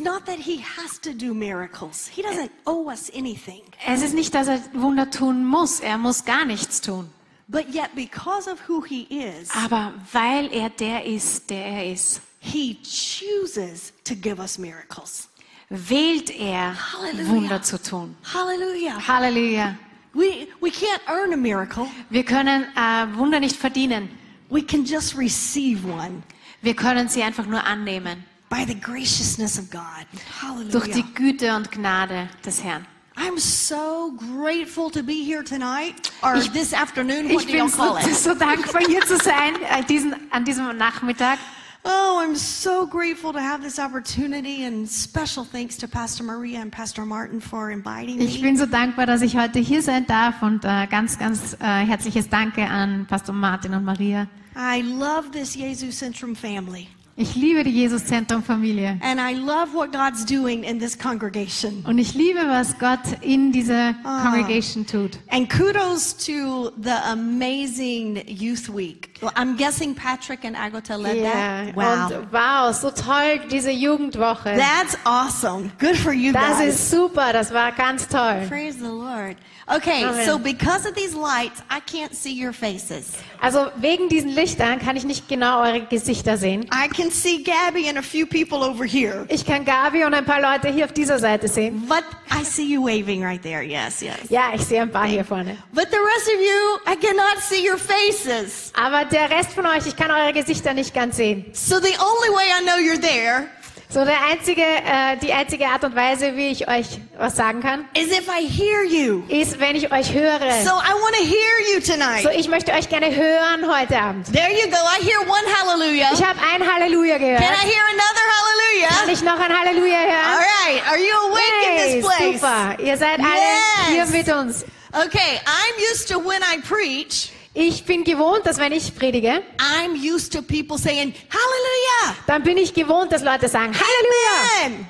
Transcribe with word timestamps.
It's 0.00 0.06
not 0.06 0.24
that 0.24 0.38
he 0.38 0.56
has 0.56 0.98
to 1.00 1.12
do 1.12 1.34
miracles. 1.34 2.08
He 2.08 2.22
doesn't 2.22 2.50
owe 2.66 2.88
us 2.88 3.10
anything. 3.14 3.60
Es 3.86 4.00
ist 4.00 4.14
nicht, 4.14 4.34
dass 4.34 4.48
er 4.48 4.58
Wunder 4.72 5.10
tun 5.10 5.44
muss. 5.44 5.80
Er 5.80 5.98
muss 5.98 6.24
gar 6.24 6.46
nichts 6.46 6.80
tun. 6.80 7.10
But 7.48 7.68
yet, 7.74 7.94
because 7.94 8.48
of 8.50 8.58
who 8.66 8.80
he 8.80 9.02
is, 9.10 9.50
Aber 9.54 9.92
weil 10.10 10.50
er 10.54 10.70
der 10.70 11.04
ist, 11.04 11.50
der 11.50 11.66
er 11.66 11.92
ist, 11.92 12.22
he 12.38 12.78
chooses 12.82 13.92
to 14.04 14.14
give 14.14 14.40
us 14.40 14.56
miracles. 14.56 15.28
wählt 15.68 16.30
er, 16.30 16.74
Halleluja. 16.94 17.28
Wunder 17.28 17.62
zu 17.62 17.76
tun. 17.76 18.16
Hallelujah. 18.22 19.06
Halleluja. 19.06 19.76
We, 20.14 20.48
we 20.62 20.70
can't 20.70 21.02
earn 21.08 21.34
a 21.34 21.36
miracle. 21.36 21.86
Wir 22.08 22.24
können 22.24 22.64
äh, 22.74 23.18
Wunder 23.18 23.38
nicht 23.38 23.56
verdienen. 23.56 24.08
We 24.48 24.62
can 24.62 24.82
just 24.86 25.14
receive 25.18 25.86
one 25.86 26.22
Wir 26.62 26.74
können 26.74 27.10
sie 27.10 27.22
einfach 27.22 27.44
nur 27.46 27.62
annehmen. 27.64 28.24
By 28.50 28.64
the 28.66 28.74
graciousness 28.74 29.58
of 29.58 29.70
God. 29.70 30.04
Hallelujah. 30.42 30.72
Durch 30.72 30.90
die 30.90 31.04
Güte 31.14 31.54
und 31.56 31.70
Gnade 31.70 32.28
des 32.44 32.62
Herrn. 32.62 32.84
I'm 33.16 33.38
so 33.38 34.12
grateful 34.12 34.90
to 34.90 35.02
be 35.02 35.22
here 35.24 35.42
tonight 35.42 36.10
or 36.22 36.36
Ich- 36.36 36.52
this 36.52 36.72
afternoon. 36.74 37.28
What 37.30 37.42
Ich 37.42 37.46
do 37.46 37.52
bin 37.52 37.68
so, 37.68 37.96
so 38.12 38.34
dankbar, 38.34 38.82
hier 38.86 39.00
zu 39.02 39.16
sein, 39.16 39.54
äh, 39.70 39.84
diesen, 39.84 40.14
an 40.30 40.44
diesem 40.44 40.76
Nachmittag. 40.76 41.38
Oh, 41.82 42.20
I'm 42.20 42.36
so 42.36 42.86
grateful 42.86 43.32
to 43.32 43.38
have 43.38 43.62
this 43.62 43.78
opportunity 43.78 44.64
and 44.66 44.86
special 44.86 45.46
thanks 45.50 45.78
to 45.78 45.88
Pastor 45.88 46.22
Maria 46.24 46.60
and 46.60 46.70
Pastor 46.70 47.06
Martin 47.06 47.40
for 47.40 47.70
inviting 47.70 48.18
me. 48.18 48.24
Ich 48.24 48.42
bin 48.42 48.56
so 48.58 48.66
dankbar, 48.66 49.06
dass 49.06 49.22
ich 49.22 49.36
heute 49.36 49.60
hier 49.60 49.80
sein 49.80 50.06
darf 50.06 50.42
und 50.42 50.64
äh, 50.64 50.86
ganz, 50.88 51.18
ganz 51.18 51.54
äh, 51.54 51.64
herzliches 51.86 52.28
Danke 52.28 52.66
an 52.66 53.06
Pastor 53.06 53.34
Martin 53.34 53.72
und 53.72 53.84
Maria. 53.84 54.26
I 54.54 54.82
love 54.82 55.30
this 55.30 55.54
Jesus 55.54 55.98
Centrum 55.98 56.36
family. 56.36 56.88
Ich 57.20 57.34
liebe 57.34 57.64
die 57.64 57.70
Jesus-Zentrum-Familie 57.72 58.98
And 59.02 59.20
I 59.20 59.34
love 59.34 59.74
what 59.74 59.92
God's 59.92 60.24
doing 60.24 60.64
in 60.64 60.78
this 60.78 60.96
congregation. 60.96 61.84
und 61.86 61.98
ich 61.98 62.14
liebe, 62.14 62.40
was 62.46 62.78
Gott 62.78 63.00
in 63.20 63.52
dieser 63.52 63.94
ah. 64.04 64.22
Congregation 64.22 64.86
tut. 64.86 65.18
And 65.28 65.46
kudos 65.50 66.16
to 66.24 66.70
the 66.82 66.96
amazing 67.12 68.26
Youth 68.26 68.70
Week. 68.70 69.18
Well, 69.20 69.32
I'm 69.36 69.54
guessing 69.58 69.94
Patrick 69.94 70.46
and 70.46 70.56
Agota 70.56 70.96
led 70.96 71.22
that. 71.22 71.76
Wow. 71.76 72.06
Und 72.06 72.32
wow, 72.32 72.72
so 72.72 72.90
toll, 72.90 73.38
diese 73.50 73.70
Jugendwoche. 73.70 74.56
That's 74.56 74.96
awesome. 75.04 75.70
Good 75.78 75.98
for 75.98 76.14
you 76.14 76.32
Das 76.32 76.56
guys. 76.56 76.74
ist 76.74 76.90
super, 76.90 77.34
das 77.34 77.52
war 77.52 77.72
ganz 77.72 78.08
toll. 78.08 78.46
Praise 78.48 78.78
the 78.78 78.88
Lord. 78.88 79.36
Okay, 79.68 80.04
Amen. 80.04 80.26
so 80.26 80.38
because 80.38 80.86
of 80.86 80.94
these 80.94 81.14
lights, 81.14 81.62
I 81.70 81.80
can't 81.80 82.14
see 82.14 82.32
your 82.32 82.52
faces. 82.52 83.12
Also 83.40 83.70
wegen 83.76 84.08
diesen 84.08 84.30
Lichtern 84.30 84.78
kann 84.78 84.96
ich 84.96 85.04
nicht 85.04 85.28
genau 85.28 85.62
eure 85.62 85.80
Gesichter 85.82 86.36
sehen. 86.36 86.68
I 86.72 86.88
can 86.88 87.10
see 87.10 87.42
Gabby 87.42 87.88
and 87.88 87.98
a 87.98 88.02
few 88.02 88.26
people 88.26 88.64
over 88.64 88.84
here. 88.84 89.26
Ich 89.28 89.44
kann 89.44 89.64
Gabi 89.64 90.04
und 90.04 90.14
ein 90.14 90.24
paar 90.24 90.40
Leute 90.40 90.68
hier 90.68 90.84
auf 90.84 90.92
dieser 90.92 91.18
Seite 91.18 91.48
sehen. 91.48 91.86
But 91.88 92.04
I 92.30 92.44
see 92.44 92.66
you 92.66 92.82
waving 92.82 93.24
right 93.24 93.42
there. 93.42 93.62
Yes, 93.62 94.00
yes. 94.00 94.16
Ja, 94.28 94.52
ich 94.54 94.62
sehe 94.62 94.82
ein 94.82 94.90
paar 94.90 95.06
hier 95.06 95.24
vorne. 95.24 95.56
But 95.72 95.88
the 95.90 95.98
rest 95.98 96.28
of 96.28 96.40
you, 96.40 96.92
I 96.92 96.96
cannot 96.96 97.38
see 97.40 97.68
your 97.68 97.78
faces. 97.78 98.72
Aber 98.74 99.04
der 99.04 99.30
Rest 99.30 99.52
von 99.52 99.66
euch, 99.66 99.86
ich 99.86 99.96
kann 99.96 100.10
eure 100.10 100.32
Gesichter 100.32 100.74
nicht 100.74 100.94
ganz 100.94 101.16
sehen. 101.16 101.46
So 101.52 101.78
the 101.78 101.94
only 101.98 102.34
way 102.34 102.44
I 102.58 102.64
know 102.64 102.76
you're 102.76 103.00
there 103.00 103.48
So 103.92 104.04
der 104.04 104.22
einzige, 104.30 104.62
äh, 104.62 105.16
die 105.20 105.32
einzige 105.32 105.66
Art 105.66 105.82
und 105.82 105.96
Weise, 105.96 106.36
wie 106.36 106.46
ich 106.48 106.68
euch 106.68 106.86
was 107.18 107.34
sagen 107.34 107.60
kann, 107.60 107.88
is 107.94 108.06
if 108.16 108.28
I 108.28 108.46
hear 108.48 108.84
you. 108.84 109.24
ist, 109.28 109.58
wenn 109.58 109.74
ich 109.74 109.90
euch 109.92 110.12
höre. 110.14 110.38
So 110.62 110.70
I 110.70 110.92
want 110.94 111.16
to 111.16 111.24
hear 111.24 111.74
you 111.74 111.80
tonight. 111.80 112.22
So 112.22 112.30
ich 112.30 112.48
möchte 112.48 112.72
euch 112.72 112.88
gerne 112.88 113.12
hören 113.14 113.66
heute 113.68 113.98
Abend. 113.98 114.32
There 114.32 114.48
you 114.52 114.70
go. 114.70 114.76
I 114.76 115.02
hear 115.04 115.18
one 115.22 115.42
hallelujah. 115.60 116.08
Ich 116.14 116.24
habe 116.24 116.38
ein 116.54 116.62
Halleluja 116.72 117.18
Can 117.18 117.26
I 117.26 117.30
gehört. 117.30 117.62
hear 117.64 117.82
another 117.90 118.26
Kann 118.30 119.08
hallelujah? 119.08 119.12
ich 119.12 119.22
noch 119.22 119.40
ein 119.40 119.58
Halleluja 119.58 119.98
All 119.98 120.06
hören? 120.06 120.36
right. 120.36 120.82
Are 120.88 120.98
you 120.98 121.14
awake 121.28 121.42
in 121.66 121.76
Hey, 121.76 122.00
this 122.00 122.06
place? 122.06 122.40
super. 122.40 122.76
Ihr 122.84 122.96
seid 122.96 123.18
alle 123.18 123.96
Yes. 123.98 124.10
hier 124.10 124.18
mit 124.18 124.28
uns. 124.32 124.64
Okay. 124.92 125.40
I'm 125.46 125.92
used 125.92 126.08
to 126.08 126.18
when 126.20 126.40
I 126.42 126.58
preach, 126.60 127.30
Ich 127.62 127.84
bin 127.84 128.04
gewohnt, 128.04 128.46
dass 128.46 128.56
wenn 128.56 128.72
ich 128.72 128.94
predige, 128.96 129.42
I'm 129.58 129.92
used 129.94 130.32
to 130.32 130.40
people 130.40 130.78
saying 130.78 131.12
hallelujah. 131.28 132.16
dann 132.26 132.42
bin 132.42 132.56
ich 132.56 132.72
gewohnt, 132.72 133.12
dass 133.12 133.22
Leute 133.22 133.48
sagen 133.50 133.74
Halleluja. 133.74 134.64
Amen. 134.64 134.86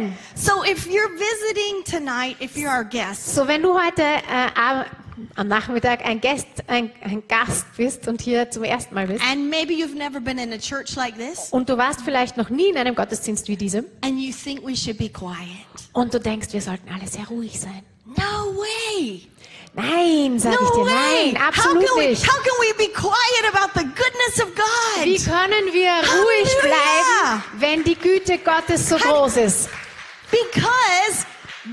Amen. 0.00 0.18
So 0.34 0.64
if 0.64 0.86
you're 0.86 1.10
visiting 1.12 1.84
tonight, 1.84 2.36
if 2.40 2.56
you're 2.56 2.74
our 2.74 2.82
guest, 2.84 3.34
So, 3.34 3.46
wenn 3.46 3.60
du 3.62 3.74
heute 3.78 4.00
äh, 4.02 4.58
am- 4.58 4.84
Nachmittag 5.48 6.02
ein 6.06 6.22
Gast, 6.22 6.46
ein, 6.66 6.90
ein 7.02 7.22
Gast 7.28 7.66
bist 7.76 8.08
und 8.08 8.22
hier 8.22 8.50
zum 8.50 8.64
ersten 8.64 8.94
Mal 8.94 9.06
bist 9.08 9.22
and 9.30 9.50
maybe 9.50 9.74
you've 9.74 9.94
never 9.94 10.18
been 10.18 10.38
in 10.38 10.50
a 10.54 10.58
church 10.58 10.96
like 10.96 11.16
this, 11.18 11.50
und 11.50 11.68
du 11.68 11.76
warst 11.76 12.00
vielleicht 12.00 12.38
noch 12.38 12.48
nie 12.48 12.70
in 12.70 12.78
einem 12.78 12.94
Gottesdienst 12.94 13.48
wie 13.48 13.56
diesem 13.56 13.84
and 14.00 14.18
you 14.18 14.32
think 14.32 14.66
we 14.66 14.74
should 14.74 14.96
be 14.96 15.10
quiet. 15.10 15.36
und 15.92 16.14
du 16.14 16.18
denkst, 16.18 16.48
wir 16.52 16.62
sollten 16.62 16.88
alle 16.90 17.06
sehr 17.06 17.26
ruhig 17.26 17.60
sein. 17.60 17.82
No 18.06 18.54
way. 18.56 19.28
Nein, 19.74 20.38
sag 20.38 20.52
ich 20.52 20.60
No 20.60 20.70
dir, 20.70 20.84
way. 20.84 21.32
nein, 21.32 21.36
How 21.40 21.48
absolut 21.48 21.86
can 21.86 21.96
we, 21.98 22.06
nicht. 22.08 22.26
how 22.26 22.36
can 22.42 22.54
we 22.60 22.72
be 22.86 22.92
quiet 22.92 23.44
about 23.48 23.72
the 23.74 23.84
goodness 23.84 24.40
of 24.42 24.54
God? 24.54 25.04
Wie 25.04 25.16
können 25.18 25.72
wir 25.72 25.92
ruhig 25.92 26.60
bleiben, 26.60 27.42
wenn 27.58 27.82
die 27.84 27.94
Güte 27.96 28.36
Gottes 28.38 28.88
so 28.88 28.96
groß 28.98 29.38
ist? 29.38 29.70
Because 30.30 31.24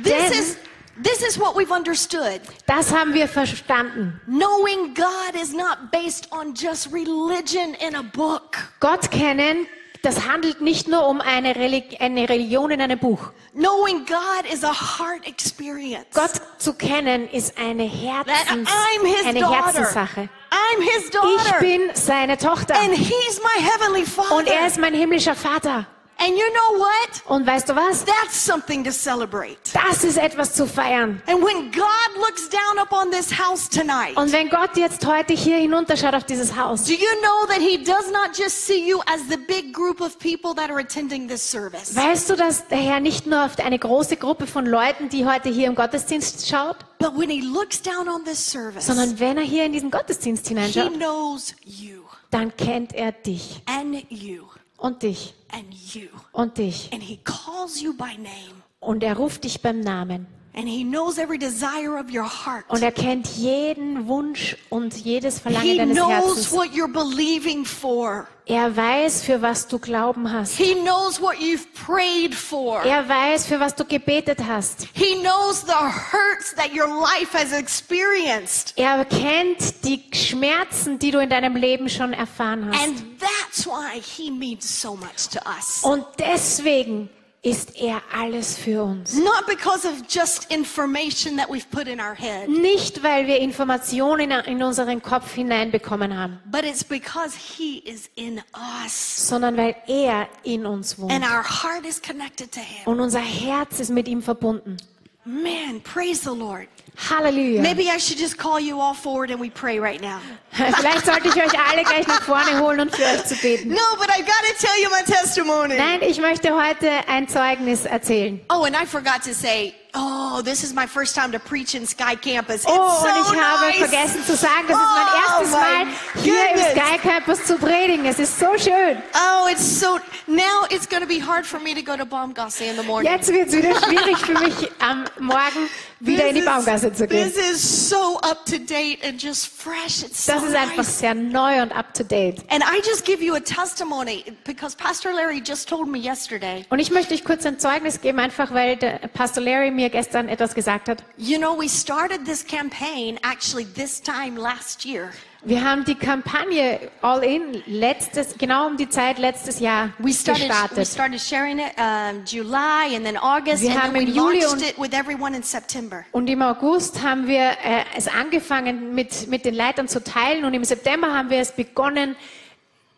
this 0.03 0.13
Denn- 0.13 0.31
is 0.33 0.57
this 1.01 1.21
is 1.21 1.37
what 1.37 1.55
we've 1.55 1.71
understood. 1.71 2.41
Das 2.67 2.93
haben 2.93 3.13
wir 3.13 3.27
verstanden. 3.27 4.19
Knowing 4.27 4.93
God 4.93 5.35
is 5.41 5.53
not 5.53 5.91
based 5.91 6.31
on 6.31 6.53
just 6.53 6.91
religion 6.93 7.73
in 7.85 7.95
a 7.95 8.01
book. 8.03 8.57
Gott 8.79 9.09
kennen, 9.11 9.67
das 10.01 10.27
handelt 10.27 10.61
nicht 10.61 10.87
nur 10.87 11.07
um 11.07 11.19
eine, 11.21 11.55
Reli 11.55 11.83
eine 11.99 12.29
Religion 12.29 12.71
in 12.71 12.81
einem 12.81 12.99
Buch. 12.99 13.31
Knowing 13.53 14.05
God 14.05 14.51
is 14.53 14.63
a 14.63 14.71
heart 14.73 15.27
experience. 15.27 16.05
Gott 16.13 16.31
zu 16.57 16.73
kennen 16.73 17.29
ist 17.29 17.57
eine, 17.57 17.83
Herzens, 17.83 18.69
I'm 18.69 19.05
his 19.05 19.25
eine 19.25 19.39
daughter. 19.41 19.65
Herzenssache. 19.65 20.29
I'm 20.51 20.81
his 20.81 21.05
Ich 21.05 21.11
daughter. 21.11 21.59
bin 21.59 21.81
seine 21.93 22.37
Tochter 22.37 22.75
and 22.79 22.93
he's 22.93 23.41
my 23.43 23.63
heavenly 23.63 24.05
father. 24.05 24.35
und 24.37 24.47
er 24.47 24.67
ist 24.67 24.77
mein 24.79 24.93
himmlischer 24.93 25.35
Vater. 25.35 25.85
And 26.19 26.29
you 26.35 26.43
know 26.51 26.79
what? 26.79 27.21
Und 27.27 27.45
weißt 27.47 27.69
du 27.69 27.75
was? 27.75 28.03
That's 28.05 28.43
something 28.43 28.83
to 28.83 28.91
celebrate. 28.91 29.57
Das 29.73 30.03
ist 30.03 30.17
etwas 30.17 30.53
zu 30.53 30.65
feiern. 30.67 31.21
And 31.27 31.43
when 31.43 31.71
God 31.71 32.15
looks 32.17 32.49
down 32.49 32.79
upon 32.79 33.11
this 33.11 33.31
house 33.31 33.69
tonight, 33.69 34.15
Und 34.15 34.31
wenn 34.31 34.49
Gott 34.49 34.75
jetzt 34.75 35.05
heute 35.05 35.33
hier 35.33 35.57
hinunterschaut 35.57 36.13
auf 36.13 36.23
dieses 36.23 36.55
Haus, 36.55 36.83
do 36.85 36.93
you 36.93 37.07
know 37.21 37.47
that 37.47 37.59
he 37.59 37.77
does 37.77 38.11
not 38.11 38.37
just 38.37 38.65
see 38.65 38.87
you 38.87 38.99
as 39.05 39.21
the 39.29 39.37
big 39.37 39.73
group 39.73 40.01
of 40.01 40.17
people 40.19 40.53
that 40.55 40.69
are 40.69 40.79
attending 40.79 41.27
this 41.27 41.49
service? 41.49 41.95
weißt 41.95 42.29
du, 42.29 42.35
dass 42.35 42.67
der 42.67 42.77
Herr 42.77 42.99
nicht 42.99 43.25
nur 43.25 43.45
auf 43.45 43.57
eine 43.59 43.79
große 43.79 44.17
Gruppe 44.17 44.47
von 44.47 44.65
Leuten, 44.65 45.09
die 45.09 45.25
heute 45.25 45.49
hier 45.49 45.67
im 45.67 45.75
Gottesdienst 45.75 46.47
schaut, 46.47 46.77
But 46.99 47.17
when 47.17 47.29
he 47.29 47.39
looks 47.41 47.81
down 47.81 48.09
on 48.09 48.25
this 48.25 48.45
service, 48.45 48.85
sondern 48.87 49.19
wenn 49.19 49.37
er 49.37 49.43
hier 49.43 49.63
in 49.65 49.71
diesen 49.71 49.89
Gottesdienst 49.89 50.47
he 50.47 50.53
hineinschaut, 50.55 50.93
knows 50.95 51.55
you 51.63 52.03
dann 52.31 52.55
kennt 52.55 52.93
er 52.93 53.11
dich 53.11 53.61
and 53.65 54.05
you 54.11 54.43
und 54.79 55.03
dich 55.03 55.33
and 55.51 55.73
you. 55.93 56.07
und 56.31 56.57
dich. 56.57 56.91
And 56.93 57.01
he 57.01 57.17
calls 57.23 57.81
you 57.81 57.93
by 57.93 58.17
name. 58.17 58.63
Und 58.79 59.03
er 59.03 59.17
ruft 59.17 59.43
dich 59.43 59.61
beim 59.61 59.81
Namen. 59.81 60.27
And 60.53 60.67
he 60.67 60.83
knows 60.83 61.17
every 61.17 61.37
desire 61.37 61.97
of 61.97 62.11
your 62.11 62.25
heart. 62.25 62.65
Und 62.69 62.81
er 62.81 62.91
kennt 62.91 63.27
jeden 63.37 64.07
Wunsch 64.07 64.57
und 64.69 64.93
jedes 64.95 65.39
Verlangen 65.39 65.67
He 65.69 65.77
deines 65.77 65.95
knows 65.95 66.09
Herzens. 66.11 66.51
what 66.51 66.69
you're 66.73 66.91
believing 66.91 67.63
for. 67.65 68.27
Er 68.45 68.75
weiß, 68.75 69.21
für 69.21 69.43
was 69.43 69.67
du 69.67 69.77
Glauben 69.77 70.31
hast. 70.33 70.57
He 70.57 70.73
knows 70.73 71.21
what 71.21 71.35
you've 71.35 71.67
prayed 71.85 72.33
for. 72.33 72.81
Er 72.83 73.07
weiß, 73.07 73.45
für 73.45 73.59
was 73.59 73.75
du 73.75 73.85
gebetet 73.85 74.39
hast. 74.45 74.87
He 74.93 75.21
knows 75.21 75.61
the 75.61 75.71
hurts 75.73 76.55
that 76.55 76.73
your 76.73 76.87
life 76.87 77.31
has 77.37 77.53
experienced. 77.53 78.73
Er 78.75 79.05
kennt 79.05 79.85
die 79.85 80.03
Schmerzen, 80.13 80.97
die 80.97 81.11
du 81.11 81.19
in 81.19 81.29
deinem 81.29 81.55
Leben 81.55 81.89
schon 81.89 82.11
erfahren 82.11 82.71
hast. 82.71 82.83
And 82.83 83.03
that's 83.19 83.67
why 83.67 83.99
he 84.01 84.31
means 84.31 84.81
so 84.81 84.95
much 84.95 85.29
to 85.31 85.39
us. 85.47 85.83
Und 85.83 86.03
deswegen 86.17 87.09
ist 87.41 87.79
er 87.79 88.01
alles 88.13 88.57
für 88.57 88.83
uns. 88.83 89.13
Not 89.15 89.45
because 89.47 89.87
of 89.87 89.93
just 90.09 90.51
information 90.51 91.37
that 91.37 91.49
we've 91.49 91.69
put 91.71 91.87
in 91.87 91.99
our 92.01 92.13
head, 92.13 92.49
Nicht, 92.49 93.01
weil 93.01 93.27
wir 93.27 93.39
Informationen 93.39 94.31
in 94.45 94.61
unseren 94.61 95.01
Kopf 95.01 95.33
hineinbekommen 95.33 96.15
haben, 96.17 96.39
but 96.51 96.63
it's 96.65 96.83
because 96.83 97.35
he 97.37 97.77
is 97.79 98.09
in 98.15 98.41
us. 98.83 99.27
sondern 99.27 99.55
weil 99.55 99.75
er 99.87 100.27
in 100.43 100.65
uns 100.65 100.97
wohnt. 100.99 101.11
And 101.13 101.23
our 101.23 101.43
heart 101.43 101.85
is 101.85 102.01
connected 102.01 102.51
to 102.51 102.59
him. 102.59 102.85
Und 102.85 102.99
unser 102.99 103.21
Herz 103.21 103.79
ist 103.79 103.89
mit 103.89 104.07
ihm 104.07 104.21
verbunden. 104.21 104.75
Man, 105.23 105.81
praise 105.83 106.23
the 106.23 106.35
Lord. 106.37 106.67
Halleluja. 106.97 107.61
Maybe 107.61 107.89
I 107.89 107.97
should 107.97 108.17
just 108.17 108.37
call 108.37 108.59
you 108.59 108.79
all 108.79 108.93
forward 108.93 109.31
and 109.31 109.39
we 109.39 109.49
pray 109.49 109.79
right 109.79 110.01
now. 110.01 110.19
Vielleicht 110.51 111.05
sollte 111.05 111.27
ich 111.29 111.35
euch 111.35 111.53
alle 111.69 111.83
gleich 111.83 112.07
nach 112.07 112.21
vorne 112.23 112.59
holen 112.59 112.79
und 112.81 112.95
für 112.95 113.03
euch 113.03 113.23
zu 113.25 113.35
beten. 113.35 113.69
No, 113.69 113.95
but 113.97 114.09
I 114.09 114.21
got 114.21 114.43
to 114.47 114.53
tell 114.59 114.77
you 114.81 114.89
my 114.89 115.03
testimony. 115.05 115.77
Nein, 115.77 116.01
ich 116.01 116.19
möchte 116.19 116.53
heute 116.55 116.89
ein 117.07 117.27
Zeugnis 117.27 117.85
erzählen. 117.85 118.41
Oh, 118.49 118.63
and 118.65 118.75
I 118.75 118.85
forgot 118.85 119.21
to 119.23 119.33
say, 119.33 119.73
Oh, 119.95 120.43
this 120.43 120.63
is 120.63 120.71
my 120.71 120.85
first 120.85 121.15
time 121.15 121.31
to 121.31 121.39
preach 121.39 121.73
in 121.73 121.87
Sky 121.87 122.15
Campus. 122.15 122.57
It's 122.63 122.65
Oh, 122.67 122.99
so 123.01 123.07
und 123.07 123.33
ich 123.35 123.41
habe 123.41 123.65
nice. 123.69 123.77
vergessen 123.77 124.23
zu 124.23 124.35
sagen, 124.35 124.67
das 124.67 124.77
ist 124.77 124.85
mein 124.95 125.07
Oh, 125.07 125.39
erstes 125.39 125.51
Mal 125.51 125.85
hier 126.21 126.33
im 126.51 126.55
goodness. 126.55 126.71
Sky 126.73 126.97
Campus 126.99 127.45
zu 127.45 127.57
predigen. 127.57 128.05
Es 128.05 128.19
ist 128.19 128.39
so 128.39 128.55
schön. 128.57 129.01
Oh, 129.15 129.47
it's 129.49 129.79
so. 129.79 129.97
Now 130.27 130.65
it's 130.69 130.87
going 130.87 131.01
to 131.01 131.07
be 131.07 131.19
hard 131.19 131.43
for 131.43 131.59
me 131.59 131.73
to 131.73 131.81
go 131.81 131.97
to 131.97 132.05
Baumgasse 132.05 132.65
in 132.65 132.75
the 132.75 132.83
morning. 132.83 133.11
Jetzt 133.11 133.33
wird 133.33 133.47
es 133.47 133.55
wieder 133.57 133.73
schwierig 133.81 134.17
für 134.17 134.33
mich, 134.37 134.71
am 134.79 135.05
Morgen 135.19 135.67
wieder 135.99 136.27
in 136.27 136.35
die 136.35 136.41
Baumgasse 136.41 136.93
zu 136.93 137.07
gehen. 137.07 137.31
this 137.31 137.37
is 137.37 137.89
so 137.89 138.17
up 138.21 138.45
to 138.45 138.57
date 138.57 138.99
and 139.03 139.21
just 139.21 139.47
fresh. 139.47 140.03
It's 140.03 140.25
so 140.25 140.33
Das 140.33 140.43
ist 140.43 140.55
einfach 140.55 140.83
sehr 140.83 141.13
neu 141.13 141.61
und 141.61 141.71
up 141.71 141.93
to 141.93 142.03
date. 142.03 142.43
And 142.49 142.63
I 142.63 142.81
just 142.85 143.05
give 143.05 143.23
you 143.23 143.35
a 143.35 143.39
testimony 143.39 144.23
because 144.45 144.75
Pastor 144.75 145.13
Larry 145.13 145.41
just 145.45 145.67
told 145.67 145.87
me 145.87 145.99
yesterday. 145.99 146.65
Und 146.69 146.79
ich 146.79 146.91
möchte 146.91 147.13
euch 147.13 147.23
kurz 147.23 147.45
ein 147.45 147.59
Zeugnis 147.59 148.01
geben, 148.01 148.19
einfach 148.19 148.53
weil 148.53 148.77
Pastor 149.13 149.43
Larry 149.43 149.71
mir 149.71 149.89
gestern 149.89 150.29
etwas 150.29 150.55
gesagt 150.55 150.89
hat. 150.89 151.03
You 151.17 151.37
know, 151.37 151.57
we 151.59 151.67
started 151.67 152.25
this 152.25 152.45
campaign 152.45 153.19
actually 153.23 153.65
this 153.65 154.01
time 154.01 154.39
last 154.39 154.85
year. 154.85 155.11
Wir 155.41 155.63
haben 155.63 155.85
die 155.85 155.95
Kampagne 155.95 156.91
All 157.01 157.23
In 157.23 157.63
letztes, 157.65 158.37
genau 158.37 158.67
um 158.67 158.75
die 158.75 158.89
Zeit 158.89 159.17
letztes 159.19 159.61
Jahr 159.61 159.91
We 159.97 160.11
started, 160.11 160.43
we 160.43 160.47
gestartet. 160.49 160.87
started 160.87 161.21
sharing 161.21 161.59
it 161.59 161.71
um, 161.77 162.25
July 162.25 162.93
and 162.93 163.05
then 163.05 163.15
August, 163.17 163.63
Wir 163.63 163.71
and 163.71 163.81
haben 163.81 163.93
then 163.93 164.05
we 164.07 164.09
im 164.09 164.15
Juli 164.15 164.41
launched 164.41 164.51
und- 164.53 164.61
it 164.69 164.77
with 164.77 164.91
everyone 164.93 165.33
in 165.33 165.41
September. 165.43 166.03
Und 166.11 166.29
im 166.29 166.41
August 166.41 167.01
haben 167.01 167.25
wir 167.27 167.51
äh, 167.63 167.85
es 167.95 168.09
angefangen 168.09 168.93
mit, 168.93 169.27
mit 169.29 169.45
den 169.45 169.53
Leitern 169.55 169.87
zu 169.87 170.03
teilen 170.03 170.43
und 170.43 170.53
im 170.53 170.65
September 170.65 171.13
haben 171.13 171.29
wir 171.29 171.39
es 171.39 171.53
begonnen, 171.53 172.17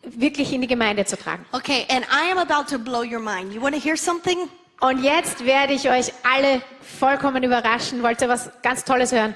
wirklich 0.04 0.52
in 0.52 0.62
die 0.62 0.68
Gemeinde 0.68 1.06
zu 1.06 1.18
tragen. 1.18 1.46
Okay, 1.52 1.86
and 1.92 2.04
I 2.08 2.32
am 2.32 2.40
about 2.40 2.64
to 2.76 2.80
blow 2.80 3.04
your 3.04 3.20
mind. 3.20 3.54
You 3.54 3.62
want 3.62 3.76
to 3.76 3.80
hear 3.82 3.96
something? 3.96 4.50
Und 4.80 5.04
jetzt 5.04 5.46
werde 5.46 5.74
ich 5.74 5.88
euch 5.92 6.12
alle 6.24 6.64
vollkommen 7.00 7.44
überraschen. 7.44 8.02
Wollt 8.02 8.20
ihr 8.20 8.30
was 8.30 8.50
ganz 8.64 8.84
Tolles 8.84 9.12
hören? 9.12 9.36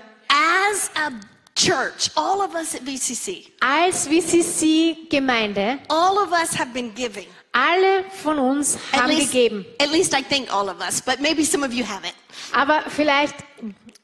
As 0.72 0.90
a 0.96 1.12
church, 1.56 2.10
all 2.16 2.42
of 2.42 2.54
us 2.56 2.75
at 2.75 2.81
VCC, 2.81 3.52
Als 3.62 4.07
VCC-Gemeinde, 4.07 5.80
all 5.90 6.18
of 6.18 6.31
us 6.31 6.54
have 6.57 6.74
been 6.74 6.94
giving. 6.94 7.28
alle 7.54 8.04
von 8.24 8.38
uns 8.38 8.78
At 8.92 9.02
haben 9.04 9.10
least, 9.12 9.31
gegeben. 9.31 9.66
at 9.80 9.90
least 9.90 10.13
I 10.13 10.22
think 10.22 10.52
all 10.54 10.69
of 10.69 10.81
us, 10.81 11.02
but 11.02 11.19
maybe 11.22 11.44
some 11.46 11.63
of 11.66 11.74
you 11.74 11.86
haven't. 11.86 12.13
Aber 12.54 12.84
vielleicht, 12.90 13.36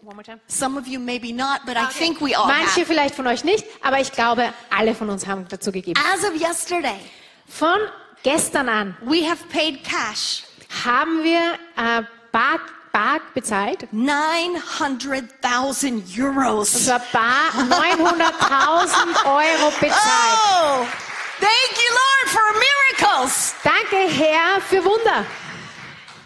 One 0.03 0.15
more 0.15 0.23
time. 0.23 0.39
Some 0.47 0.77
of 0.79 0.87
you 0.87 0.99
maybe 0.99 1.31
not, 1.31 1.61
but 1.65 1.75
I 1.77 1.85
think 1.91 2.21
we 2.21 2.33
all 2.35 2.47
manche 2.47 2.79
have. 2.81 2.85
vielleicht 2.87 3.13
von 3.15 3.27
euch 3.27 3.43
nicht, 3.43 3.65
aber 3.83 3.99
ich 3.99 4.11
glaube, 4.11 4.51
alle 4.69 4.95
von 4.95 5.09
uns 5.09 5.27
haben 5.27 5.45
dazu 5.49 5.71
gegeben. 5.71 5.99
As 6.13 6.23
of 6.23 6.33
yesterday, 6.39 6.99
Von 7.47 7.77
gestern 8.23 8.67
an 8.69 8.95
we 9.01 9.29
have 9.29 9.43
paid 9.51 9.83
cash 9.83 10.43
haben 10.85 11.21
wir 11.23 11.53
äh, 11.75 12.03
bar, 12.31 12.59
bar 12.91 13.21
bezahlt. 13.33 13.87
900,000 13.91 15.93
Und 15.93 16.03
euros. 16.19 16.85
zwar 16.85 16.99
bar 17.11 17.51
900.000 17.53 19.25
Euro 19.59 19.71
bezahlt. 19.79 20.39
Oh, 20.51 20.85
thank 21.39 21.77
you, 21.77 21.91
Lord, 21.91 22.27
for 22.27 22.41
miracles. 22.59 23.53
Danke, 23.63 24.07
Herr, 24.13 24.61
für 24.61 24.83
Wunder. 24.83 25.25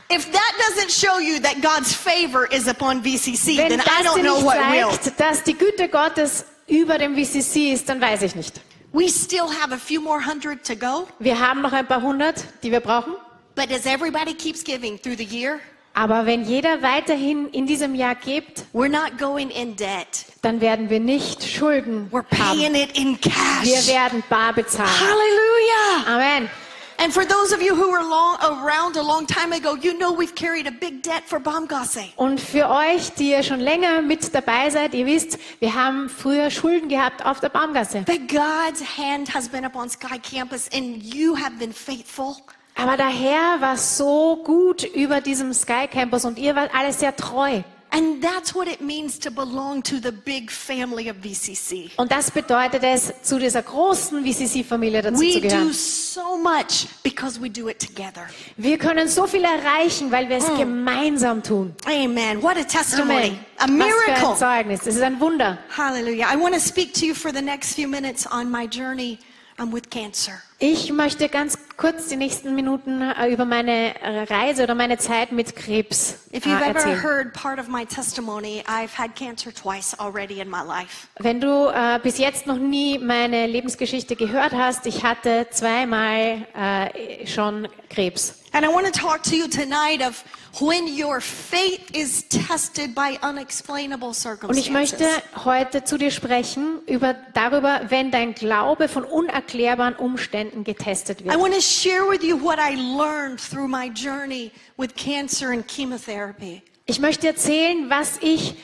If 0.09 0.31
that 0.31 0.53
doesn't 0.59 0.91
show 0.91 1.17
you 1.19 1.39
that 1.39 1.61
God's 1.61 1.93
favor 1.93 2.45
is 2.51 2.67
upon 2.67 3.01
VCC, 3.01 3.57
Wenn 3.57 3.69
then 3.69 3.81
I 3.81 4.03
don't 4.03 4.21
know 4.21 4.39
what 4.45 4.57
will. 4.71 4.91
zeigt, 4.91 5.19
dass 5.19 5.41
die 5.43 5.55
Güte 5.57 5.89
Gottes 5.89 6.45
über 6.67 6.97
dem 6.99 7.15
VCC 7.15 7.71
ist, 7.73 7.89
dann 7.89 7.99
weiß 7.99 8.21
ich 8.21 8.35
nicht. 8.35 8.61
We 8.93 9.09
still 9.09 9.47
have 9.61 9.73
a 9.73 9.77
few 9.77 9.99
more 10.01 10.21
hundred 10.23 10.63
to 10.65 10.75
go, 10.75 11.07
Wir 11.19 11.39
haben 11.39 11.61
noch 11.61 11.73
ein 11.73 11.87
paar 11.87 12.01
hundert, 12.01 12.43
die 12.63 12.71
wir 12.71 12.79
brauchen. 12.81 13.15
but 13.55 13.69
as 13.71 13.85
everybody 13.85 14.33
keeps 14.33 14.63
giving 14.63 14.97
through 15.01 15.17
the 15.17 15.23
year, 15.25 15.59
Aber 15.97 16.25
wenn 16.25 16.43
jeder 16.43 16.81
weiterhin 16.81 17.47
in 17.51 17.65
diesem 17.67 17.95
Jahr 17.95 18.15
gibt, 18.15 18.65
we're 18.73 18.89
not 18.89 19.17
going 19.17 19.49
in 19.49 19.75
debt. 19.77 20.25
dann 20.41 20.59
werden 20.59 20.89
wir 20.89 20.99
nicht 20.99 21.43
Schulden 21.43 22.09
We're 22.11 22.25
haben. 22.37 22.57
paying 22.59 22.75
it 22.75 22.97
in 22.97 23.17
Wir 23.21 23.31
cash. 23.31 23.87
werden 23.87 24.21
bar 24.29 24.51
bezahlen. 24.53 24.89
Hallelujah. 24.89 26.15
Amen. 26.15 26.49
And 26.97 27.11
for 27.13 27.25
those 27.25 27.53
of 27.53 27.61
you 27.61 27.75
who 27.75 27.91
were 27.91 28.03
long, 28.03 28.37
around 28.41 28.95
a 28.95 29.01
long 29.01 29.25
time 29.27 29.51
ago, 29.53 29.75
you 29.75 29.93
know 29.97 30.13
we've 30.13 30.33
carried 30.35 30.65
a 30.65 30.71
big 30.71 31.01
debt 31.03 31.23
for 31.25 31.39
Baumgasse. 31.41 32.05
Und 32.15 32.39
für 32.39 32.69
euch, 32.69 33.11
die 33.17 33.31
ihr 33.31 33.43
schon 33.43 33.59
länger 33.59 34.01
mit 34.01 34.33
dabei 34.33 34.69
seid, 34.69 34.93
ihr 34.93 35.05
wisst, 35.05 35.37
wir 35.59 35.73
haben 35.75 36.09
früher 36.09 36.49
Schulden 36.49 36.87
gehabt 36.87 37.25
auf 37.25 37.41
der 37.41 37.49
Baumgasse. 37.49 38.03
But 38.05 38.29
God's 38.29 38.81
hand 38.97 39.33
has 39.33 39.49
been 39.49 39.65
upon 39.65 39.89
Sky 39.89 40.17
Campus 40.19 40.69
and 40.73 41.03
you 41.03 41.35
have 41.35 41.57
been 41.59 41.73
faithful. 41.73 42.37
Aber 42.75 42.97
der 42.97 43.07
Herr 43.07 43.61
war 43.61 43.77
so 43.77 44.37
gut 44.43 44.83
über 44.83 45.21
diesem 45.21 45.53
Sky 45.53 45.87
Campus 45.91 46.25
und 46.25 46.37
ihr 46.37 46.55
wart 46.55 46.71
alle 46.75 46.91
sehr 46.93 47.15
treu. 47.15 47.61
And 47.91 48.21
that's 48.21 48.53
what 48.53 48.67
it 48.67 48.81
means 48.81 49.17
to 49.19 49.31
belong 49.31 49.81
to 49.83 49.95
the 50.03 50.11
big 50.11 50.51
family 50.51 51.09
of 51.09 51.15
VCC. 51.23 51.91
Und 51.95 52.11
das 52.11 52.29
bedeutet 52.29 52.83
es, 52.83 53.13
zu 53.21 53.39
dieser 53.39 53.61
großen 53.61 54.25
VCC-Familie 54.25 55.01
dazu 55.01 55.21
We 55.21 55.31
zu 55.31 55.39
do 55.39 55.47
gehören. 55.47 55.71
so 55.71 56.37
much 56.37 56.87
because 57.03 57.39
we 57.41 57.49
do 57.49 57.69
it 57.69 57.79
together. 57.79 58.27
Wir 58.57 58.77
können 58.77 59.07
so 59.07 59.25
viel 59.27 59.45
erreichen, 59.45 60.11
weil 60.11 60.27
wir 60.27 60.37
es 60.37 60.49
Mm. 60.49 60.57
gemeinsam 60.57 61.41
tun. 61.41 61.73
Amen. 61.85 62.41
What 62.43 62.57
a 62.57 62.63
testimony. 62.65 63.37
Amen. 63.59 63.81
A 63.83 63.85
Was 63.85 63.93
für 63.95 64.11
ein 64.11 64.17
miracle. 64.17 64.37
Zeugnis. 64.37 64.79
Es 64.81 64.95
ist 64.97 65.01
ein 65.01 65.17
Wunder. 65.21 65.57
Hallelujah. 65.77 66.27
I 66.33 66.37
want 66.37 66.53
to 66.53 66.59
speak 66.59 66.93
to 66.95 67.05
you 67.05 67.13
for 67.15 67.31
the 67.31 67.41
next 67.41 67.75
few 67.75 67.87
minutes 67.87 68.27
on 68.29 68.51
my 68.51 68.67
journey 68.67 69.19
um, 69.57 69.71
with 69.71 69.89
cancer. 69.89 70.41
Ich 70.59 70.93
möchte 70.93 71.27
ganz 71.27 71.57
kurz 71.75 72.07
die 72.07 72.15
nächsten 72.15 72.55
Minuten 72.55 73.01
äh, 73.01 73.27
über 73.27 73.43
meine 73.43 73.99
äh, 74.01 74.23
Reise 74.23 74.63
oder 74.63 74.73
meine 74.73 74.97
Zeit 74.97 75.33
mit 75.33 75.53
Krebs 75.53 76.19
If 76.33 76.45
äh, 76.45 76.49
you've 76.49 76.61
ever 76.61 76.65
erzählen. 76.67 77.03
heard 77.03 77.33
part 77.33 77.59
of 77.59 77.67
my 77.67 77.85
testimony, 77.85 78.63
I've 78.65 78.97
had 78.97 79.15
cancer 79.15 79.53
twice 79.53 79.93
already 79.99 80.39
in 80.39 80.49
my 80.49 80.61
life. 80.65 81.07
Wenn 81.19 81.41
du 81.41 81.67
äh, 81.67 81.99
bis 82.01 82.17
jetzt 82.19 82.47
noch 82.47 82.57
nie 82.57 82.97
meine 82.99 83.47
Lebensgeschichte 83.47 84.15
gehört 84.15 84.53
hast, 84.53 84.85
ich 84.85 85.03
hatte 85.03 85.47
zweimal 85.51 86.47
äh, 86.55 87.27
schon 87.27 87.67
Krebs. 87.89 88.35
And 88.53 88.65
I 88.65 88.69
want 88.69 88.85
to 88.85 88.91
talk 88.97 89.21
to 89.23 89.35
you 89.35 89.49
tonight 89.49 90.01
of 90.01 90.23
when 90.61 90.87
your 90.87 91.19
faith 91.19 91.91
is 91.91 92.27
tested 92.29 92.95
by 92.95 93.17
unexplainable 93.21 94.13
Und 94.47 94.57
ich 94.57 94.71
möchte 94.71 95.03
circumstances. 95.03 95.45
heute 95.45 95.83
zu 95.83 95.97
dir 95.97 96.11
sprechen 96.11 96.79
über 96.87 97.15
darüber, 97.33 97.81
wenn 97.89 98.11
dein 98.11 98.33
Glaube 98.33 98.87
von 98.87 99.03
unerklärbaren 99.03 99.95
Umständen 99.95 100.44
getestet 100.63 101.21
I 101.21 101.25
wird. 101.25 101.39
want 101.39 101.53
to 101.53 101.61
share 101.61 102.07
with 102.09 102.23
you 102.23 102.37
what 102.37 102.59
I 102.59 102.75
learned 102.75 103.39
through 103.39 103.67
my 103.67 103.89
journey 103.89 104.51
with 104.77 104.95
cancer 104.95 105.51
and 105.51 105.65
chemotherapy. 105.67 106.61
Ich 106.85 106.99
möchte 106.99 107.27
erzählen, 107.27 107.89
was 107.89 108.17
ich 108.21 108.55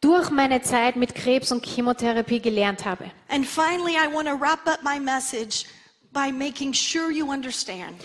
durch 0.00 0.30
meine 0.30 0.60
Zeit 0.62 0.96
mit 0.96 1.14
Krebs 1.14 1.50
und 1.50 1.64
Chemotherapie 1.64 2.40
gelernt 2.40 2.84
habe. 2.84 3.10
And 3.28 3.46
finally, 3.46 3.94
I 3.94 4.12
want 4.12 4.28
to 4.28 4.34
wrap 4.34 4.66
up 4.66 4.82
my 4.82 5.00
message 5.00 5.64
by 6.12 6.30
making 6.30 6.72
sure 6.72 7.10
you 7.10 7.30
understand 7.30 7.96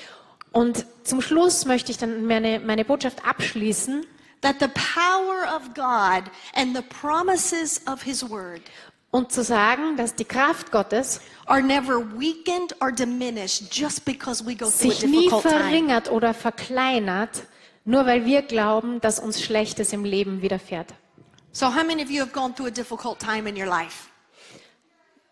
Und 0.52 0.86
zum 1.04 1.22
Schluss 1.22 1.66
möchte 1.66 1.92
ich 1.92 1.98
dann 1.98 2.26
meine, 2.26 2.60
meine 2.60 2.84
Botschaft 2.86 3.24
abschließen, 3.26 4.06
that 4.42 4.56
the 4.60 4.68
power 4.70 5.44
of 5.56 5.74
God 5.76 6.24
and 6.56 6.76
the 6.76 6.82
promises 6.82 7.82
of 7.86 8.02
His 8.02 8.28
Word 8.28 8.62
und 9.12 9.32
zu 9.32 9.44
sagen, 9.44 9.98
dass 9.98 10.16
die 10.16 10.26
Kraft 10.26 10.72
Gottes 10.72 11.22
are 11.46 11.62
never 11.62 12.00
weakened 12.18 12.76
or 12.80 12.92
diminished 12.92 13.74
just 13.74 14.06
because 14.06 14.46
we 14.46 14.56
go 14.56 14.70
through 14.70 14.92
a 14.92 14.94
sich 14.94 15.06
nie 15.06 15.24
difficult 15.24 15.44
time. 15.44 15.60
verringert 15.60 16.12
oder 16.12 16.34
verkleinert, 16.34 17.44
nur 17.86 18.06
weil 18.06 18.26
wir 18.26 18.44
glauben, 18.44 19.02
dass 19.02 19.20
uns 19.20 19.42
Schlechtes 19.42 19.94
im 19.94 20.06
Leben 20.06 20.42
widerfährt. 20.42 20.94
So, 21.52 21.68
how 21.68 21.84
many 21.84 22.04
of 22.04 22.12
you 22.12 22.22
have 22.22 22.32
gone 22.32 22.54
through 22.54 22.68
a 22.68 22.72
difficult 22.72 23.20
time 23.20 23.50
in 23.50 23.58
your 23.60 23.68
life? 23.68 24.10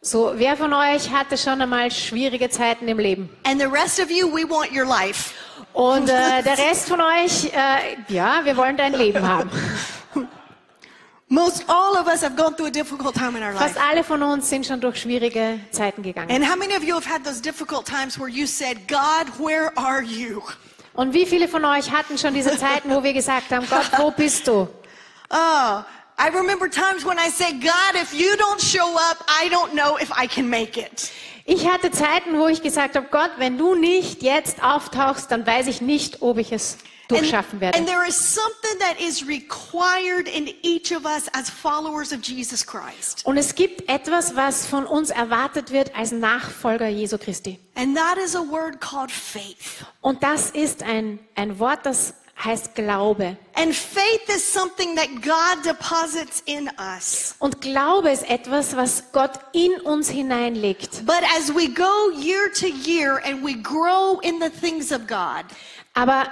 So, 0.02 0.34
wer 0.36 0.58
von 0.58 0.74
euch 0.74 1.12
hatte 1.12 1.38
schon 1.38 1.62
einmal 1.62 1.92
schwierige 1.92 2.50
Zeiten 2.50 2.88
im 2.88 2.98
Leben? 2.98 3.30
And 3.44 3.60
the 3.60 3.68
rest 3.68 4.00
of 4.00 4.10
you, 4.10 4.28
we 4.28 4.50
want 4.50 4.72
your 4.72 4.86
life. 4.86 5.34
Und 5.74 6.10
äh, 6.10 6.42
der 6.44 6.58
Rest 6.58 6.88
von 6.88 7.00
euch, 7.02 7.46
äh, 7.54 7.98
ja, 8.08 8.44
wir 8.44 8.58
wollen 8.58 8.78
dein 8.78 8.94
Leben 8.94 9.28
haben. 9.28 9.52
Most 11.30 11.66
all 11.68 11.98
of 11.98 12.08
us 12.08 12.22
have 12.22 12.38
gone 12.38 12.56
through 12.56 12.68
a 12.68 12.72
difficult 12.72 13.14
time 13.14 13.36
in 13.36 13.44
our 13.44 13.54
Fast 13.54 13.76
life. 13.76 13.86
alle 13.86 14.04
von 14.04 14.24
uns 14.24 14.50
sind 14.50 14.66
schon 14.66 14.80
durch 14.80 15.02
schwierige 15.02 15.60
Zeiten 15.72 16.02
gegangen. 16.02 16.32
And 16.32 16.48
how 16.50 16.56
many 16.56 16.74
of 16.74 16.84
you 16.84 16.96
have 16.96 17.06
had 17.06 17.26
those 17.26 17.42
difficult 17.42 17.86
times 17.86 18.18
where 18.18 18.30
you 18.30 18.48
said, 18.48 18.88
God, 18.88 19.28
where 19.38 19.78
are 19.78 20.02
you? 20.02 20.42
Und 20.94 21.14
wie 21.14 21.26
viele 21.26 21.50
von 21.50 21.66
euch 21.66 21.92
hatten 21.92 22.18
schon 22.18 22.34
diese 22.34 22.58
Zeiten, 22.58 22.90
wo 22.90 23.04
wir 23.04 23.12
gesagt 23.12 23.52
haben, 23.52 23.68
Gott, 23.70 23.92
wo 23.98 24.10
bist 24.10 24.48
du? 24.48 24.70
Oh, 25.30 25.84
I 26.18 26.30
remember 26.34 26.70
times 26.70 27.06
when 27.06 27.18
I 27.18 27.30
said, 27.30 27.62
God, 27.62 28.02
if 28.02 28.14
you 28.14 28.34
don't 28.38 28.62
show 28.62 28.96
up, 29.12 29.24
I 29.28 29.50
don't 29.50 29.74
know 29.74 29.98
if 30.00 30.10
I 30.12 30.28
can 30.28 30.50
make 30.50 30.80
it. 30.80 31.12
Ich 31.44 31.70
hatte 31.70 31.92
Zeiten, 31.92 32.40
wo 32.40 32.48
ich 32.48 32.62
gesagt 32.62 32.96
habe, 32.96 33.08
Gott, 33.12 33.32
wenn 33.38 33.58
du 33.58 33.76
nicht 33.76 34.24
jetzt 34.24 34.64
auftauchst, 34.64 35.30
dann 35.30 35.46
weiß 35.46 35.68
ich 35.68 35.82
nicht, 35.82 36.22
ob 36.22 36.38
ich 36.38 36.54
es 36.54 36.78
durchschaffen 37.08 37.60
werde. 37.60 37.78
and 37.78 37.88
there 37.88 38.06
is 38.08 38.16
something 38.16 38.80
that 38.80 39.00
is 39.00 39.26
required 39.28 40.28
in 40.28 40.50
each 40.62 40.92
of 40.92 41.06
us 41.06 41.28
as 41.34 41.50
followers 41.50 42.12
of 42.12 42.22
Jesus 42.22 42.66
Christ. 42.66 43.26
Und 43.26 43.38
es 43.38 43.56
gibt 43.56 43.90
etwas, 43.90 44.36
was 44.36 44.66
von 44.66 44.86
uns 44.86 45.10
erwartet 45.10 45.72
wird 45.72 45.96
als 45.96 46.12
Nachfolger 46.12 46.88
Jesu 46.88 47.18
Christi. 47.18 47.60
And 47.76 47.96
that 47.96 48.18
is 48.18 48.36
a 48.36 48.42
word 48.42 48.80
called 48.80 49.12
faith. 49.12 49.86
Und 50.02 50.24
das 50.24 50.52
ist 50.52 50.84
ein, 50.84 51.20
ein 51.36 51.60
Wort, 51.60 51.86
das 51.86 52.14
heißt 52.44 52.76
Glaube. 52.76 53.38
And 53.56 53.74
faith 53.74 54.30
is 54.30 54.44
something 54.44 54.96
that 54.96 55.08
God 55.22 55.66
deposits 55.66 56.44
in 56.46 56.70
us. 56.78 57.36
Und 57.40 57.62
Glaube 57.62 58.12
ist 58.12 58.30
etwas, 58.30 58.76
was 58.76 59.12
Gott 59.12 59.40
in 59.54 59.74
uns 59.82 60.10
hineinlegt. 60.10 61.06
But 61.06 61.24
as 61.38 61.54
we 61.54 61.68
go 61.70 62.12
year 62.12 62.52
to 62.54 62.68
year 62.68 63.20
and 63.26 63.44
we 63.44 63.56
grow 63.56 64.20
in 64.22 64.40
the 64.40 64.50
things 64.50 64.92
of 64.92 65.08
God, 65.08 65.46
Aber 65.98 66.28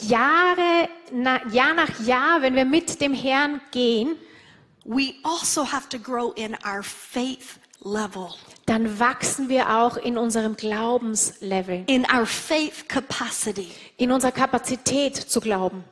Jahre, 0.00 0.88
na, 1.10 1.44
Jahr 1.48 1.74
nach 1.74 2.06
Jahr, 2.06 2.40
wenn 2.40 2.54
wir 2.54 2.64
mit 2.64 3.00
dem 3.00 3.12
Herrn 3.12 3.60
gehen, 3.72 4.14
we 4.84 5.14
also 5.24 5.64
have 5.64 5.88
to 5.88 5.98
grow 5.98 6.32
in 6.36 6.56
our 6.64 6.84
faith 6.84 7.58
level, 7.82 8.28
dann 8.66 9.00
wachsen 9.00 9.48
wir 9.48 9.76
auch 9.76 9.96
in 9.96 10.16
unserem 10.16 10.54
Glaubenslevel, 10.54 11.82
in 11.88 12.06
our 12.14 12.26
faith 12.26 12.86
capacity. 12.86 13.72
in 13.96 14.12
unserer 14.12 14.30
Kapazität 14.30 15.16
zu 15.16 15.40
glauben. 15.40 15.82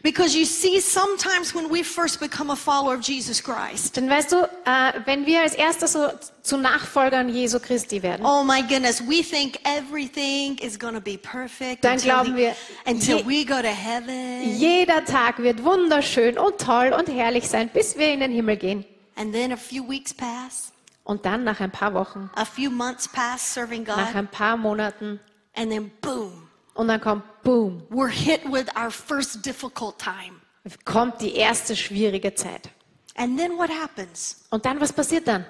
Because 0.00 0.36
you 0.38 0.44
see, 0.44 0.80
sometimes 0.80 1.52
when 1.54 1.68
we 1.70 1.82
first 1.82 2.20
become 2.20 2.50
a 2.52 2.56
follower 2.56 2.94
of 2.94 3.00
Jesus 3.02 3.42
Christ, 3.42 3.96
Denn 3.96 4.08
weißt 4.08 4.30
du, 4.30 4.36
äh, 4.64 4.92
wenn 5.06 5.26
wir 5.26 5.42
als 5.42 5.54
Erster 5.54 5.88
so 5.88 6.08
zu 6.40 6.56
Nachfolgern 6.56 7.28
Jesu 7.28 7.58
Christi 7.58 8.00
werden, 8.02 8.24
oh 8.24 8.44
my 8.44 8.62
goodness, 8.62 9.00
we 9.06 9.22
think 9.24 9.58
everything 9.64 10.56
is 10.58 10.78
going 10.78 10.94
to 10.94 11.00
be 11.00 11.18
perfect 11.18 11.84
Dann 11.84 11.94
until, 11.94 12.10
glauben 12.12 12.30
the- 12.36 12.36
wir, 12.36 12.54
until 12.86 13.16
je- 13.18 13.26
we 13.26 13.44
go 13.44 13.60
to 13.60 13.66
heaven. 13.68 14.56
jeder 14.56 15.04
Tag 15.04 15.38
wird 15.40 15.64
wunderschön 15.64 16.38
und 16.38 16.58
toll 16.58 16.94
und 16.96 17.08
herrlich 17.08 17.48
sein, 17.48 17.68
bis 17.68 17.98
wir 17.98 18.12
in 18.12 18.20
den 18.20 18.30
Himmel 18.30 18.56
gehen. 18.56 18.84
And 19.16 19.32
then 19.32 19.52
a 19.52 19.56
few 19.56 19.82
weeks 19.88 20.14
pass, 20.14 20.72
Und 21.02 21.24
dann 21.26 21.42
nach 21.42 21.58
ein 21.58 21.72
paar 21.72 21.92
Wochen, 21.94 22.30
a 22.36 22.44
few 22.44 22.70
months 22.70 23.08
pass 23.08 23.52
serving 23.54 23.82
nach 23.82 23.96
God, 24.12 24.14
ein 24.14 24.28
paar 24.28 24.56
Monaten, 24.56 25.18
and 25.56 25.70
then 25.72 25.90
boom, 26.00 26.48
und 26.74 26.86
dann 26.86 27.00
kommt, 27.00 27.24
boom, 27.48 27.82
we're 27.90 28.08
hit 28.08 28.44
with 28.44 28.68
our 28.76 28.90
first 28.90 29.42
difficult 29.42 29.98
time. 29.98 30.40
kommt 30.84 31.20
die 31.20 31.34
erste 31.34 31.74
schwierige 31.74 32.34
Zeit. 32.34 32.68
And 33.14 33.38
then 33.38 33.56
what 33.56 33.70
happens? 33.70 34.44
Und 34.50 34.64
dann, 34.64 34.80
was 34.80 34.92
passiert 34.92 35.26
dann? 35.26 35.44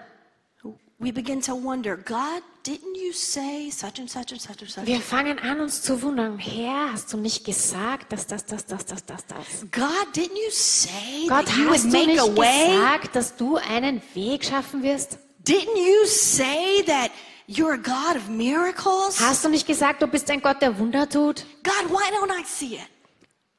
We 1.00 1.12
begin 1.12 1.40
to 1.42 1.54
wonder, 1.54 1.96
God, 1.96 2.42
didn't 2.66 2.96
you 2.96 3.12
say 3.12 3.70
such 3.70 4.00
and 4.00 4.10
such 4.10 4.32
and 4.32 4.40
such 4.40 4.60
and 4.60 4.70
such? 4.70 4.86
Wir 4.86 5.00
fangen 5.00 5.38
an, 5.38 5.60
uns 5.60 5.82
zu 5.82 6.02
wundern. 6.02 6.38
Herr, 6.38 6.92
hast 6.92 7.12
du 7.12 7.16
nicht 7.16 7.44
gesagt, 7.44 8.12
dass 8.12 8.26
das, 8.26 8.46
das, 8.46 8.66
das, 8.66 8.84
das, 8.84 9.04
das, 9.04 9.26
das? 9.26 9.66
God, 9.70 10.08
didn't 10.12 10.34
you 10.34 10.50
say 10.50 11.28
Gott, 11.28 11.46
that 11.46 11.56
you 11.56 11.66
would 11.66 11.74
hast 11.74 11.84
du 11.84 11.90
make 11.90 12.06
nicht 12.06 12.20
a 12.20 12.36
way? 12.36 12.68
gesagt, 12.68 13.16
dass 13.16 13.36
du 13.36 13.56
einen 13.56 14.02
Weg 14.14 14.44
schaffen 14.44 14.82
wirst? 14.82 15.18
Didn't 15.44 15.76
you 15.76 16.04
say 16.06 16.82
that 16.86 17.10
you're 17.48 17.72
a 17.72 17.76
God 17.76 18.16
of 18.16 18.28
miracles? 18.28 19.20
Hast 19.20 19.44
du 19.44 19.48
nicht 19.48 19.66
gesagt, 19.66 20.02
du 20.02 20.06
bist 20.06 20.30
ein 20.30 20.40
Gott, 20.40 20.62
der 20.62 20.78
Wunder 20.78 21.08
tut? 21.08 21.44
God, 21.64 21.90
why 21.90 22.04
don't 22.14 22.30
I 22.30 22.44
see 22.44 22.74
it? 22.74 22.88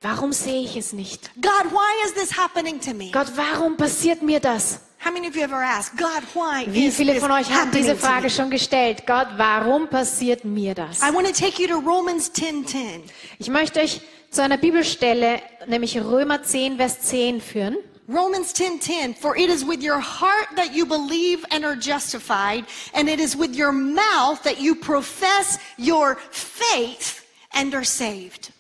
Warum 0.02 0.32
sehe 0.32 0.62
ich 0.62 0.78
es 0.78 0.94
nicht? 0.94 1.30
God, 1.42 1.72
why 1.72 2.06
is 2.06 2.14
this 2.14 2.38
happening 2.38 2.80
to 2.80 2.94
me? 2.94 3.12
Gott, 3.12 3.28
warum 3.36 3.76
passiert 3.76 4.22
mir 4.22 4.40
das? 4.40 4.80
How 5.04 5.12
many 5.12 5.28
of 5.28 5.36
you 5.36 5.42
ever 5.42 5.62
asked, 5.62 5.98
God, 5.98 6.24
why 6.34 6.66
Wie 6.68 6.92
viele 6.92 7.16
von 7.16 7.32
euch 7.32 7.50
haben 7.52 7.72
diese? 7.72 7.96
Frage 7.96 8.30
schon 8.30 8.50
gestellt? 8.50 9.06
Gott, 9.08 9.28
warum 9.38 9.90
passiert 9.90 10.46
mir 10.46 10.76
das? 10.76 11.02
I 11.02 11.14
want 11.14 11.28
to 11.28 11.34
take 11.34 11.62
you 11.62 11.68
to 11.68 11.80
Romans 11.80 12.32
10:10. 12.34 13.02
Ich 13.40 13.50
möchte 13.50 13.80
euch 13.80 14.02
zu 14.30 14.44
einer 14.44 14.58
Bibelstelle, 14.58 15.42
nämlich 15.68 15.98
Römer 16.00 16.44
10, 16.44 16.78
Vers 16.78 17.02
10 17.02 17.42
führen. 17.42 17.78
Romans 18.10 18.54
10:10 18.54 19.16
For 19.16 19.38
it 19.38 19.50
is 19.50 19.64
with 19.64 19.84
your 19.84 20.00
heart 20.00 20.56
that 20.56 20.74
you 20.74 20.86
believe 20.88 21.46
and 21.52 21.64
are 21.64 21.76
justified 21.76 22.66
and 22.96 23.08
it 23.08 23.20
is 23.20 23.38
with 23.38 23.56
your 23.56 23.72
mouth 23.72 24.42
that 24.44 24.60
you 24.60 24.74
profess 24.74 25.60
your 25.78 26.16
faith 26.32 27.24
and 27.54 27.74
are 27.76 27.86
saved. 27.86 28.52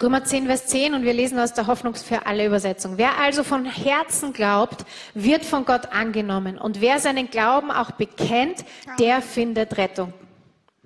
Römer 0.00 0.24
10, 0.24 0.46
Vers 0.46 0.66
10 0.68 0.94
und 0.94 1.02
wir 1.02 1.12
lesen 1.12 1.38
aus 1.38 1.52
der 1.52 1.66
Hoffnung 1.66 1.94
für 1.96 2.24
alle 2.24 2.46
Übersetzung. 2.46 2.96
Wer 2.96 3.18
also 3.18 3.42
von 3.42 3.66
Herzen 3.66 4.32
glaubt, 4.32 4.86
wird 5.12 5.44
von 5.44 5.64
Gott 5.64 5.86
angenommen. 5.92 6.56
Und 6.56 6.80
wer 6.80 7.00
seinen 7.00 7.28
Glauben 7.28 7.70
auch 7.70 7.90
bekennt, 7.90 8.64
der 8.98 9.20
findet 9.20 9.76
Rettung. 9.76 10.14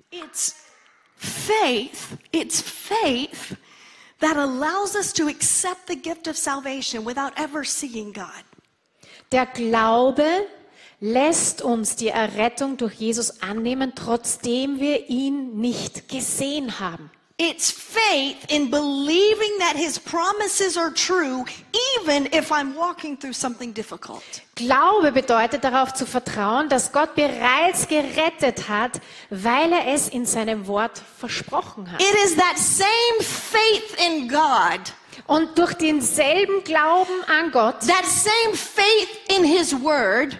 It's 0.09 0.55
faith, 1.15 2.17
it's 2.31 2.59
faith 2.59 3.55
that 4.23 4.37
allows 4.37 4.95
us 4.95 5.11
to 5.13 5.27
accept 5.27 5.87
the 5.87 5.95
gift 5.95 6.27
of 6.27 6.37
salvation 6.37 7.03
without 7.03 7.33
ever 7.35 7.65
seeing 7.65 8.13
God. 8.13 8.43
Der 9.31 9.45
Glaube 9.45 10.47
lässt 11.01 11.61
uns 11.61 11.97
die 11.97 12.07
Errettung 12.07 12.77
durch 12.77 12.93
Jesus 12.93 13.41
annehmen, 13.41 13.91
trotzdem 13.95 14.79
wir 14.79 15.09
ihn 15.09 15.59
nicht 15.59 16.07
gesehen 16.07 16.79
haben. 16.79 17.11
It's 17.39 17.71
faith 17.71 18.45
in 18.49 18.69
believing 18.69 19.57
that 19.57 19.75
his 19.75 19.97
promises 19.97 20.77
are 20.77 20.91
true 20.91 21.45
even 21.97 22.27
if 22.31 22.51
I'm 22.51 22.75
walking 22.75 23.17
through 23.17 23.33
something 23.33 23.73
difficult. 23.73 24.21
Glaube 24.55 25.11
bedeutet 25.11 25.63
darauf 25.63 25.95
zu 25.95 26.05
vertrauen, 26.05 26.69
dass 26.69 26.91
Gott 26.91 27.15
bereits 27.15 27.87
gerettet 27.87 28.69
hat, 28.69 29.01
weil 29.31 29.73
er 29.73 29.87
es 29.87 30.09
in 30.09 30.27
seinem 30.27 30.67
Wort 30.67 31.01
versprochen 31.17 31.91
hat. 31.91 31.99
It 31.99 32.15
is 32.23 32.35
that 32.35 32.59
same 32.59 33.19
faith 33.19 33.95
in 34.07 34.27
God, 34.27 34.93
Und 35.25 35.57
durch 35.57 35.73
denselben 35.73 36.63
Glauben 36.63 37.23
an 37.27 37.51
Gott, 37.51 37.79
that 37.87 38.05
same 38.05 38.55
faith 38.55 39.09
in 39.35 39.43
His 39.43 39.73
Word, 39.73 40.37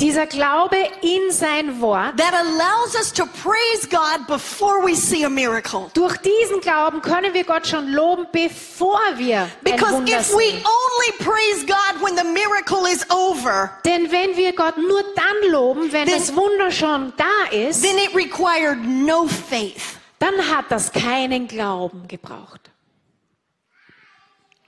dieser 0.00 0.26
Glaube 0.26 0.76
in 1.02 1.30
sein 1.30 1.80
Wort, 1.80 2.16
that 2.18 2.34
allows 2.34 2.94
us 2.96 3.12
to 3.12 3.24
praise 3.26 3.88
God 3.88 4.26
before 4.26 4.84
we 4.84 4.94
see 4.96 5.24
a 5.24 5.28
miracle. 5.30 5.88
durch 5.94 6.16
diesen 6.18 6.60
Glauben 6.60 7.00
können 7.00 7.32
wir 7.32 7.44
Gott 7.44 7.66
schon 7.66 7.88
loben, 7.92 8.26
bevor 8.32 8.98
wir 9.16 9.42
ein 9.42 9.50
Because 9.62 9.92
Wunder 9.92 10.20
if 10.20 10.30
we 10.34 10.50
sehen. 10.50 10.64
only 10.64 11.12
praise 11.24 11.64
God 11.66 12.02
when 12.02 12.16
the 12.16 12.24
miracle 12.24 12.86
is 12.92 13.08
over, 13.10 13.70
Denn 13.84 14.10
wenn 14.10 14.36
wir 14.36 14.52
Gott 14.54 14.76
nur 14.76 15.02
dann 15.14 15.50
loben, 15.52 15.92
wenn 15.92 16.06
Then- 16.08 16.18
das 16.18 16.34
Wunder 16.34 16.70
schon 16.72 17.12
da 17.16 17.56
ist, 17.56 17.82
then 17.82 17.96
it 17.98 18.14
required 18.14 18.78
no 18.84 19.26
faith. 19.28 19.98
dann 20.18 20.34
hat 20.54 20.66
das 20.70 20.90
keinen 20.92 21.46
Glauben 21.46 22.08
gebraucht. 22.08 22.60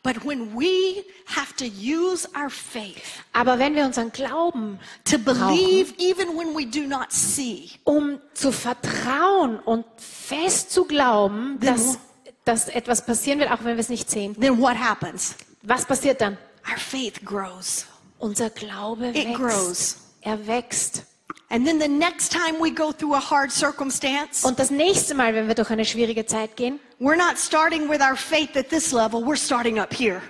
But 0.07 0.25
when 0.25 0.55
we 0.57 1.03
have 1.27 1.57
to 1.57 1.65
use 1.67 2.29
our 2.37 2.49
faith 2.49 3.03
Aber 3.33 3.59
wenn 3.59 3.75
wir 3.75 3.85
unseren 3.85 4.13
Glauben, 4.13 4.79
to 5.05 5.19
believe 5.19 5.93
even 5.99 6.37
when 6.39 6.55
we 6.55 6.65
do 6.65 6.87
not 6.87 7.11
see, 7.11 7.71
um 7.83 8.21
zu 8.33 8.53
vertrauen 8.53 9.59
und 9.59 9.85
fest 9.97 10.71
zu 10.71 10.85
glauben, 10.85 11.59
dass, 11.59 11.99
dass 12.45 12.69
etwas 12.69 13.05
passieren 13.05 13.41
wird, 13.41 13.51
auch 13.51 13.65
wenn 13.65 13.77
wir 13.77 13.81
es 13.81 13.89
nicht 13.89 14.09
sehen, 14.09 14.39
then 14.39 14.61
what 14.61 14.77
happens? 14.77 15.35
was 15.63 15.85
passiert 15.85 16.21
dann? 16.21 16.39
Our 16.71 16.79
faith 16.79 17.25
grows. 17.25 17.87
Unser 18.21 18.51
Glaube 18.51 19.09
It 19.09 19.15
wächst. 19.17 19.35
grows. 19.35 19.97
Er 20.21 20.47
wächst. 20.47 21.03
And 21.49 21.65
then 21.65 21.79
the 21.79 21.89
next 21.89 22.33
time 22.33 22.61
we 22.61 22.71
go 22.71 22.91
through 22.93 23.15
a 23.15 23.21
hard 23.21 23.53
circumstance, 23.53 24.45
Und 24.45 24.59
das 24.59 24.71
nächste 24.71 25.15
Mal, 25.15 25.35
wenn 25.35 25.47
wir 25.47 25.55
durch 25.55 25.71
eine 25.71 25.85
schwierige 25.85 26.27
Zeit 26.27 26.57
gehen, 26.57 26.81
we're 27.01 27.17
not 27.17 27.39
starting 27.39 27.89
with 27.89 28.01
our 28.01 28.17
faith 28.17 28.57
at 28.57 28.69
this 28.69 28.93
level, 28.93 29.21
we're 29.23 29.37
starting 29.37 29.79
up 29.79 29.95
here. 29.95 30.21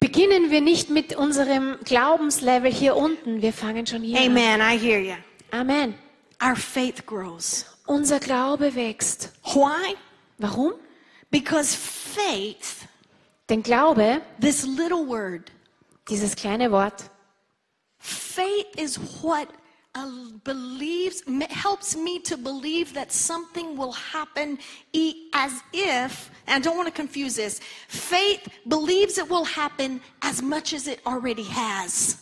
beginnen 0.00 0.50
wir 0.50 0.60
nicht 0.60 0.90
mit 0.90 1.16
unserem 1.16 1.78
Glaubenslevel 1.84 2.70
hier 2.70 2.94
unten. 2.96 3.40
Wir 3.40 3.52
fangen 3.52 3.86
schon 3.86 4.02
hier 4.02 4.20
Amen. 4.20 4.60
I 4.60 4.78
hear 4.78 5.00
you. 5.00 5.16
Amen. 5.50 5.94
Our 6.42 6.56
faith 6.56 7.06
grows. 7.06 7.64
Unser 7.86 8.20
Glaube 8.20 8.74
wächst. 8.74 9.32
Why? 9.44 9.96
Warum? 10.38 10.74
Because 11.30 11.74
faith, 11.74 12.86
Denn 13.48 13.62
Glaube, 13.62 14.20
this 14.40 14.64
little 14.66 15.06
word, 15.06 15.50
dieses 16.08 16.36
kleine 16.36 16.70
Wort, 16.70 17.04
faith 17.98 18.66
is 18.76 18.98
what 19.22 19.48
uh, 19.96 20.06
believes 20.44 21.22
helps 21.50 21.96
me 21.96 22.20
to 22.20 22.36
believe 22.36 22.92
that 22.94 23.10
something 23.10 23.76
will 23.76 23.92
happen 23.92 24.58
as 25.32 25.52
if 25.72 26.30
and 26.46 26.56
I 26.56 26.64
don't 26.64 26.76
want 26.76 26.88
to 26.88 26.94
confuse 26.94 27.36
this. 27.36 27.60
Faith 27.88 28.46
believes 28.68 29.18
it 29.18 29.28
will 29.28 29.44
happen 29.44 30.00
as 30.22 30.42
much 30.42 30.72
as 30.72 30.86
it 30.86 31.00
already 31.06 31.44
has. 31.44 32.18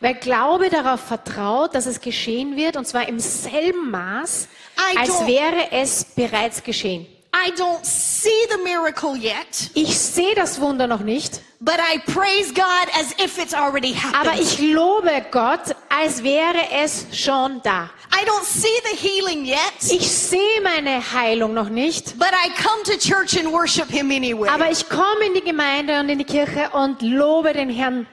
weil 0.00 0.14
Glaube 0.14 0.70
darauf 0.70 1.00
vertraut, 1.00 1.74
dass 1.74 1.86
es 1.86 2.00
geschehen 2.00 2.56
wird, 2.56 2.76
und 2.76 2.86
zwar 2.86 3.08
im 3.08 3.20
selben 3.20 3.90
Maß, 3.90 4.48
als 4.96 5.26
wäre 5.26 5.72
es 5.72 6.04
bereits 6.04 6.62
geschehen. 6.62 7.06
I 7.34 7.50
don't 7.56 7.84
see 7.84 8.30
the 8.50 8.58
miracle 8.64 9.16
yet, 9.16 9.70
Ich 9.74 9.98
sehe 9.98 10.34
das 10.34 10.60
Wunder 10.60 10.86
noch 10.86 11.00
nicht, 11.00 11.40
but 11.60 11.76
I 11.78 11.98
praise 12.10 12.52
God 12.54 12.88
as 12.98 13.12
if 13.22 13.38
it's 13.38 13.52
already 13.54 13.94
aber 14.14 14.30
happened. 14.30 14.40
ich 14.40 14.58
lobe 14.58 15.26
Gott, 15.30 15.74
als 15.90 16.22
wäre 16.22 16.56
es 16.82 17.06
schon 17.12 17.60
da. 17.62 17.90
I 18.12 18.24
don't 18.24 18.44
see 18.44 18.68
the 18.90 18.96
healing 18.96 19.44
yet, 19.44 19.58
Ich 19.90 20.10
sehe 20.10 20.60
meine 20.62 21.00
Heilung 21.12 21.52
noch 21.54 21.68
nicht, 21.68 22.18
but 22.18 22.28
I 22.32 22.50
come 22.62 22.82
to 22.84 22.96
church 22.98 23.38
and 23.38 23.52
worship 23.52 23.88
Him 23.90 24.10
anyway. 24.10 24.48
aber 24.48 24.70
ich 24.70 24.88
komme 24.88 25.26
in 25.26 25.34
die 25.34 25.42
Gemeinde 25.44 26.00
und 26.00 26.08
in 26.08 26.18
die 26.18 26.24
Kirche 26.24 26.70
und 26.72 27.02
lobe 27.02 27.52
den 27.52 27.68
Herrn 27.70 28.06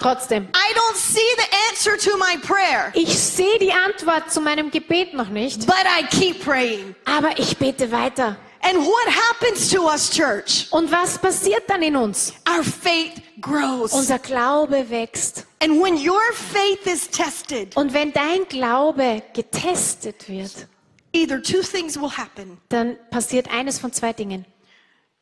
trotzdem. 0.00 0.48
I 0.52 0.74
don't 0.74 0.96
see 0.96 1.20
the 1.36 1.56
answer 1.70 1.96
to 1.96 2.16
my 2.18 2.36
prayer, 2.38 2.90
Ich 2.94 3.16
sehe 3.18 3.58
die 3.60 3.72
Antwort 3.72 4.32
zu 4.32 4.40
meinem 4.40 4.70
Gebet 4.72 5.14
noch 5.14 5.28
nicht, 5.28 5.64
but 5.66 5.76
I 5.98 6.04
keep 6.04 6.44
praying. 6.44 6.96
aber 7.04 7.38
ich 7.38 7.56
bete 7.56 7.90
weiter. 7.92 8.36
And 8.60 8.78
what 8.78 9.08
happens 9.08 9.70
to 9.70 9.86
us, 9.88 10.10
church? 10.10 10.66
Und 10.72 10.90
was 10.90 11.18
passiert 11.18 11.62
dann 11.68 11.82
in 11.82 11.96
uns? 11.96 12.32
Our 12.48 12.62
faith 12.64 13.22
grows. 13.40 13.92
Unser 13.92 14.18
Glaube 14.18 14.90
wächst. 14.90 15.46
And 15.60 15.80
when 15.82 15.94
your 15.96 16.20
faith 16.32 16.86
is 16.86 17.08
tested, 17.08 17.76
Und 17.76 17.92
wenn 17.92 18.12
dein 18.12 18.46
Glaube 18.48 19.22
getestet 19.32 20.28
wird, 20.28 20.66
either 21.12 21.40
two 21.42 21.62
things 21.62 21.98
will 22.00 22.10
happen. 22.10 22.58
dann 22.68 22.96
passiert 23.10 23.50
eines 23.50 23.78
von 23.78 23.92
zwei 23.92 24.12
Dingen. 24.12 24.44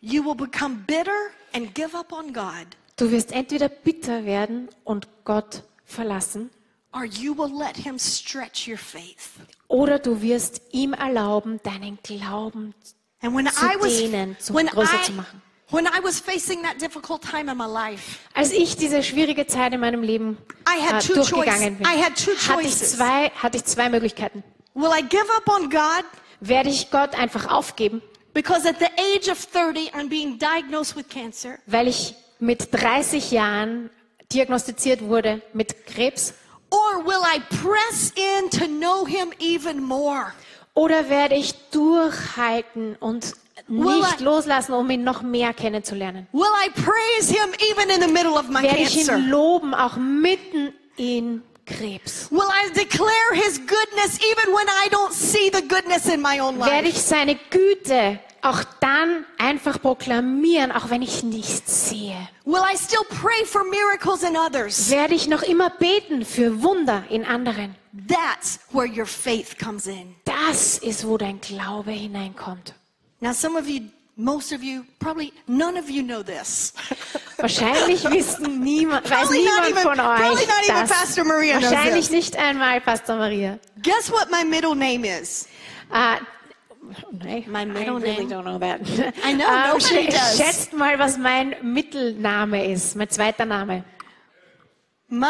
You 0.01 0.25
will 0.25 0.35
become 0.35 0.85
bitter 0.87 1.31
and 1.55 1.75
give 1.75 1.97
up 1.97 2.13
on 2.13 2.33
God, 2.33 2.67
Du 2.97 3.11
wirst 3.11 3.33
entweder 3.33 3.69
bitter 3.69 4.25
werden 4.25 4.69
und 4.85 5.07
Gott 5.25 5.63
verlassen, 5.85 6.51
or 6.93 7.05
you 7.05 7.37
will 7.37 7.51
let 7.53 7.77
Him 7.77 7.99
stretch 7.99 8.67
your 8.69 8.79
faith. 8.79 9.31
oder 9.69 9.99
du 9.99 10.21
wirst 10.23 10.61
ihm 10.73 10.93
erlauben, 10.95 11.61
deinen 11.63 11.99
Glauben 12.03 12.75
And 13.27 13.35
when 13.35 13.47
Zu 13.47 13.65
I 13.67 13.77
was 13.81 13.93
dehnen, 13.99 14.37
zu- 14.39 14.55
when 14.55 14.69
größer 14.69 15.01
I 15.01 15.05
zu 15.05 15.13
machen. 15.13 15.43
when 15.71 15.87
I 15.87 15.99
was 16.03 16.21
facing 16.21 16.63
that 16.63 16.81
difficult 16.81 17.23
time 17.23 17.51
in 17.51 17.57
my 17.59 17.67
life, 17.67 18.19
Als 18.35 18.53
ich 18.53 18.77
diese 18.77 19.03
schwierige 19.03 19.47
Zeit 19.49 19.73
in 19.75 19.81
meinem 19.81 20.03
Leben 20.03 20.39
I 20.69 20.81
had 20.81 21.03
äh, 21.03 21.07
two 21.07 21.15
durchgegangen 21.15 21.79
choices. 21.79 21.79
bin, 21.79 21.87
I 21.87 22.03
had 22.03 22.15
two 22.17 22.31
hatte 22.49 22.63
ich, 22.69 22.77
zwei, 22.77 23.31
hatte 23.31 23.57
ich 23.57 23.65
zwei 23.65 23.89
Möglichkeiten. 23.89 24.45
will 24.75 24.91
I 24.97 25.03
give 25.03 25.25
up 25.37 25.49
on 25.49 25.69
God 25.71 26.05
Werde 26.41 26.69
ich 26.71 26.91
Gott 26.91 27.19
einfach 27.19 27.49
aufgeben, 27.51 28.01
because 28.35 28.69
at 28.69 28.77
the 28.79 28.87
age 29.17 29.29
of 29.29 29.39
30 29.53 29.91
I'm 29.95 30.09
being 30.09 30.39
diagnosed 30.39 30.95
with 30.95 31.09
cancer, 31.09 31.59
weil 31.67 31.89
ich 31.89 32.15
mit 32.39 32.69
30 32.73 33.31
Jahren 33.33 33.91
diagnostiziert 34.33 35.01
wurde 35.03 35.43
mit 35.53 35.87
Krebs? 35.87 36.35
or 36.71 37.05
will 37.05 37.23
I 37.25 37.41
press 37.63 38.13
in 38.15 38.51
to 38.51 38.67
know 38.67 39.05
Him 39.07 39.33
even 39.41 39.83
more? 39.83 40.33
Oder 40.77 41.09
werde 41.09 41.35
ich 41.35 41.55
durchhalten 41.71 42.97
und 43.01 43.33
Will 43.67 43.99
nicht 44.01 44.21
I- 44.21 44.25
loslassen, 44.25 44.75
um 44.75 44.89
ihn 44.91 45.03
noch 45.03 45.23
mehr 45.23 45.53
kennenzulernen? 45.55 46.27
Will 46.33 46.45
I 46.67 46.71
praise 46.71 47.33
Him 47.33 47.51
even 47.73 47.89
in 47.91 48.01
the 48.03 48.13
middle 48.13 48.33
of 48.39 48.49
my 48.49 48.63
Werde 48.63 48.79
ich 48.83 48.97
ihn 49.09 49.29
loben, 49.31 49.75
auch 49.75 49.97
mitten 49.97 50.73
in 50.97 51.43
Krebs? 51.65 52.31
Will 52.31 52.41
I 52.43 52.71
declare 52.75 53.33
His 53.33 53.59
goodness 53.59 54.19
even 54.21 54.53
when 54.55 54.67
I 54.85 54.89
don't 54.91 55.13
see 55.13 55.51
the 55.53 55.67
goodness 55.67 56.07
in 56.07 56.21
my 56.21 56.39
own 56.41 56.59
Werde 56.61 56.85
life? 56.85 56.89
ich 56.89 57.03
seine 57.03 57.37
Güte 57.51 58.21
auch 58.43 58.63
dann 58.81 59.25
einfach 59.39 59.81
proklamieren, 59.81 60.73
auch 60.73 60.91
wenn 60.91 61.03
ich 61.03 61.23
nichts 61.23 61.89
sehe? 61.89 62.17
Will 62.45 62.63
I 62.73 62.77
still 62.77 63.05
pray 63.21 63.45
for 63.45 63.63
miracles 63.65 64.23
in 64.23 64.37
others? 64.37 64.91
Werde 64.91 65.15
ich 65.15 65.29
noch 65.29 65.43
immer 65.43 65.71
beten 65.71 66.25
für 66.25 66.63
Wunder 66.63 67.05
in 67.11 67.25
anderen? 67.25 67.75
That's 68.09 68.61
where 68.73 68.87
your 68.87 69.07
faith 69.07 69.59
comes 69.59 69.87
in. 69.87 70.15
Das 70.25 70.79
ist, 70.79 71.07
wo 71.07 71.17
dein 71.17 71.41
Glaube 71.41 71.93
hineinkommt. 71.93 72.75
Now, 73.21 73.33
some 73.33 73.59
of 73.59 73.67
you, 73.67 73.81
most 74.17 74.53
of 74.53 74.63
you, 74.63 74.85
probably 74.99 75.33
none 75.47 75.79
of 75.79 75.89
you 75.89 76.03
know 76.03 76.23
this. 76.23 76.75
Wahrscheinlich 77.39 78.05
wissen 78.11 78.61
niemand, 78.61 79.09
weiß 79.11 79.31
niemand 79.31 79.71
even- 79.71 79.83
von 79.83 80.01
euch 80.01 80.47
das. 80.69 80.91
Pastor 80.91 81.25
Maria 81.25 81.59
knows 81.59 81.71
Wahrscheinlich 81.71 82.11
nicht 82.11 82.37
einmal 82.37 82.81
Pastor 82.81 83.17
Maria. 83.17 83.59
Guess 83.83 84.11
what 84.11 84.29
my 84.31 84.45
middle 84.45 84.75
name 84.75 85.05
is? 85.07 85.49
Ah, 85.91 86.19
nein, 87.13 87.45
My 87.49 87.65
middle 87.65 87.99
I 87.99 88.03
really 88.03 88.17
name. 88.27 88.29
don't 88.31 88.45
know 88.45 88.59
that. 88.59 88.81
I 89.25 89.33
know, 89.35 89.47
Ah, 89.49 89.73
nobody 89.73 90.07
does. 90.11 90.37
Schätzt 90.37 90.73
mal, 90.73 90.99
was 90.99 91.17
mein 91.19 91.55
Mittelname 91.63 92.71
ist, 92.73 92.97
mein 92.97 93.09
zweiter 93.11 93.45
Name. 93.45 93.85
My 95.09 95.29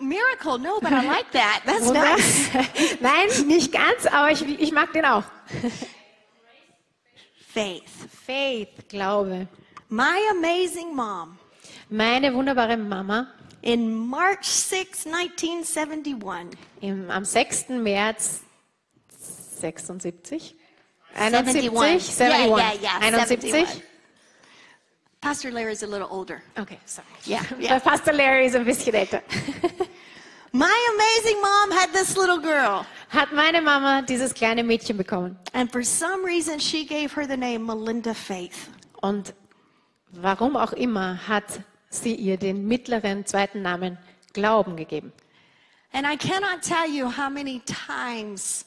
miracle. 0.00 0.58
No, 0.58 0.78
but 0.80 0.92
I 0.92 1.06
like 1.06 1.30
that. 1.32 1.62
That's 1.64 1.90
nice. 1.90 2.50
Nein, 3.00 3.46
nicht 3.46 3.72
ganz, 3.72 4.06
aber 4.06 4.30
ich, 4.32 4.42
ich 4.60 4.72
mag 4.72 4.92
den 4.92 5.04
auch. 5.04 5.24
Faith. 7.52 7.82
Faith, 8.26 8.88
Glaube. 8.88 9.46
My 9.88 10.18
amazing 10.30 10.94
mom. 10.94 11.38
Meine 11.90 12.32
wunderbare 12.32 12.76
Mama 12.78 13.26
In 13.60 13.92
March 13.94 14.46
6, 14.46 15.06
1971, 15.06 16.58
im, 16.80 17.10
am 17.10 17.24
6. 17.24 17.68
März 17.68 18.40
76, 19.60 20.56
71. 21.14 22.00
71, 22.00 22.00
71, 22.00 22.58
Yeah, 22.58 22.72
yeah, 22.72 23.00
yeah, 23.00 23.10
71. 23.10 23.50
71. 23.52 23.82
Pastor 25.20 25.52
Larry's 25.52 25.82
a 25.82 25.86
little 25.86 26.08
older. 26.10 26.42
Okay, 26.58 26.78
sorry. 26.84 27.06
Yeah, 27.24 27.44
Weil 27.50 27.60
yeah. 27.62 27.78
Pastor 27.78 28.12
Larry 28.12 28.46
ist 28.46 28.56
ein 28.56 28.64
bisschen 28.64 28.94
älter. 28.94 29.22
My 30.54 30.86
amazing 30.94 31.40
mom 31.40 31.70
had 31.70 31.92
this 31.94 32.14
little 32.16 32.38
girl, 32.38 32.84
Hat 33.08 33.32
meine 33.32 33.62
Mama 33.62 34.02
dieses 34.02 34.34
kleine 34.34 34.62
Mädchen 34.62 34.98
bekommen. 34.98 35.38
and 35.54 35.70
for 35.72 35.82
some 35.82 36.24
reason, 36.26 36.58
she 36.58 36.84
gave 36.84 37.12
her 37.14 37.26
the 37.26 37.36
name 37.36 37.64
Melinda 37.64 38.12
Faith. 38.14 38.68
Und 39.00 39.32
warum 40.10 40.56
auch 40.56 40.72
immer 40.74 41.26
hat 41.26 41.60
sie 41.88 42.14
ihr 42.14 42.36
den 42.36 42.66
mittleren 42.66 43.24
zweiten 43.24 43.62
Namen 43.62 43.96
Glauben 44.34 44.76
gegeben. 44.76 45.12
And 45.92 46.06
I 46.06 46.16
cannot 46.16 46.62
tell 46.62 46.86
you 46.86 47.06
how 47.08 47.30
many 47.30 47.60
times 47.60 48.64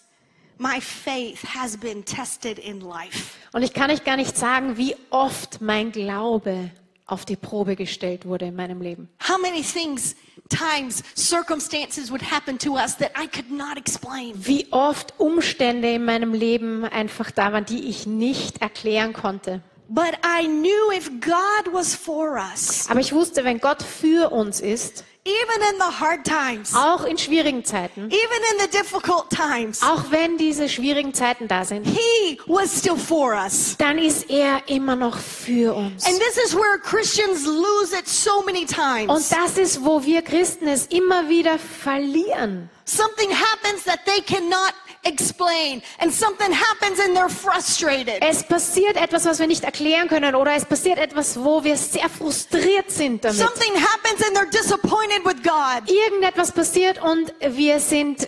my 0.57 0.79
faith 0.79 1.43
has 1.55 1.77
been 1.77 2.03
tested 2.03 2.59
in 2.59 2.81
life. 2.81 3.37
Und 3.53 3.63
ich 3.63 3.73
kann 3.73 3.91
euch 3.91 4.03
gar 4.03 4.17
nicht 4.17 4.37
sagen, 4.37 4.77
wie 4.77 4.95
oft 5.09 5.61
mein 5.61 5.91
Glaube 5.91 6.71
auf 7.07 7.25
die 7.25 7.35
Probe 7.35 7.75
gestellt 7.75 8.25
wurde 8.25 8.45
in 8.45 8.55
meinem 8.55 8.81
Leben. 8.81 9.09
How 9.27 9.39
many 9.39 9.61
things, 9.61 10.15
times, 10.49 11.03
circumstances 11.15 12.09
would 12.09 12.21
happen 12.31 12.57
to 12.59 12.73
us 12.73 12.97
that 12.97 13.11
I 13.15 13.27
could 13.27 13.51
not 13.51 13.77
explain. 13.77 14.33
Wie 14.35 14.67
oft 14.71 15.13
Umstände 15.19 15.93
in 15.93 16.05
meinem 16.05 16.33
Leben 16.33 16.83
einfach 16.83 17.31
da 17.31 17.53
waren, 17.53 17.65
die 17.65 17.89
ich 17.89 18.07
nicht 18.07 18.61
erklären 18.61 19.13
konnte. 19.13 19.61
But 19.87 20.17
I 20.25 20.47
knew 20.47 20.91
if 20.97 21.11
God 21.21 21.71
was 21.71 21.93
for 21.93 22.37
us, 22.37 22.89
Aber 22.89 22.99
ich 22.99 23.13
wusste, 23.13 23.43
wenn 23.43 23.59
Gott 23.59 23.83
für 23.83 24.31
uns 24.31 24.59
ist, 24.59 25.03
even 25.25 25.61
in 25.73 25.77
the 25.79 25.99
hard 25.99 26.23
times, 26.23 26.73
auch 26.75 27.03
in 27.03 27.17
schwierigen 27.17 27.65
Zeiten, 27.65 28.05
even 28.11 28.41
in 28.53 28.59
the 28.61 28.67
difficult 28.67 29.29
times, 29.29 29.81
auch 29.81 30.11
wenn 30.11 30.38
diese 30.38 30.69
schwierigen 30.69 31.13
Zeiten 31.13 31.47
da 31.47 31.65
sind, 31.65 31.85
He 31.88 32.39
was 32.45 32.77
still 32.77 32.95
for 32.95 33.33
us. 33.33 33.75
dann 33.77 33.97
ist 33.97 34.29
er 34.29 34.61
immer 34.69 34.95
noch 34.95 35.17
für 35.17 35.73
uns. 35.75 36.05
And 36.05 36.19
this 36.19 36.38
is 36.38 36.55
where 36.55 36.77
Christians 36.79 37.45
lose 37.45 37.95
it 37.97 38.07
so 38.07 38.43
many 38.45 38.65
times. 38.65 39.09
Und 39.09 39.31
das 39.31 39.57
ist, 39.57 39.83
wo 39.83 40.03
wir 40.03 40.21
Christen 40.21 40.67
es 40.67 40.85
immer 40.88 41.27
wieder 41.27 41.57
verlieren. 41.57 42.69
Something 42.85 43.31
happens 43.31 43.83
that 43.85 43.99
they 44.05 44.21
cannot 44.21 44.73
explain, 45.05 45.81
and 45.99 46.11
something 46.11 46.51
happens 46.51 46.99
and 46.99 47.15
they're 47.15 47.29
frustrated. 47.29 48.21
Es 48.21 48.43
passiert 48.43 48.97
etwas, 48.97 49.25
was 49.25 49.39
wir 49.39 49.47
nicht 49.47 49.63
erklären 49.63 50.07
können, 50.07 50.35
oder 50.35 50.53
es 50.53 50.65
passiert 50.65 50.97
etwas, 50.97 51.37
wo 51.37 51.63
wir 51.63 51.77
sehr 51.77 52.09
frustriert 52.09 52.91
sind 52.91 53.23
damit. 53.23 53.37
Something 53.37 53.75
happens 53.75 54.21
and 54.27 54.37
they're 54.37 54.51
disappointed 54.51 55.23
with 55.25 55.43
God. 55.43 55.89
Irgendetwas 55.89 56.51
passiert 56.51 57.01
und 57.01 57.33
wir 57.39 57.79
sind, 57.79 58.27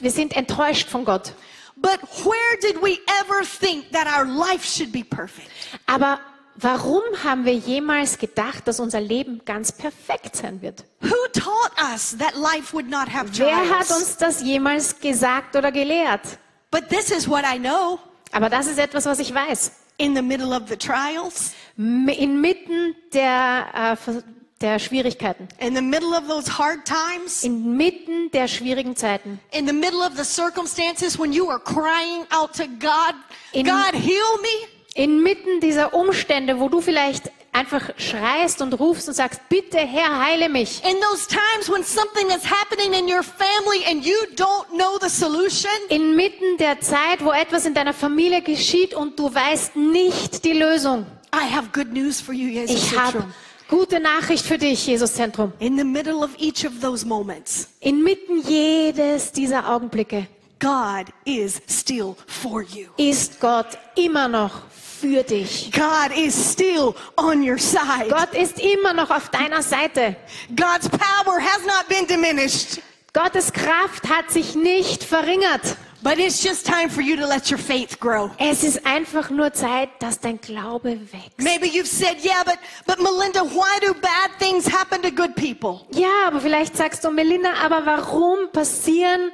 wir 0.00 0.10
sind 0.10 0.36
enttäuscht 0.36 0.88
von 0.88 1.04
Gott. 1.04 1.32
But 1.76 2.00
where 2.24 2.56
did 2.62 2.80
we 2.80 2.98
ever 3.20 3.44
think 3.44 3.90
that 3.92 4.06
our 4.06 4.24
life 4.24 4.64
should 4.64 4.92
be 4.92 5.02
perfect? 5.04 5.48
Aber 5.86 6.20
warum 6.56 7.02
haben 7.22 7.44
wir 7.44 7.54
jemals 7.54 8.18
gedacht, 8.18 8.66
dass 8.66 8.80
unser 8.80 9.00
Leben 9.00 9.42
ganz 9.44 9.72
perfekt 9.72 10.36
sein 10.36 10.62
wird? 10.62 10.84
Who 11.00 11.14
taught 11.32 11.72
us 11.92 12.16
that 12.18 12.34
life 12.34 12.72
would 12.72 12.88
not 12.88 13.12
have 13.12 13.26
Wer 13.36 13.68
hat 13.78 13.90
uns 13.90 14.16
das 14.16 14.42
jemals 14.42 14.98
gesagt 15.00 15.56
oder 15.56 15.72
gelehrt? 15.72 16.38
But 16.70 16.88
this 16.88 17.10
is 17.10 17.28
what 17.28 17.44
I 17.44 17.58
know. 17.58 17.98
Aber 18.32 18.48
das 18.50 18.66
ist 18.66 18.78
etwas, 18.78 19.06
was 19.06 19.18
ich 19.20 19.32
weiß. 19.32 19.72
In 19.96 20.16
the 20.16 20.22
middle 20.22 20.56
of 20.56 20.68
the 20.68 20.76
trials, 20.76 21.52
Inmitten 21.76 22.96
der, 23.12 23.96
äh, 23.96 24.12
der 24.60 24.78
Schwierigkeiten, 24.78 25.48
in 25.60 25.74
the 25.76 25.82
middle 25.82 26.16
of 26.16 26.26
those 26.26 26.58
hard 26.58 26.84
times, 26.84 27.44
inmitten 27.44 28.30
der 28.32 28.48
schwierigen 28.48 28.96
Zeiten, 28.96 29.38
in 29.52 29.66
the 29.66 29.72
middle 29.72 30.00
of 30.00 30.16
the 30.16 30.24
circumstances 30.24 31.18
when 31.18 31.32
you 31.32 31.48
are 31.48 31.60
crying 31.60 32.26
out 32.30 32.52
to 32.56 32.64
God, 32.80 33.14
In- 33.52 33.66
God 33.66 33.94
heal 33.94 34.38
me. 34.42 34.73
Inmitten 34.94 35.60
dieser 35.60 35.92
Umstände, 35.92 36.58
wo 36.60 36.68
du 36.68 36.80
vielleicht 36.80 37.30
einfach 37.52 37.90
schreist 37.98 38.60
und 38.62 38.72
rufst 38.74 39.08
und 39.08 39.14
sagst, 39.14 39.40
bitte 39.48 39.78
Herr, 39.78 40.24
heile 40.24 40.48
mich. 40.48 40.82
In 40.84 40.96
those 41.00 41.28
times 41.28 41.68
when 41.68 41.84
something 41.84 42.28
is 42.28 42.44
happening 42.44 42.92
in 42.92 43.04
your 43.06 43.22
family 43.22 43.84
and 43.88 44.04
you 44.04 44.14
don't 44.34 44.68
know 44.70 44.98
the 45.00 45.08
solution, 45.08 45.70
Inmitten 45.88 46.56
der 46.58 46.80
Zeit, 46.80 47.24
wo 47.24 47.30
etwas 47.30 47.66
in 47.66 47.74
deiner 47.74 47.94
Familie 47.94 48.42
geschieht 48.42 48.94
und 48.94 49.18
du 49.18 49.32
weißt 49.32 49.76
nicht 49.76 50.44
die 50.44 50.52
Lösung. 50.52 51.06
I 51.34 51.52
have 51.52 51.68
good 51.72 51.92
news 51.92 52.20
for 52.20 52.34
you, 52.34 52.48
Jesus 52.48 52.92
Ich 52.92 52.98
habe 52.98 53.24
gute 53.68 53.98
Nachricht 54.00 54.46
für 54.46 54.58
dich, 54.58 54.86
Jesus 54.86 55.14
Zentrum. 55.14 55.52
In 55.58 55.76
the 55.76 55.84
middle 55.84 56.16
of 56.16 56.30
each 56.38 56.64
of 56.66 56.80
those 56.80 57.06
moments, 57.06 57.68
Inmitten 57.80 58.42
jedes 58.48 59.32
dieser 59.32 59.68
Augenblicke 59.68 60.26
God 60.60 61.06
is 61.24 61.60
still 61.68 62.16
for 62.26 62.62
you. 62.62 62.86
ist 62.96 63.40
Gott 63.40 63.78
immer 63.96 64.28
noch 64.28 64.62
für 65.00 65.22
dich. 65.22 65.70
God 65.72 66.16
is 66.16 66.34
still 66.34 66.94
on 67.16 67.42
your 67.42 67.58
side. 67.58 68.08
Gott 68.08 68.34
ist 68.34 68.60
immer 68.60 68.92
noch 68.92 69.10
auf 69.10 69.28
deiner 69.30 69.62
Seite. 69.62 70.16
God's 70.48 70.88
power 70.88 71.40
has 71.40 71.64
not 71.66 71.88
been 71.88 72.06
diminished, 72.06 72.80
Gottes 73.12 73.52
Kraft 73.52 74.08
hat 74.08 74.30
sich 74.30 74.56
nicht 74.56 75.04
verringert, 75.04 75.76
But 76.04 76.18
it's 76.18 76.42
just 76.42 76.66
time 76.66 76.90
for 76.90 77.00
you 77.00 77.16
to 77.16 77.26
let 77.26 77.50
your 77.50 77.58
faith 77.58 77.98
grow. 77.98 78.30
Es 78.38 78.62
ist 78.62 78.84
einfach 78.84 79.30
nur 79.30 79.54
Zeit, 79.54 79.88
dass 80.00 80.20
dein 80.20 80.38
Glaube 80.38 81.00
wächst. 81.10 81.38
Maybe 81.38 81.66
you've 81.66 81.86
said, 81.86 82.22
yeah, 82.22 82.42
but, 82.44 82.58
but 82.86 82.98
Melinda, 82.98 83.42
why 83.42 83.80
do 83.80 83.94
bad 83.94 84.30
things 84.38 84.66
happen 84.66 85.00
to 85.00 85.10
good 85.10 85.34
people? 85.34 85.86
Ja, 85.92 86.26
aber 86.26 86.42
vielleicht 86.42 86.76
sagst 86.76 87.04
du, 87.04 87.10
Melinda, 87.10 87.54
aber 87.54 87.86
warum 87.86 88.50
passieren 88.52 89.32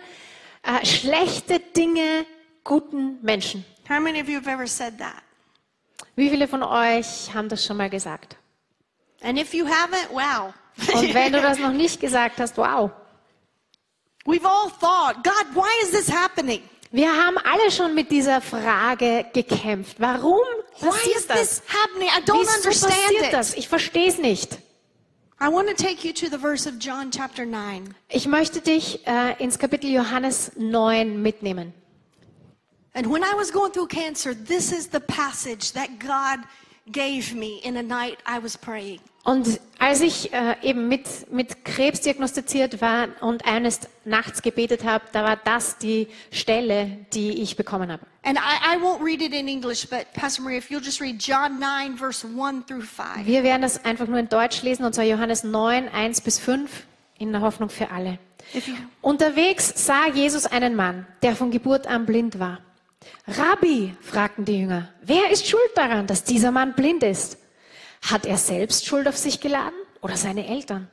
äh, 0.62 0.86
schlechte 0.86 1.58
Dinge 1.58 2.24
guten 2.62 3.18
Menschen? 3.20 3.64
How 3.88 3.98
many 3.98 4.20
of 4.20 4.28
you 4.28 4.36
have 4.36 4.48
ever 4.48 4.68
said 4.68 4.96
that? 4.98 5.24
Wie 6.16 6.30
viele 6.30 6.48
von 6.48 6.62
euch 6.62 7.32
haben 7.34 7.48
das 7.48 7.64
schon 7.64 7.76
mal 7.76 7.90
gesagt? 7.90 8.36
And 9.22 9.38
if 9.38 9.52
you 9.54 9.66
haven't, 9.66 10.08
wow. 10.10 10.52
Und 10.94 11.14
wenn 11.14 11.32
du 11.32 11.40
das 11.40 11.58
noch 11.66 11.72
nicht 11.72 12.00
gesagt 12.00 12.40
hast, 12.40 12.56
wow. 12.56 12.90
We've 14.26 14.44
all 14.44 14.70
thought, 14.70 15.24
God, 15.24 15.54
why 15.54 15.70
is 15.82 15.90
this 15.90 16.10
happening? 16.10 16.62
Wir 16.92 17.08
haben 17.12 17.38
alle 17.38 17.70
schon 17.70 17.94
mit 17.94 18.10
dieser 18.10 18.40
Frage 18.40 19.24
gekämpft. 19.32 19.96
Warum 20.00 20.40
Why 20.80 20.88
is 20.88 20.94
passiert 20.94 21.30
das? 21.30 21.38
this 21.38 21.62
happening? 21.68 22.08
I 22.08 22.20
don't 22.24 22.40
Wieso 22.40 22.56
understand 22.56 22.94
passiert 22.94 23.26
it. 23.26 23.32
das? 23.32 23.54
Ich 23.54 23.68
verstehe 23.68 24.08
es 24.08 24.18
nicht. 24.18 24.58
I 25.40 25.46
want 25.46 25.68
to 25.68 25.74
take 25.74 26.06
you 26.06 26.12
to 26.12 26.26
the 26.26 26.38
verse 26.38 26.68
of 26.68 26.74
John 26.80 27.10
chapter 27.10 27.46
9. 27.46 27.94
Ich 28.08 28.26
möchte 28.26 28.60
dich 28.60 29.06
äh, 29.06 29.42
ins 29.42 29.58
Kapitel 29.58 29.90
Johannes 29.90 30.52
9 30.56 31.22
mitnehmen. 31.22 31.72
And 32.94 33.06
when 33.06 33.22
I 33.22 33.34
was 33.36 33.52
going 33.52 33.72
through 33.72 33.88
cancer, 33.88 34.34
this 34.34 34.72
is 34.72 34.88
the 34.88 35.00
passage 35.00 35.72
that 35.72 35.98
God 35.98 36.40
gave 36.90 37.34
me 37.34 37.60
in 37.62 37.76
a 37.76 37.82
night 37.82 38.18
I 38.26 38.42
was 38.42 38.56
praying. 38.56 39.00
Und 39.22 39.60
als 39.78 40.00
ich 40.00 40.32
äh, 40.32 40.56
eben 40.62 40.88
mit, 40.88 41.30
mit 41.30 41.64
Krebs 41.64 42.00
diagnostiziert 42.00 42.80
war 42.80 43.08
und 43.20 43.44
eines 43.44 43.80
Nachts 44.04 44.40
gebetet 44.40 44.82
habe, 44.82 45.04
da 45.12 45.22
war 45.22 45.36
das 45.36 45.76
die 45.76 46.08
Stelle, 46.32 47.06
die 47.12 47.42
ich 47.42 47.56
bekommen 47.56 47.92
habe. 47.92 48.06
And 48.22 48.38
I, 48.38 48.76
I 48.76 48.78
won't 48.78 49.04
read 49.04 49.20
it 49.20 49.34
in 49.34 49.46
English, 49.46 49.86
but 49.88 50.06
Pastor 50.14 50.42
Maria, 50.42 50.58
if 50.58 50.70
you'll 50.70 50.82
just 50.82 51.00
read 51.00 51.20
John 51.20 51.60
9, 51.60 51.96
verse 51.96 52.26
1 52.26 52.66
through 52.66 52.82
5. 52.82 53.26
Wir 53.26 53.42
werden 53.42 53.62
das 53.62 53.84
einfach 53.84 54.06
nur 54.06 54.18
in 54.18 54.28
Deutsch 54.28 54.62
lesen, 54.62 54.84
und 54.84 54.94
zwar 54.94 55.04
Johannes 55.04 55.44
9, 55.44 55.88
1 55.88 56.22
bis 56.22 56.38
5, 56.38 56.86
in 57.18 57.32
der 57.32 57.42
Hoffnung 57.42 57.68
für 57.68 57.90
alle. 57.90 58.18
Unterwegs 59.02 59.72
sah 59.76 60.08
Jesus 60.08 60.46
einen 60.46 60.74
Mann, 60.74 61.06
der 61.22 61.36
von 61.36 61.50
Geburt 61.50 61.86
an 61.86 62.06
blind 62.06 62.38
war. 62.38 62.58
Rabbi, 63.26 63.94
fragten 64.00 64.44
die 64.44 64.58
Jünger, 64.60 64.88
wer 65.02 65.30
ist 65.30 65.46
schuld 65.46 65.70
daran, 65.74 66.06
dass 66.06 66.24
dieser 66.24 66.50
Mann 66.50 66.74
blind 66.74 67.02
ist? 67.02 67.38
Hat 68.02 68.26
er 68.26 68.38
selbst 68.38 68.86
Schuld 68.86 69.06
auf 69.08 69.16
sich 69.16 69.40
geladen 69.40 69.78
oder 70.00 70.16
seine 70.16 70.46
Eltern? 70.46 70.88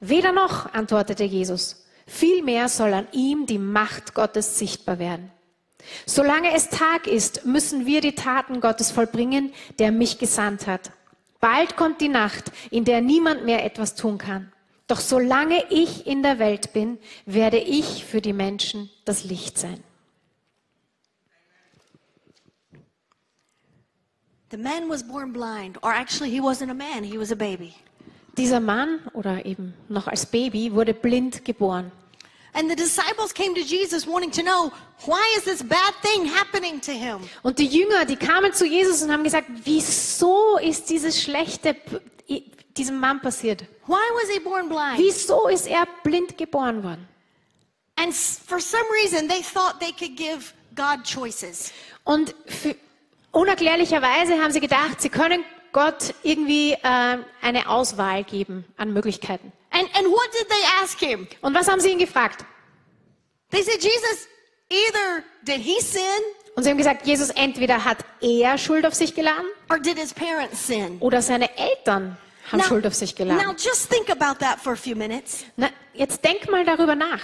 Weder 0.00 0.32
noch, 0.32 0.72
antwortete 0.74 1.24
Jesus. 1.24 1.86
Vielmehr 2.06 2.68
soll 2.68 2.92
an 2.94 3.08
ihm 3.12 3.46
die 3.46 3.58
Macht 3.58 4.14
Gottes 4.14 4.58
sichtbar 4.58 4.98
werden. 4.98 5.32
Solange 6.04 6.52
es 6.54 6.68
Tag 6.68 7.06
ist, 7.06 7.44
müssen 7.46 7.86
wir 7.86 8.00
die 8.00 8.14
Taten 8.14 8.60
Gottes 8.60 8.90
vollbringen, 8.90 9.52
der 9.78 9.92
mich 9.92 10.18
gesandt 10.18 10.66
hat. 10.66 10.90
Bald 11.40 11.76
kommt 11.76 12.00
die 12.00 12.08
Nacht, 12.08 12.50
in 12.70 12.84
der 12.84 13.00
niemand 13.00 13.44
mehr 13.44 13.64
etwas 13.64 13.94
tun 13.94 14.18
kann. 14.18 14.52
Doch 14.88 15.00
solange 15.00 15.64
ich 15.70 16.06
in 16.06 16.22
der 16.22 16.38
Welt 16.38 16.72
bin, 16.72 16.98
werde 17.24 17.58
ich 17.58 18.04
für 18.04 18.20
die 18.20 18.32
Menschen 18.32 18.90
das 19.04 19.24
Licht 19.24 19.58
sein. 19.58 19.82
The 24.50 24.56
man 24.56 24.88
was 24.88 25.02
born 25.02 25.32
blind, 25.32 25.78
or 25.82 25.92
actually, 25.92 26.30
he 26.30 26.40
wasn't 26.40 26.70
a 26.70 26.74
man, 26.74 27.04
he 27.04 27.18
was 27.18 27.32
a 27.32 27.36
baby. 27.36 27.74
Dieser 28.36 28.60
Mann, 28.60 29.00
oder 29.14 29.44
eben 29.46 29.74
noch 29.88 30.06
als 30.08 30.26
Baby, 30.26 30.72
wurde 30.72 30.92
blind 30.92 31.44
geboren. 31.44 31.90
And 32.52 32.70
the 32.70 32.76
disciples 32.76 33.32
came 33.34 33.54
to 33.54 33.60
Jesus 33.60 34.06
wanting 34.06 34.30
to 34.30 34.42
know, 34.42 34.72
why 35.04 35.22
is 35.36 35.44
this 35.44 35.62
bad 35.62 35.94
thing 36.02 36.26
happening 36.26 36.80
to 36.80 36.92
him? 36.92 37.20
Und 37.42 37.58
die 37.58 37.66
Jünger, 37.66 38.04
die 38.06 38.16
kamen 38.16 38.52
zu 38.52 38.66
Jesus 38.66 39.02
und 39.02 39.12
haben 39.12 39.24
gesagt, 39.24 39.46
wieso 39.64 40.58
ist 40.58 40.88
dieses 40.88 41.20
Schlechte 41.20 41.76
diesem 42.76 42.98
Mann 42.98 43.20
passiert? 43.20 43.64
Why 43.86 44.00
was 44.14 44.30
he 44.30 44.38
born 44.38 44.68
blind? 44.68 44.98
Wieso 44.98 45.48
ist 45.48 45.66
er 45.66 45.86
blind 46.02 46.36
geboren 46.38 46.82
worden? 46.82 47.06
And 47.96 48.14
for 48.14 48.60
some 48.60 48.84
reason, 49.02 49.28
they 49.28 49.42
thought 49.42 49.80
they 49.80 49.92
could 49.92 50.16
give 50.16 50.52
God 50.74 51.04
choices. 51.04 51.72
Und 52.04 52.34
für, 52.46 52.74
unerklärlicherweise 53.36 54.42
haben 54.42 54.52
sie 54.52 54.60
gedacht, 54.60 55.00
sie 55.00 55.10
können 55.10 55.44
Gott 55.72 56.14
irgendwie 56.22 56.72
äh, 56.72 57.18
eine 57.42 57.68
Auswahl 57.68 58.24
geben 58.24 58.64
an 58.78 58.92
Möglichkeiten. 58.92 59.52
And, 59.70 59.84
and 59.94 60.06
what 60.06 60.28
did 60.32 60.48
they 60.48 60.82
ask 60.82 60.98
him? 60.98 61.28
Und 61.42 61.54
was 61.54 61.68
haben 61.68 61.80
sie 61.80 61.90
ihn 61.90 61.98
gefragt? 61.98 62.44
They 63.50 63.62
said, 63.62 63.82
Jesus, 63.82 64.26
either 64.70 65.22
did 65.42 65.58
he 65.58 65.78
sin 65.80 66.00
Und 66.54 66.62
sie 66.62 66.70
haben 66.70 66.78
gesagt, 66.78 67.06
Jesus, 67.06 67.28
entweder 67.30 67.84
hat 67.84 67.98
er 68.22 68.56
Schuld 68.56 68.86
auf 68.86 68.94
sich 68.94 69.14
geladen 69.14 69.44
or 69.68 69.78
did 69.78 69.98
his 69.98 70.14
parents 70.14 70.66
sin? 70.66 70.96
oder 71.00 71.20
seine 71.20 71.50
Eltern 71.58 72.16
haben 72.50 72.62
Schuld 72.62 72.86
auf 72.86 72.94
sich 72.94 73.12
now 73.18 73.26
geladen. 73.26 73.56
just 73.58 73.90
think 73.90 74.08
about 74.08 74.38
that 74.38 74.58
for 74.58 74.72
a 74.72 74.76
few 74.76 74.96
minutes. 74.96 75.44
Na, 75.56 75.68
jetzt 75.92 76.24
denk 76.24 76.50
mal 76.50 76.64
darüber 76.64 76.94
nach. 76.94 77.20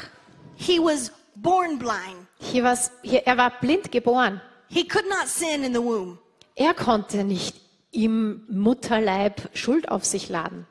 He 0.57 0.79
was 0.79 1.11
born 1.37 1.79
blind. 1.79 2.27
Hier 2.39 2.65
war's, 2.65 2.91
hier, 3.03 3.23
er 3.27 3.39
war 3.39 3.51
blind 3.61 3.91
geboren. 3.91 4.43
He 4.73 4.89
could 4.89 5.07
not 5.07 5.29
sin 5.29 5.65
in 5.65 5.75
the 5.75 5.83
womb. 5.83 6.19
Er 6.57 6.73
konnte 6.73 7.25
nicht 7.25 7.57
im 7.91 8.47
Mutterleib 8.49 9.51
Schuld 9.55 9.91
auf 9.91 10.05
sich 10.05 10.31
laden. 10.31 10.67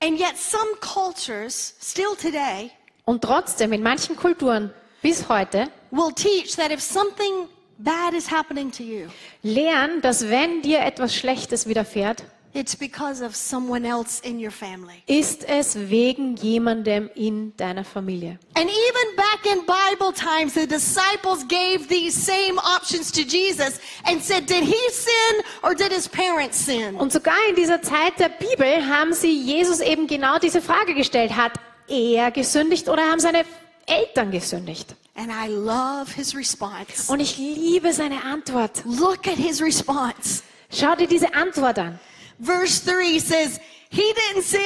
And 0.00 0.18
yet 0.18 0.36
some 0.36 0.76
cultures, 0.80 1.74
still 1.80 2.14
today, 2.16 2.70
Und 3.04 3.22
trotzdem, 3.22 3.72
in 3.72 3.82
manchen 3.82 4.16
Kulturen 4.16 4.72
bis 5.02 5.28
heute, 5.28 5.68
will 5.90 6.12
teach 6.14 6.56
that 6.56 6.70
if 6.70 6.80
something 6.80 7.48
bad 7.78 8.14
is 8.14 8.30
happening 8.30 8.70
to 8.70 8.82
you, 8.82 9.08
lehren, 9.42 10.00
dass 10.00 10.28
wenn 10.30 10.62
dir 10.62 10.80
etwas 10.80 11.14
Schlechtes 11.14 11.66
widerfährt, 11.66 12.24
it's 12.54 12.74
because 12.74 13.20
of 13.20 13.34
someone 13.34 13.84
else 13.84 14.20
in 14.20 14.38
your 14.38 14.50
family. 14.50 15.02
ist 15.06 15.44
es 15.48 15.76
wegen 15.90 16.36
jemandem 16.36 17.10
in 17.14 17.52
deiner 17.56 17.84
Familie. 17.84 18.38
And 18.54 18.70
even 18.70 19.16
back 19.16 19.44
in 19.44 19.66
Bible 19.66 20.12
times, 20.12 20.54
the 20.54 20.66
disciples 20.66 21.44
gave 21.48 21.88
these 21.88 22.14
same 22.14 22.58
options 22.58 23.10
to 23.12 23.22
Jesus 23.22 23.80
and 24.04 24.22
said, 24.22 24.46
Did 24.46 24.64
he 24.64 24.90
sin 24.90 25.42
or 25.62 25.74
did 25.74 25.92
his 25.92 26.08
parents 26.08 26.56
sin? 26.64 26.94
Und 26.96 27.12
sogar 27.12 27.36
in 27.48 27.56
dieser 27.56 27.82
Zeit 27.82 28.18
der 28.18 28.30
Bibel 28.30 28.86
haben 28.86 29.12
sie 29.12 29.32
Jesus 29.32 29.80
eben 29.80 30.06
genau 30.06 30.38
diese 30.38 30.62
Frage 30.62 30.94
gestellt. 30.94 31.36
Hat 31.36 31.52
er 31.88 32.30
gesündigt 32.30 32.88
oder 32.88 33.02
haben 33.10 33.20
seine 33.20 33.44
Eltern 33.86 34.30
gesündigt? 34.30 34.94
And 35.16 35.30
I 35.30 35.48
love 35.48 36.12
his 36.14 36.34
response. 36.34 37.10
Und 37.10 37.20
ich 37.20 37.38
liebe 37.38 37.92
seine 37.92 38.24
Antwort. 38.24 38.82
Look 38.84 39.28
at 39.28 39.36
his 39.36 39.60
response. 39.62 40.42
Schau 40.70 40.96
dir 40.96 41.06
diese 41.06 41.34
Antwort 41.34 41.78
an. 41.78 42.00
Verse 42.38 42.80
3 42.84 43.18
says, 43.18 43.60
He 43.90 44.02
didn't 44.02 44.42
sin, 44.42 44.60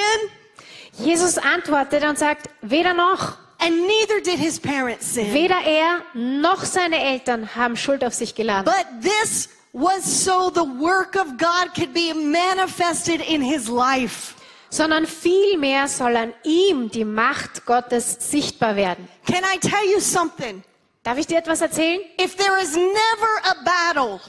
Jesus 0.98 1.38
antwortet 1.38 2.04
und 2.04 2.18
sagt, 2.18 2.48
weder 2.62 2.94
noch, 2.94 3.36
and 3.60 3.86
neither 3.86 4.20
did 4.20 4.38
his 4.38 4.58
parents 4.58 5.14
sin. 5.14 5.32
weder 5.32 5.60
er 5.64 6.02
noch 6.14 6.64
seine 6.64 6.98
Eltern 7.02 7.54
haben 7.54 7.76
Schuld 7.76 8.04
auf 8.04 8.14
sich 8.14 8.34
geladen. 8.34 8.64
But 8.64 9.02
this 9.02 9.48
was 9.72 10.24
so 10.24 10.50
the 10.50 10.64
work 10.80 11.14
of 11.14 11.36
God 11.36 11.74
could 11.74 11.92
be 11.92 12.14
manifested 12.14 13.20
in 13.20 13.42
his 13.42 13.68
life. 13.68 14.34
sondern 14.70 15.06
vielmehr 15.06 15.88
soll 15.88 16.16
an 16.16 16.34
ihm 16.44 16.90
die 16.90 17.04
Macht 17.04 17.64
Gottes 17.64 18.30
sichtbar 18.30 18.76
werden. 18.76 19.08
Can 19.26 19.42
I 19.44 19.58
tell 19.58 19.84
you 19.92 20.00
something? 20.00 20.62
Darf 21.02 21.18
ich 21.18 21.26
dir 21.26 21.38
etwas 21.38 21.60
erzählen? 21.60 22.00
If 22.20 22.36
there 22.36 22.60
is 22.60 22.74
never 22.76 23.30
a 23.44 23.54
battle, 23.64 24.20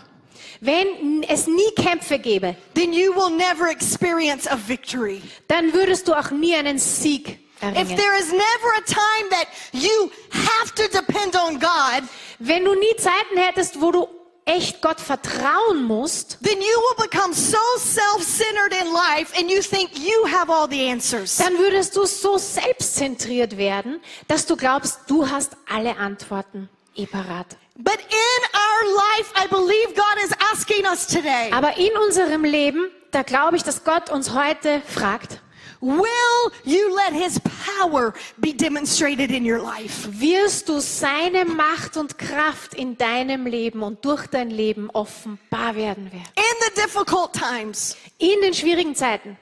Wenn 0.62 1.24
es 1.24 1.48
nie 1.48 1.72
Kämpfe 1.76 2.20
gäbe, 2.20 2.56
then 2.76 2.92
you 2.92 3.14
will 3.16 3.30
never 3.30 3.70
experience 3.70 4.46
a 4.48 4.58
victory. 4.68 5.22
dann 5.48 5.74
würdest 5.74 6.08
du 6.08 6.14
auch 6.14 6.32
nie 6.32 6.56
einen 6.56 6.78
Sieg 6.80 7.30
If 7.30 7.64
erringen. 7.64 7.98
there 7.98 8.18
is 8.20 8.32
never 8.32 8.72
a 8.78 8.82
time 8.86 9.30
that 9.32 9.48
you 9.74 10.12
have 10.32 10.74
to 10.76 10.84
depend 10.92 11.36
on 11.36 11.60
God, 11.60 12.04
Wenn 12.40 12.64
du 12.66 12.74
nie 12.74 12.96
Zeiten 12.98 13.38
hättest, 13.38 13.82
wo 13.82 13.92
du 13.92 14.08
echt 14.46 14.82
Gott 14.82 15.00
vertrauen 15.00 15.84
musst, 15.84 16.40
then 16.42 16.58
you 16.60 16.66
will 16.98 17.06
become 17.10 17.34
so 17.34 17.58
self-centered 17.78 18.74
in 18.82 18.92
life 18.92 19.32
and 19.38 19.50
you 19.52 19.62
think 19.62 19.92
you 19.98 20.26
have 20.28 20.50
all 20.52 20.68
the 20.70 20.90
answers. 20.90 21.38
dann 21.38 21.58
würdest 21.58 21.96
du 21.96 22.06
so 22.06 22.38
selbstzentriert 22.38 23.58
werden, 23.58 24.02
dass 24.28 24.46
du 24.46 24.56
glaubst, 24.58 25.00
du 25.08 25.30
hast 25.30 25.56
alle 25.72 25.98
Antworten 25.98 26.68
eh 26.96 27.06
parat. 27.06 27.58
But 27.82 27.98
in 27.98 28.42
our 28.54 28.96
life, 28.96 29.32
I 29.36 29.48
believe 29.48 29.96
God 29.96 30.24
is 30.26 30.34
asking 30.52 30.86
us 30.86 31.08
today, 31.08 31.50
Aber 31.54 31.78
in 31.78 31.92
unserem 32.06 32.44
Leben, 32.44 32.92
da 33.12 33.24
glaube 33.24 33.56
ich, 33.56 33.64
dass 33.64 33.86
Gott 33.86 34.10
uns 34.10 34.34
heute 34.34 34.82
fragt, 34.82 35.40
will 35.80 36.52
you 36.66 36.94
let 36.94 37.14
his 37.14 37.40
power 37.40 38.14
be 38.38 38.54
demonstrated 38.54 39.32
in 39.32 39.46
your 39.50 39.60
life? 39.64 40.10
wirst 40.12 40.68
du 40.68 40.80
seine 40.82 41.46
Macht 41.46 41.96
und 41.96 42.18
Kraft 42.18 42.74
in 42.74 42.98
deinem 42.98 43.46
Leben 43.48 43.82
und 43.82 44.04
durch 44.04 44.28
dein 44.28 44.50
Leben 44.50 44.90
offenbar 44.90 45.76
werden 45.76 46.12
werden. 46.12 46.28
In 46.36 46.44
the 46.68 46.82
difficult 46.82 47.32
times, 47.32 47.96
In 48.18 48.42
den 48.42 48.54
schwierigen 48.54 48.94
Zeiten. 48.94 49.38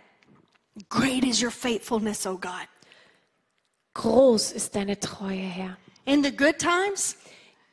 great 0.90 1.24
is 1.24 1.42
your 1.42 1.50
faithfulness, 1.50 2.28
oh 2.28 2.38
God. 2.38 2.68
Groß 3.96 4.52
ist 4.52 4.76
deine 4.76 5.00
Treue, 5.00 5.38
Herr. 5.38 5.76
In 6.06 6.24
the 6.24 6.32
good 6.32 6.60
times, 6.60 7.18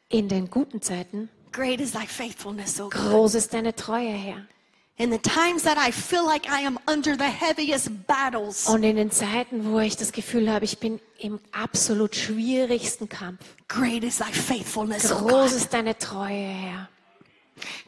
In 0.09 0.29
den 0.29 0.51
guten 0.51 0.81
Zeiten, 0.83 1.29
Great 1.53 1.81
is 1.81 1.93
thy 1.93 2.07
faithfulness, 2.07 2.81
O 2.81 2.89
God. 2.89 2.93
groß 2.93 3.35
ist 3.37 3.55
deine 3.55 3.75
Treue, 3.75 4.11
Herr. 4.11 4.47
In 4.97 5.11
the 5.11 5.19
times 5.19 5.65
that 5.65 5.77
I 5.77 5.91
feel 5.91 6.25
like 6.25 6.47
I 6.47 6.65
am 6.65 6.79
under 6.89 7.17
the 7.17 7.25
heaviest 7.25 7.91
battles, 8.07 8.69
Und 8.69 8.85
in 8.85 8.95
den 8.97 9.11
Zeiten, 9.11 9.73
wo 9.73 9.81
ich 9.81 9.97
das 9.97 10.13
Gefühl 10.13 10.49
habe, 10.53 10.65
ich 10.65 10.79
bin 10.79 11.01
im 11.19 11.41
absolut 11.51 12.15
schwierigsten 12.15 13.09
Kampf, 13.09 13.41
great 13.67 14.05
is 14.05 14.19
thy 14.19 14.33
faithfulness, 14.33 15.09
groß 15.11 15.53
ist 15.53 15.73
deine 15.73 15.99
Treue, 15.99 16.47
Herr. 16.47 16.89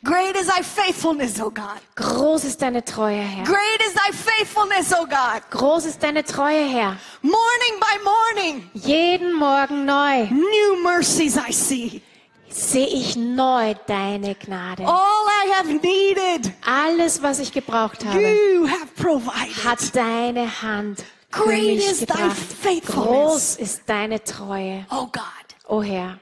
Great 0.05 0.37
is 0.37 0.46
thy 0.46 0.62
faithfulness, 0.62 1.40
O 1.40 1.50
God. 1.50 1.81
Groß 1.96 2.44
ist 2.44 2.62
deine 2.62 2.85
Treue, 2.85 3.16
Herr. 3.20 3.44
Great 3.44 3.81
is 3.87 3.94
thy 3.94 4.12
faithfulness, 4.12 4.92
O 4.92 5.05
God. 5.07 5.42
Groß 5.50 5.87
ist 5.87 6.02
deine 6.02 6.22
Treue, 6.24 6.64
Herr. 6.68 6.96
Morning 7.22 7.81
by 7.81 8.05
morning, 8.05 8.70
Jeden 8.74 9.33
Morgen 9.35 9.85
neu 9.85 10.26
new 10.31 10.83
mercies 10.83 11.37
I 11.37 11.52
see. 11.52 12.02
sehe 12.48 12.87
ich 12.87 13.16
neu 13.16 13.74
deine 13.87 14.35
Gnade. 14.37 14.85
All 14.87 15.26
I 15.26 15.52
have 15.59 15.68
needed, 15.72 16.52
Alles, 16.64 17.20
was 17.22 17.40
ich 17.40 17.52
gebraucht 17.52 18.05
habe, 18.05 18.20
you 18.20 18.66
have 18.68 18.87
provided. 18.96 19.64
hat 19.64 19.94
deine 19.96 20.62
Hand 20.62 21.05
Great 21.33 21.79
is 21.79 22.00
thy 22.00 22.07
gebracht. 22.07 22.37
faithfulness. 22.62 23.07
Groß 23.07 23.57
ist 23.57 23.83
deine 23.87 24.22
Treue, 24.22 24.87
Oh 24.90 25.07
God. 25.12 25.22
o 25.68 25.83
Herr. 25.83 26.18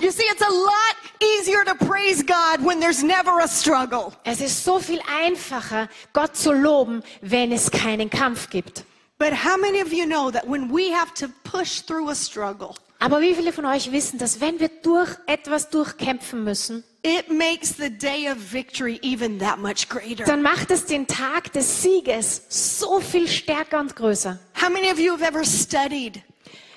You 0.00 0.10
see, 0.10 0.24
it's 0.24 0.42
a 0.42 0.50
lot 0.50 0.96
easier 1.22 1.64
to 1.64 1.74
praise 1.86 2.22
God 2.22 2.64
when 2.64 2.80
there's 2.80 3.02
never 3.02 3.40
a 3.40 3.48
struggle. 3.48 4.12
Es 4.24 4.40
ist 4.40 4.64
so 4.64 4.78
viel 4.78 5.00
einfacher, 5.22 5.88
Gott 6.12 6.36
zu 6.36 6.52
loben, 6.52 7.02
wenn 7.20 7.52
es 7.52 7.70
keinen 7.70 8.10
Kampf 8.10 8.50
gibt. 8.50 8.84
But 9.18 9.32
how 9.32 9.56
many 9.56 9.80
of 9.80 9.92
you 9.92 10.06
know 10.06 10.30
that 10.30 10.48
when 10.48 10.70
we 10.70 10.90
have 10.92 11.14
to 11.14 11.28
push 11.44 11.82
through 11.82 12.10
a 12.10 12.14
struggle, 12.14 12.74
Aber 12.98 13.20
wie 13.20 13.34
viele 13.34 13.52
von 13.52 13.66
euch 13.66 13.92
wissen, 13.92 14.18
dass 14.18 14.40
wenn 14.40 14.58
wir 14.60 14.70
durch 14.82 15.10
etwas 15.26 15.68
durchkämpfen 15.70 16.42
müssen, 16.42 16.82
it 17.02 17.30
makes 17.30 17.76
the 17.76 17.90
day 17.90 18.30
of 18.30 18.38
victory 18.52 18.98
even 19.02 19.38
that 19.38 19.58
much 19.58 19.88
greater? 19.88 20.24
dann 20.24 20.42
macht 20.42 20.70
es 20.70 20.86
den 20.86 21.06
Tag 21.06 21.52
des 21.52 21.82
Sieges 21.82 22.42
so 22.48 23.00
viel 23.00 23.28
stärker 23.28 23.78
und 23.78 23.94
größer. 23.94 24.38
How 24.60 24.70
many 24.70 24.90
of 24.90 24.98
you 24.98 25.12
have 25.12 25.22
ever 25.24 25.44
studied? 25.44 26.22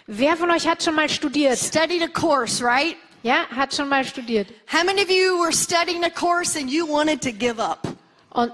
Wer 0.06 0.38
von 0.38 0.52
euch 0.52 0.68
hat 0.68 0.84
schon 0.84 0.96
mal 0.96 1.10
studiert? 1.10 1.58
Studied 1.58 2.04
a 2.04 2.08
course, 2.08 2.64
right? 2.64 2.96
Ja, 3.24 3.48
hat 3.56 3.74
schon 3.74 3.90
mal 3.90 4.06
studiert. 4.06 4.48
How 4.72 4.84
many 4.86 5.02
of 5.02 5.10
you 5.10 5.40
were 5.40 5.52
studying 5.52 6.04
a 6.04 6.10
course 6.10 6.56
and 6.60 6.70
you 6.70 6.86
wanted 6.86 7.22
to 7.22 7.32
give 7.32 7.60
up? 7.60 7.88
Und 8.32 8.52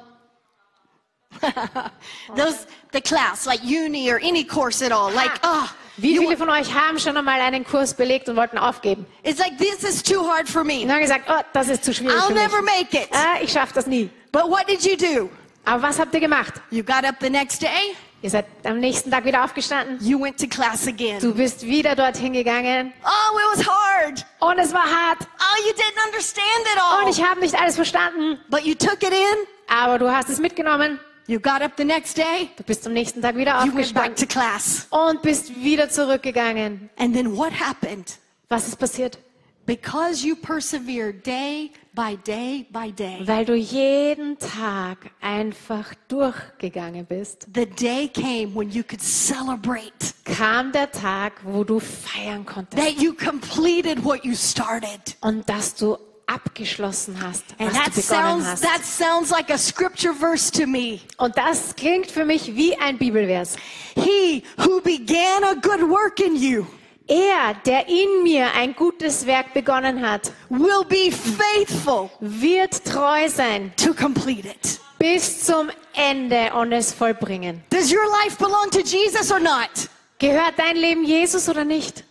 Those 2.35 2.67
the 2.91 3.01
class, 3.01 3.45
like 3.45 3.61
uni 3.63 4.09
or 4.09 4.19
any 4.19 4.43
course 4.43 4.81
at 4.81 4.91
all. 4.91 5.11
Like, 5.11 5.31
ah, 5.43 5.73
wie 5.97 6.17
viele 6.17 6.37
von 6.37 6.49
euch 6.49 6.73
haben 6.73 6.99
schon 6.99 7.17
einmal 7.17 7.39
einen 7.41 7.65
Kurs 7.65 7.93
belegt 7.93 8.29
und 8.29 8.35
wollten 8.35 8.57
aufgeben? 8.57 9.05
it's 9.23 9.39
like 9.39 9.57
this 9.57 9.83
is 9.83 10.01
too 10.01 10.23
hard 10.27 10.47
for 10.47 10.61
Und 10.61 10.67
me. 10.67 10.87
haben 10.87 11.01
gesagt, 11.01 11.25
oh, 11.29 11.41
das 11.53 11.69
ist 11.69 11.83
zu 11.83 11.93
schwierig 11.93 12.15
I'll 12.17 12.27
für 12.27 12.33
never 12.33 12.61
make 12.61 12.93
it. 12.97 13.09
Ah, 13.11 13.41
ich 13.41 13.51
schaffe 13.51 13.73
das 13.73 13.87
nie. 13.87 14.09
But 14.31 14.49
what 14.49 14.67
did 14.67 14.83
you 14.85 14.95
do? 14.95 15.29
Aber 15.65 15.81
was 15.81 15.99
habt 15.99 16.13
ihr 16.13 16.19
gemacht? 16.19 16.53
You 16.71 16.83
got 16.83 17.03
up 17.03 17.15
the 17.19 17.29
next 17.29 17.61
day, 17.61 17.95
Ihr 18.23 18.29
seid 18.29 18.45
am 18.63 18.79
nächsten 18.79 19.11
Tag 19.11 19.25
wieder 19.25 19.43
aufgestanden. 19.43 19.99
you 20.01 20.19
went 20.19 20.39
to 20.39 20.47
class 20.47 20.87
again. 20.87 21.19
Du 21.19 21.33
bist 21.35 21.61
wieder 21.63 21.93
dorthin 21.95 22.31
gegangen. 22.33 22.93
Oh, 23.03 23.37
it 23.37 23.59
was 23.59 23.67
hard. 23.67 24.25
Und 24.39 24.57
es 24.59 24.73
war 24.73 24.83
hart. 24.85 25.19
Oh, 25.21 25.67
you 25.67 25.73
didn't 25.73 26.05
understand 26.07 26.61
it 26.73 26.81
all. 26.81 27.03
Und 27.03 27.09
ich 27.09 27.21
habe 27.23 27.41
nicht 27.41 27.53
alles 27.53 27.75
verstanden. 27.75 28.39
But 28.49 28.63
you 28.63 28.73
took 28.75 29.03
it 29.03 29.11
in, 29.11 29.47
Aber 29.67 29.99
du 29.99 30.09
hast 30.09 30.29
es 30.29 30.39
mitgenommen. 30.39 30.99
you 31.27 31.37
got 31.39 31.61
up 31.61 31.73
the 31.77 31.83
next 31.83 32.17
day, 32.17 32.49
Du 32.57 32.63
bist 32.63 32.87
am 32.87 32.93
nächsten 32.93 33.21
Tag 33.21 33.35
wieder 33.35 33.61
you 33.65 33.75
went 33.75 33.93
back 33.93 34.11
aufgestanden. 34.11 34.15
to 34.15 34.25
class. 34.25 34.87
Und 34.89 35.21
bist 35.21 35.53
wieder 35.61 35.89
zurückgegangen. 35.89 36.89
And 36.97 37.13
then 37.13 37.35
what 37.37 37.51
happened? 37.51 38.17
Was 38.47 38.67
ist 38.69 38.77
passiert? 38.79 39.17
Because 39.65 40.25
you 40.25 40.35
persevered 40.35 41.23
day 41.23 41.71
by 41.95 42.15
day 42.25 42.65
by 42.69 42.91
day, 42.91 43.21
Weil 43.25 43.45
du 43.45 43.55
jeden 43.55 44.37
Tag 44.37 45.11
einfach 45.21 45.93
durchgegangen 46.09 47.05
bist, 47.05 47.47
the 47.55 47.65
day 47.65 48.09
came 48.09 48.53
when 48.53 48.69
you 48.71 48.83
could 48.83 49.01
celebrate 49.01 50.13
kam 50.25 50.71
der 50.73 50.91
Tag, 50.91 51.33
wo 51.45 51.63
du 51.63 51.79
feiern 51.79 52.45
konntest. 52.45 52.77
that 52.83 53.01
you 53.01 53.13
completed 53.13 54.03
what 54.03 54.25
you 54.25 54.35
started. 54.35 55.15
Und 55.21 55.47
dass 55.47 55.75
du 55.75 55.97
abgeschlossen 56.25 57.21
hast, 57.21 57.43
And 57.57 57.69
was 57.71 57.77
that 57.77 57.95
du 57.95 58.01
begonnen 58.01 58.41
sounds 58.41 58.45
hast. 58.45 58.63
that 58.63 58.83
sounds 58.85 59.29
like 59.31 59.49
a 59.49 59.57
scripture 59.57 60.13
verse 60.13 60.51
to 60.51 60.67
me. 60.67 60.99
Und 61.17 61.37
das 61.37 61.73
klingt 61.75 62.11
für 62.11 62.25
mich 62.25 62.53
wie 62.55 62.75
ein 62.77 62.97
Bibelvers. 62.97 63.55
He 63.95 64.43
who 64.57 64.81
began 64.81 65.43
a 65.45 65.53
good 65.53 65.89
work 65.89 66.19
in 66.19 66.35
you 66.35 66.65
Er, 67.13 67.53
der 67.65 67.87
in 67.87 68.23
mir 68.23 68.53
ein 68.55 68.75
gutes 68.75 69.27
Werk 69.27 69.53
begonnen 69.53 70.01
hat, 70.01 70.31
will 70.49 70.83
be 70.87 71.11
faithful 71.11 72.09
wird 72.19 72.83
treu 72.85 73.29
sein 73.29 73.71
to 73.77 73.93
complete 73.93 74.47
it. 74.47 74.79
bis 74.97 75.43
zum 75.45 75.69
Ende 75.93 76.51
und 76.55 76.71
es 76.71 76.91
vollbringen. 76.91 77.63
Does 77.69 77.93
your 77.93 78.03
life 78.23 78.37
belong 78.39 78.71
to 78.71 78.79
Jesus 78.79 79.31
or 79.31 79.39
not? 79.39 79.69
Gehört 80.17 80.53
dein 80.57 80.75
Leben 80.75 81.03
Jesus 81.03 81.47
oder 81.47 81.63
nicht? 81.63 82.03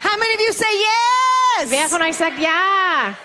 How 0.00 0.16
many 0.18 0.34
of 0.34 0.40
you 0.46 0.52
say 0.52 0.64
Wer 1.66 1.80
yes? 1.80 1.90
von 1.92 2.02
euch 2.02 2.16
sagt 2.16 2.38
ja? 2.38 3.16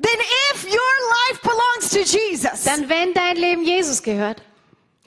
Then 0.00 0.18
if 0.54 0.64
your 0.64 0.94
life 1.28 1.40
belongs 1.42 1.90
to 1.90 1.98
Jesus, 1.98 2.64
Dann 2.64 2.88
wenn 2.88 3.12
dein 3.12 3.36
Leben 3.36 3.64
Jesus 3.64 4.02
gehört, 4.02 4.40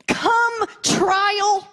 come 0.08 0.68
trial, 0.84 1.64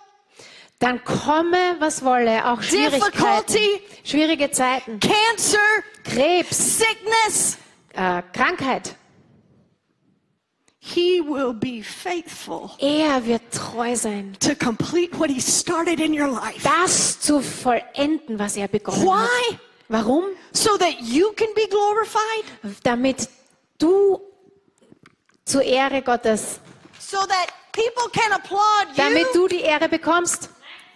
dann 0.79 1.03
komme, 1.05 1.77
was 1.79 2.05
wolle, 2.05 2.45
auch 2.51 2.63
Schwierigkeiten, 2.63 3.59
schwierige 4.05 4.51
Zeiten, 4.51 5.01
cancer, 5.01 5.59
Krebs, 6.05 6.79
sickness, 6.79 7.59
äh, 7.95 8.23
Krankheit. 8.33 8.95
he 10.79 11.21
will 11.21 11.53
be 11.53 11.83
faithful 11.83 12.71
Er 12.79 13.25
wird 13.27 13.43
treu 13.53 13.97
sein, 13.97 14.37
to 14.39 14.55
complete 14.55 15.19
what 15.19 15.29
he 15.31 15.41
started 15.41 15.99
in 16.01 16.13
your 16.15 16.29
life. 16.29 16.63
das 16.63 17.19
zu 17.21 17.41
vollenden, 17.41 18.39
was 18.39 18.57
er 18.57 18.69
begonnen 18.69 19.01
hat. 19.11 19.29
Why? 19.51 19.59
Warum? 19.89 20.25
So 20.53 20.77
that 20.79 21.01
you 21.01 21.33
can 21.33 21.49
be 21.55 21.67
glorified? 21.69 22.81
Damit 22.85 23.29
du 23.79 24.21
zur 25.45 25.63
Ehre 25.63 26.03
Gottes, 26.03 26.61
So 26.99 27.19
that 27.19 27.49
people 27.73 28.09
can 28.13 28.33
applaud 28.33 28.97
damit 28.97 29.27
you? 29.35 29.43
du 29.43 29.49
die 29.49 29.61
Ehre 29.63 29.89
bekommst? 29.89 30.51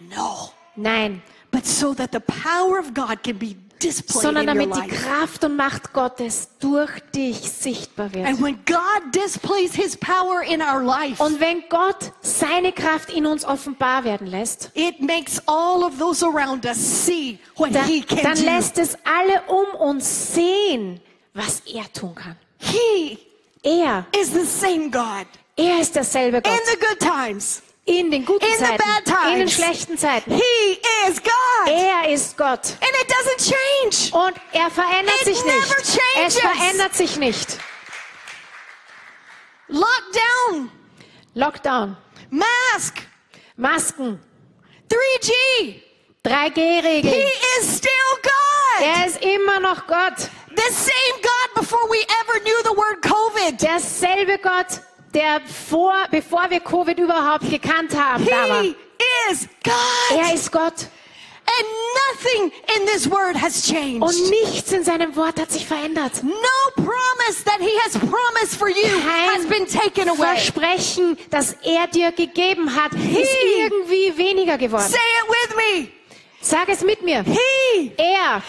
No. 0.08 0.50
Nein, 0.76 1.22
But 1.52 1.66
so 1.66 1.92
that 1.94 2.12
the 2.12 2.20
power 2.20 2.78
of 2.78 2.94
God 2.94 3.24
can 3.24 3.36
be 3.36 3.56
displayed 3.80 4.22
sondern 4.22 4.48
in 4.48 4.70
damit 4.70 4.84
die. 4.84 4.88
Kraft 4.88 5.42
und 5.42 5.56
Macht 5.56 5.92
Gottes 5.92 6.48
durch 6.60 7.00
dich 7.14 7.40
sichtbar 7.50 8.14
wird. 8.14 8.24
And 8.24 8.40
when 8.40 8.60
God 8.66 9.12
displays 9.12 9.74
his 9.74 9.96
power 9.96 10.42
in 10.42 10.62
our 10.62 10.80
life, 10.82 11.20
Und 11.20 11.40
wenn 11.40 11.64
Gott 11.68 12.12
seine 12.20 12.72
Kraft 12.72 13.10
in 13.10 13.26
uns 13.26 13.44
offenbar 13.44 14.04
werden 14.04 14.28
lässt, 14.28 14.70
it 14.74 15.00
makes 15.02 15.42
all 15.48 15.82
of 15.82 15.98
those 15.98 16.24
around 16.24 16.64
us 16.66 16.76
see 16.78 17.40
what 17.56 17.74
dann, 17.74 17.84
he 17.86 18.00
can 18.02 18.22
dann 18.22 18.36
do. 18.36 18.44
lässt 18.44 18.78
es 18.78 18.96
alle 19.04 19.42
um 19.48 19.74
uns 19.80 20.34
sehen, 20.34 21.00
was 21.34 21.60
er 21.66 21.92
tun 21.92 22.14
kann. 22.14 22.36
He 22.58 23.18
Er, 23.64 24.06
is 24.16 24.32
the 24.32 24.44
same 24.46 24.88
God 24.90 25.26
er 25.56 25.80
ist 25.80 25.94
derselbe 25.96 26.36
in 26.38 26.42
Gott. 26.44 26.60
the 26.72 26.78
good 26.78 26.98
times. 27.00 27.62
In 27.90 28.11
den 28.11 28.24
guten 28.24 28.44
in 28.44 28.53
the 28.53 28.59
Zeiten, 28.64 28.79
bad 28.79 29.05
times. 29.05 29.33
in 29.33 29.38
den 29.40 29.48
schlechten 29.48 29.98
Zeiten. 29.98 30.31
He 30.33 30.81
is 31.09 31.20
God. 31.22 31.68
Er 31.68 32.09
ist 32.09 32.37
Gott. 32.37 32.76
And 32.81 32.90
it 33.00 33.11
doesn't 33.11 33.53
change. 33.53 34.14
Und 34.24 34.37
er 34.53 34.70
verändert 34.70 35.14
It 35.20 35.24
sich 35.24 35.44
never 35.44 35.57
nicht. 35.59 35.98
changes. 35.98 36.37
Es 36.37 36.40
verändert 36.40 36.94
sich 36.94 37.16
nicht. 37.16 37.59
Lockdown, 39.68 40.70
Lockdown, 41.35 41.96
mask, 42.31 42.98
Masken, 43.57 44.20
3G. 44.88 45.83
3G-Regel. 46.24 47.11
He 47.12 47.22
is 47.59 47.76
still 47.79 47.90
God. 48.22 48.83
Er 48.83 49.07
ist 49.07 49.22
immer 49.22 49.61
noch 49.61 49.87
Gott. 49.87 50.18
The 50.55 50.72
same 50.74 51.22
God 51.22 51.55
before 51.55 51.88
we 51.88 51.98
ever 52.22 52.40
knew 52.40 52.62
the 52.64 52.76
word 52.76 53.00
COVID. 53.03 53.59
Derselbe 53.61 54.38
Gott, 54.38 54.81
der 55.14 55.40
vor, 55.68 55.94
bevor 56.11 56.49
wir 56.51 56.61
Covid 56.61 56.99
überhaupt 56.99 57.49
gekannt 57.51 57.94
haben, 57.99 58.25
da 58.27 58.49
war. 58.49 58.62
He 58.62 58.75
is 59.33 59.49
God. 59.64 60.18
Er 60.18 60.35
ist 60.35 60.53
Gott. 60.53 60.87
And 61.53 61.66
nothing 62.12 62.53
in 62.77 62.87
this 62.87 63.11
word 63.11 63.35
has 63.35 63.66
changed. 63.66 64.03
Und 64.03 64.31
nichts 64.31 64.70
in 64.70 64.85
seinem 64.85 65.16
Wort 65.16 65.40
hat 65.40 65.51
sich 65.51 65.66
verändert. 65.66 66.23
No 66.23 66.33
promise 66.77 67.42
that 67.44 67.59
he 67.59 67.73
has 67.85 67.99
promised 67.99 68.55
for 68.57 68.68
you 68.68 68.87
has 69.35 69.44
been 69.46 69.66
taken 69.66 70.05
Kein 70.07 70.09
away. 70.11 70.37
Versprechen, 70.37 71.16
das 71.31 71.55
er 71.64 71.88
dir 71.88 72.12
gegeben 72.12 72.77
hat, 72.77 72.92
ist 72.92 73.03
He- 73.03 73.62
irgendwie 73.62 74.16
weniger 74.16 74.59
geworden. 74.59 74.87
Say 74.88 74.99
it 74.99 75.29
with 75.29 75.57
me. 75.57 75.88
Sag 76.42 76.68
es 76.68 76.81
mit 76.83 77.03
mir. 77.03 77.22
He 77.22 77.92
Er 77.96 78.42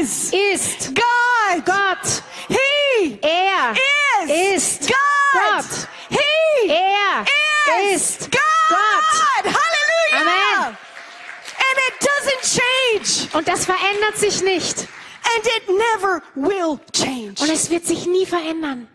is 0.00 0.32
ist 0.32 0.94
God. 0.94 1.64
Gott. 1.66 2.22
He 2.48 3.18
Er 3.20 3.74
is 4.24 4.64
ist 4.64 4.88
God. 4.88 4.96
Gott. 5.34 5.88
He 6.08 6.70
Er 6.70 7.24
is 7.94 8.02
ist 8.02 8.30
God. 8.30 8.38
Gott. 8.70 9.44
Hallelujah. 9.44 10.20
Amen. 10.20 10.76
And 11.56 11.76
it 11.88 11.94
doesn't 12.00 12.42
change. 12.42 13.36
Und 13.36 13.46
das 13.48 13.66
verändert 13.66 14.16
sich 14.16 14.42
nicht. 14.42 14.78
And 14.78 15.46
it 15.56 15.68
never 15.68 16.22
will 16.34 16.80
change. 16.92 17.40
Und 17.42 17.50
es 17.50 17.70
wird 17.70 17.86
sich 17.86 18.06
nie 18.06 18.24
verändern. 18.24 18.88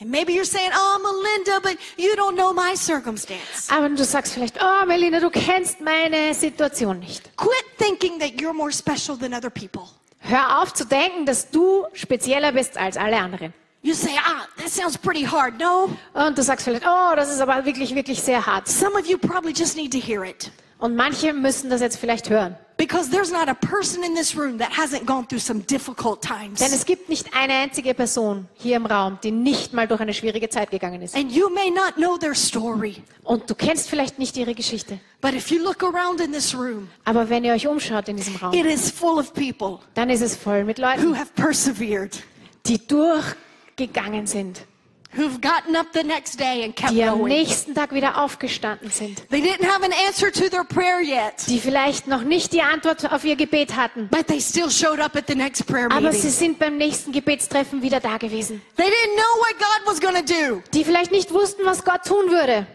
And 0.00 0.10
maybe 0.10 0.32
you're 0.32 0.44
saying, 0.44 0.70
oh, 0.72 0.98
Melinda, 1.02 1.60
but 1.60 1.76
you 1.96 2.14
don't 2.14 2.36
know 2.36 2.52
my 2.52 2.76
circumstance. 2.76 3.68
Aber 3.68 3.88
du 3.88 4.04
sagst 4.04 4.32
vielleicht, 4.32 4.56
oh 4.60 4.86
Melina, 4.86 5.18
du 5.18 5.28
kennst 5.28 5.80
meine 5.80 6.32
Situation 6.34 7.00
nicht. 7.00 7.36
Quit 7.36 7.64
thinking 7.78 8.20
that 8.20 8.40
you're 8.40 8.52
more 8.52 8.70
special 8.70 9.16
than 9.18 9.34
other 9.34 9.50
people. 9.50 9.88
Hör 10.20 10.62
auf 10.62 10.72
zu 10.72 10.84
denken, 10.84 11.26
dass 11.26 11.50
du 11.50 11.84
spezieller 11.94 12.52
bist 12.52 12.76
als 12.76 12.96
alle 12.96 13.16
anderen. 13.16 13.52
You 13.88 13.94
say, 13.94 14.18
ah, 14.18 14.46
that 14.58 14.68
sounds 14.68 14.98
pretty 14.98 15.24
hard. 15.24 15.58
No, 15.58 15.88
Und 16.12 16.36
du 16.36 16.42
sagst 16.42 16.64
vielleicht, 16.64 16.84
oh, 16.86 17.16
das 17.16 17.32
ist 17.32 17.40
aber 17.40 17.64
wirklich, 17.64 17.94
wirklich 17.94 18.20
sehr 18.20 18.44
hart. 18.44 18.68
some 18.68 18.94
of 18.94 19.06
you 19.06 19.16
probably 19.16 19.54
just 19.54 19.78
need 19.78 19.90
to 19.92 19.98
hear 19.98 20.22
it. 20.24 20.50
Und 20.78 20.94
manche 20.94 21.32
müssen 21.32 21.70
das 21.70 21.80
jetzt 21.80 21.96
vielleicht 21.96 22.28
hören. 22.28 22.54
Because 22.76 23.10
there's 23.10 23.32
not 23.32 23.48
a 23.48 23.54
person 23.54 24.04
in 24.04 24.14
this 24.14 24.36
room 24.36 24.58
that 24.58 24.68
hasn't 24.72 25.06
gone 25.06 25.26
through 25.26 25.40
some 25.40 25.62
difficult 25.62 26.20
times. 26.20 26.58
Denn 26.60 26.70
es 26.70 26.84
gibt 26.84 27.08
nicht 27.08 27.34
eine 27.34 27.54
einzige 27.54 27.94
Person 27.94 28.46
hier 28.56 28.76
im 28.76 28.84
Raum, 28.84 29.18
die 29.22 29.30
nicht 29.30 29.72
mal 29.72 29.88
durch 29.88 30.02
eine 30.02 30.12
schwierige 30.12 30.50
Zeit 30.50 30.70
gegangen 30.70 31.00
ist. 31.00 31.16
And 31.16 31.32
you 31.32 31.48
may 31.48 31.70
not 31.70 31.94
know 31.94 32.18
their 32.18 32.34
story. 32.34 33.02
Und 33.24 33.48
du 33.48 33.54
kennst 33.54 33.88
vielleicht 33.88 34.18
nicht 34.18 34.36
ihre 34.36 34.54
Geschichte. 34.54 35.00
But 35.22 35.32
if 35.32 35.50
you 35.50 35.62
look 35.62 35.82
around 35.82 36.20
in 36.20 36.30
this 36.30 36.54
room, 36.54 36.90
Aber 37.06 37.30
wenn 37.30 37.42
ihr 37.42 37.54
euch 37.54 37.66
umschaut 37.66 38.06
in 38.10 38.18
diesem 38.18 38.36
Raum, 38.36 38.52
it 38.52 38.66
is 38.66 38.90
full 38.90 39.18
of 39.18 39.32
people 39.32 39.78
dann 39.94 40.10
ist 40.10 40.20
es 40.20 40.36
voll 40.36 40.64
mit 40.64 40.78
who 40.78 40.82
Leuten, 40.82 41.18
have 41.18 41.32
persevered, 41.34 42.22
die 42.66 42.86
durchgegangen 43.82 44.26
sind, 44.26 44.60
who've 45.16 45.40
gotten 45.40 45.74
up 45.76 45.86
the 45.94 46.02
next 46.02 46.38
day 46.38 46.64
and 46.64 46.74
kept 46.76 46.92
die 46.92 47.02
am 47.02 47.18
going. 47.18 47.28
nächsten 47.32 47.74
Tag 47.74 47.92
wieder 47.94 48.22
aufgestanden 48.22 48.90
sind, 48.90 49.28
They 49.30 49.40
didn't 49.40 49.64
have 49.66 49.82
an 49.84 49.92
answer 50.06 50.30
to 50.30 50.48
their 50.50 50.64
prayer 50.64 51.00
yet, 51.00 51.46
die 51.48 51.58
vielleicht 51.60 52.06
noch 52.08 52.22
nicht 52.22 52.52
die 52.52 52.62
Antwort 52.62 53.10
auf 53.10 53.24
ihr 53.24 53.36
Gebet 53.36 53.76
hatten. 53.76 54.08
but 54.10 54.26
they 54.26 54.40
still 54.40 54.70
showed 54.70 55.00
up 55.00 55.16
at 55.16 55.26
the 55.28 55.34
next 55.34 55.66
prayer 55.66 55.88
Aber 55.90 56.12
sie 56.12 56.18
meeting. 56.18 56.30
sind 56.30 56.58
beim 56.58 56.76
nächsten 56.76 57.12
Gebetstreffen 57.12 57.82
wieder 57.82 58.00
da 58.00 58.18
gewesen. 58.18 58.60
They 58.76 58.86
didn't 58.86 59.14
know 59.16 59.40
what 59.40 59.58
God 59.58 59.86
was 59.86 60.26
do, 60.26 60.62
Die 60.74 60.84
vielleicht 60.84 61.12
nicht 61.12 61.32
wussten, 61.32 61.64
was 61.64 61.84
Gott 61.84 62.04
tun 62.04 62.30
würde. 62.30 62.66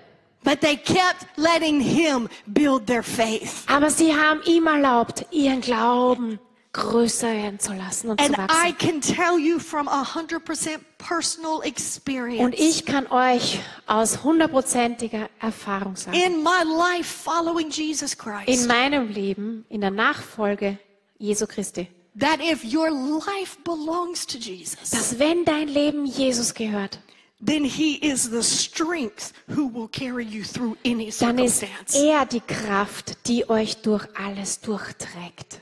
but 0.44 0.60
they 0.62 0.76
kept 0.76 1.26
letting 1.38 1.80
Him 1.80 2.28
build 2.48 2.88
their 2.88 3.04
faith. 3.04 3.63
Aber 3.68 3.89
sie 3.89 4.13
haben 4.16 4.42
ihm 4.46 4.66
erlaubt, 4.68 5.26
ihren 5.32 5.62
Glauben 5.62 6.39
größer 6.74 7.28
werden 7.32 7.60
zu 7.60 7.74
lassen 7.74 8.10
und 8.10 8.20
And 8.20 8.36
zu 8.36 8.42
I 8.42 8.48
wachsen. 8.48 8.78
can 8.80 9.02
tell 9.02 9.38
you 9.40 9.60
from 9.60 9.88
a 9.88 10.02
100% 10.04 10.80
personal 10.98 11.62
experience. 11.64 12.44
Und 12.44 12.56
ich 12.56 12.86
kann 12.86 13.08
euch 13.12 13.60
aus 13.86 14.24
hundertprozentiger 14.24 15.30
Erfahrung 15.40 15.96
sagen, 15.96 16.18
in 16.18 16.44
my 16.44 16.64
life 16.66 17.04
following 17.24 17.70
Jesus 17.70 18.14
in 18.14 18.20
Christ, 18.20 18.68
meinem 18.68 19.08
Leben, 19.10 19.66
in 19.70 19.82
der 19.82 19.92
Nachfolge 19.92 20.80
Jesu 21.20 21.46
Christi, 21.46 21.88
that 22.20 22.40
if 22.42 22.64
your 22.64 22.90
life 22.90 23.58
belongs 23.64 24.26
to 24.26 24.38
Jesus, 24.40 24.90
dass 24.90 25.20
wenn 25.20 25.46
dein 25.46 25.68
Leben 25.68 26.06
Jesus 26.06 26.54
gehört, 26.56 27.00
then 27.46 27.64
He 27.64 27.98
is 27.98 28.24
the 28.32 28.42
strength 28.42 29.32
who 29.48 29.70
will 29.72 29.88
carry 29.90 30.24
you 30.24 30.44
through 30.44 30.76
any 30.86 31.12
dann 31.20 31.38
ist 31.38 31.60
circumstance. 31.60 31.98
er 32.04 32.26
die 32.26 32.40
Kraft, 32.42 33.28
die 33.28 33.48
euch 33.50 33.78
durch 33.84 34.08
alles 34.18 34.60
durchträgt. 34.62 35.60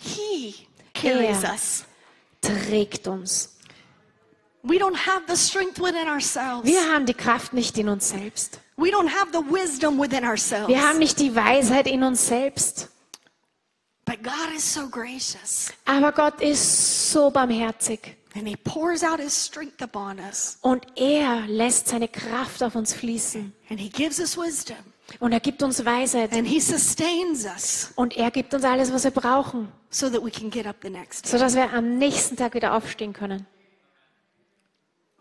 He 0.00 0.66
carries 0.94 1.42
Er. 1.42 1.52
us. 1.54 1.84
Trägt 2.40 3.06
uns. 3.06 3.56
We 4.62 4.78
don't 4.78 4.96
have 5.06 5.22
the 5.26 5.36
strength 5.36 5.78
within 5.80 6.08
ourselves. 6.08 6.64
Wir 6.64 6.82
haben 6.92 7.06
die 7.06 7.14
Kraft 7.14 7.52
nicht 7.52 7.78
in 7.78 7.88
uns 7.88 8.10
selbst. 8.10 8.60
We 8.76 8.90
don't 8.90 9.08
have 9.08 9.30
the 9.32 9.42
wisdom 9.42 9.98
within 9.98 10.24
ourselves. 10.24 10.68
Wir 10.68 10.82
haben 10.82 10.98
nicht 10.98 11.18
die 11.18 11.34
Weisheit 11.34 11.86
in 11.86 12.02
uns 12.02 12.26
selbst. 12.26 12.88
But 14.04 14.22
God 14.22 14.54
is 14.54 14.64
so 14.64 14.88
gracious. 14.88 15.70
Aber 15.84 16.12
Gott 16.12 16.40
ist 16.40 17.10
so 17.12 17.30
barmherzig. 17.30 18.16
And 18.34 18.46
He 18.46 18.56
pours 18.56 19.02
out 19.02 19.18
His 19.20 19.34
strength 19.34 19.82
upon 19.82 20.18
us. 20.18 20.58
Und 20.62 20.86
er 20.96 21.46
lässt 21.46 21.88
seine 21.88 22.08
Kraft 22.08 22.62
auf 22.62 22.74
uns 22.74 22.92
fließen. 22.92 23.52
And 23.70 23.80
He 23.80 23.88
gives 23.88 24.18
us 24.18 24.36
wisdom. 24.36 24.76
Und 25.18 25.32
er 25.32 25.40
gibt 25.40 25.62
uns 25.62 25.84
Weisheit. 25.84 26.32
And 26.32 26.46
He 26.46 26.60
sustains 26.60 27.44
us 27.44 27.92
Und 27.96 28.16
er 28.16 28.30
gibt 28.30 28.54
uns 28.54 28.64
alles, 28.64 28.92
was 28.92 29.04
wir 29.04 29.10
brauchen, 29.10 29.68
so 29.90 30.08
that 30.08 30.24
we 30.24 30.30
can 30.30 30.50
get 30.50 30.66
up 30.66 30.76
the 30.82 30.90
next 30.90 31.24
day. 31.24 31.30
sodass 31.30 31.54
wir 31.54 31.72
am 31.72 31.98
nächsten 31.98 32.36
Tag 32.36 32.54
wieder 32.54 32.74
aufstehen 32.74 33.12
können. 33.12 33.46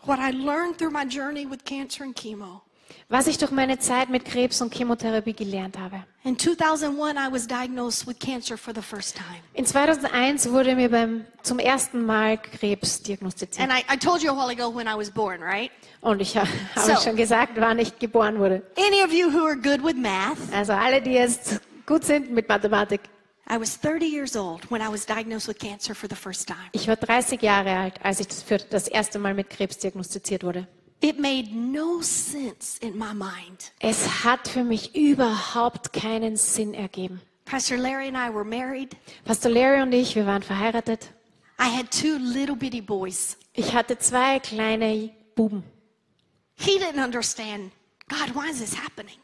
What 0.03 0.19
I 0.19 0.31
learned 0.31 0.77
through 0.77 0.91
my 0.91 1.03
journey 1.03 1.49
with 1.49 1.63
cancer 1.65 2.03
and 2.03 2.15
chemo. 2.15 2.61
Was 3.09 3.27
ich 3.27 3.37
durch 3.37 3.51
meine 3.51 3.79
Zeit 3.79 4.09
mit 4.09 4.25
Krebs 4.25 4.61
und 4.61 4.73
Chemotherapie 4.73 5.33
gelernt 5.33 5.77
habe. 5.79 6.03
In 6.23 6.37
2001, 6.37 7.17
I 7.17 7.31
was 7.31 7.47
diagnosed 7.47 8.07
with 8.07 8.19
cancer 8.19 8.57
for 8.57 8.73
the 8.75 8.81
first 8.81 9.15
time. 9.15 9.39
In 9.53 9.65
2001 9.65 10.51
wurde 10.51 10.75
mir 10.75 10.89
beim, 10.89 11.25
zum 11.41 11.59
ersten 11.59 12.05
Mal 12.05 12.37
Krebs 12.37 13.01
diagnostiziert. 13.01 13.67
And 13.67 13.77
I, 13.77 13.83
I 13.93 13.97
told 13.97 14.21
you 14.21 14.31
a 14.31 14.35
while 14.35 14.51
ago 14.51 14.69
when 14.75 14.87
I 14.87 14.95
was 14.95 15.09
born, 15.09 15.41
right? 15.41 15.71
Und 16.01 16.21
ich 16.21 16.37
ha- 16.37 16.43
habe 16.75 16.95
So. 16.95 17.01
schon 17.01 17.15
gesagt, 17.15 17.53
wann 17.55 17.79
ich 17.79 17.97
geboren 17.99 18.37
wurde. 18.39 18.61
Any 18.77 19.03
of 19.03 19.11
you 19.11 19.31
who 19.31 19.45
are 19.45 19.55
good 19.55 19.83
with 19.83 19.95
math, 19.95 20.37
Also 20.53 20.73
alle, 20.73 21.01
die 21.01 21.11
jetzt 21.13 21.59
gut 21.85 22.03
sind 22.03 22.31
mit 22.31 22.47
Mathematik. 22.47 23.01
I 23.51 23.59
was 23.59 23.79
30 23.81 24.05
years 24.05 24.35
old 24.37 24.69
when 24.69 24.79
I 24.79 24.91
was 24.91 25.07
diagnosed 25.07 25.47
with 25.47 25.57
cancer 25.57 25.95
for 25.95 26.07
the 26.07 26.15
first 26.15 26.47
time. 26.47 26.59
Ich 26.73 26.87
war 26.87 26.95
30 26.95 27.41
Jahre 27.41 27.75
alt, 27.75 27.95
als 28.03 28.19
ich 28.19 28.27
das, 28.27 28.43
für 28.43 28.57
das 28.59 28.87
erste 28.87 29.17
Mal 29.17 29.33
mit 29.33 29.49
Krebs 29.49 29.79
diagnostiziert 29.79 30.43
wurde. 30.43 30.67
It 31.01 31.17
made 31.17 31.53
no 31.53 32.01
sense 32.01 32.77
in 32.81 32.97
my 32.97 33.13
mind. 33.13 33.71
Es 33.79 34.25
hat 34.25 34.49
für 34.49 34.63
mich 34.65 34.95
überhaupt 34.95 35.93
keinen 35.93 36.35
Sinn 36.35 36.73
ergeben. 36.73 37.21
Pastor 37.45 37.77
Larry 37.77 38.09
and 38.09 38.17
I 38.17 38.29
were 38.33 38.43
married. 38.43 38.95
Pastor 39.23 39.49
Larry 39.49 39.81
und 39.81 39.93
ich, 39.93 40.15
wir 40.15 40.25
waren 40.25 40.43
verheiratet. 40.43 41.09
I 41.57 41.69
had 41.69 41.89
two 41.89 42.17
little 42.17 42.55
bitty 42.55 42.81
boys. 42.81 43.37
Ich 43.53 43.73
hatte 43.73 43.97
zwei 43.97 44.39
kleine 44.39 45.11
Buben. 45.35 45.63
He 46.55 46.77
didn't 46.77 47.03
understand, 47.03 47.71
God, 48.09 48.35
why 48.35 48.49
is 48.49 48.59
this 48.59 48.75
happening? 48.75 49.15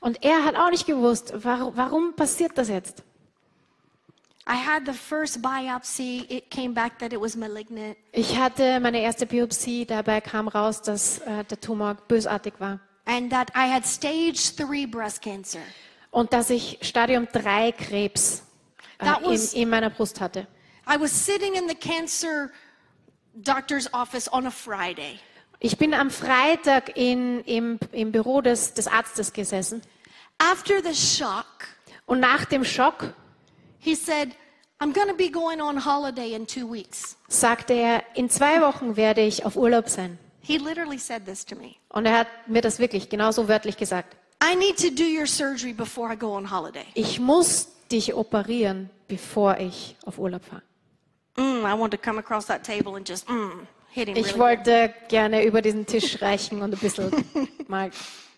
Und 0.00 0.22
er 0.24 0.44
hat 0.44 0.54
auch 0.54 0.70
nicht 0.70 0.86
gewusst, 0.86 1.32
warum, 1.36 1.76
warum 1.76 2.14
passiert 2.14 2.56
das 2.56 2.68
jetzt? 2.68 3.02
Ich 8.12 8.38
hatte 8.38 8.80
meine 8.80 9.00
erste 9.00 9.26
Biopsie, 9.26 9.86
dabei 9.86 10.20
kam 10.20 10.48
raus, 10.48 10.82
dass 10.82 11.18
äh, 11.18 11.44
der 11.44 11.60
Tumor 11.60 11.94
bösartig 12.08 12.54
war. 12.58 12.80
and 13.06 13.30
that 13.30 13.50
I 13.54 13.68
had 13.70 13.84
stage 13.86 14.54
three 14.56 14.86
breast 14.86 15.20
cancer. 15.22 15.60
Und 16.10 16.32
dass 16.32 16.48
ich 16.50 16.78
Stadium 16.82 17.26
3 17.30 17.72
Krebs 17.72 18.44
äh, 18.98 19.06
in, 19.06 19.24
was- 19.24 19.52
in 19.54 19.68
meiner 19.68 19.90
Brust 19.90 20.20
hatte. 20.20 20.46
I 20.88 20.98
was 21.00 21.10
sitting 21.12 21.54
in 21.54 21.68
the 21.68 21.74
cancer 21.74 22.50
doctor's 23.34 23.92
office 23.92 24.30
on 24.32 24.46
a 24.46 24.50
Friday. 24.50 25.18
Ich 25.60 25.76
bin 25.78 25.92
am 25.94 26.10
Freitag 26.10 26.96
in, 26.96 27.40
im, 27.40 27.78
im 27.92 28.12
Büro 28.12 28.40
des, 28.42 28.74
des 28.74 28.86
Arztes 28.86 29.32
gesessen 29.32 29.82
After 30.38 30.82
the 30.82 30.94
shock, 30.94 31.46
und 32.06 32.20
nach 32.20 32.44
dem 32.44 32.64
Schock 32.64 33.14
he 33.84 33.94
said, 33.94 34.34
I'm 34.80 34.92
going 34.92 35.08
to 35.08 35.14
be 35.14 35.28
going 35.28 35.60
on 35.60 35.76
holiday 35.76 36.34
in 36.34 36.46
two 36.46 36.66
weeks. 36.66 37.16
sagte 37.28 37.74
er, 37.74 38.02
in 38.14 38.28
zwei 38.30 38.60
Wochen 38.60 38.96
werde 38.96 39.20
ich 39.20 39.44
auf 39.44 39.56
Urlaub 39.56 39.88
sein. 39.88 40.18
He 40.40 40.58
literally 40.58 40.98
said 40.98 41.24
this 41.26 41.44
to 41.44 41.56
me. 41.56 41.76
Und 41.88 42.06
er 42.06 42.18
hat 42.18 42.28
mir 42.46 42.60
das 42.60 42.78
wirklich 42.78 43.08
genauso 43.08 43.48
wörtlich 43.48 43.76
gesagt. 43.76 44.16
I 44.42 44.54
need 44.56 44.76
to 44.78 44.90
do 44.90 45.04
your 45.04 45.26
surgery 45.26 45.72
before 45.72 46.12
I 46.12 46.16
go 46.16 46.34
on 46.34 46.50
holiday. 46.50 46.84
Ich 46.94 47.18
muss 47.18 47.68
dich 47.90 48.14
operieren, 48.14 48.90
bevor 49.08 49.58
ich 49.58 49.96
auf 50.04 50.18
Urlaub 50.18 50.42
fahre. 50.44 50.62
Mm, 51.36 51.64
I 51.64 51.78
want 51.78 51.92
to 51.92 51.98
come 51.98 52.18
across 52.18 52.46
that 52.46 52.62
table 52.62 52.96
and 52.96 53.08
just 53.08 53.28
mm, 53.28 53.66
hit 53.90 54.08
him 54.08 54.16
Ich 54.16 54.26
really 54.26 54.38
wollte 54.38 54.94
gerne 55.08 55.44
über 55.44 55.62
diesen 55.62 55.86
Tisch 55.86 56.20
reichen 56.20 56.62
und 56.62 56.74
ein 56.74 56.78
bisschen 56.78 57.10
mal 57.68 57.90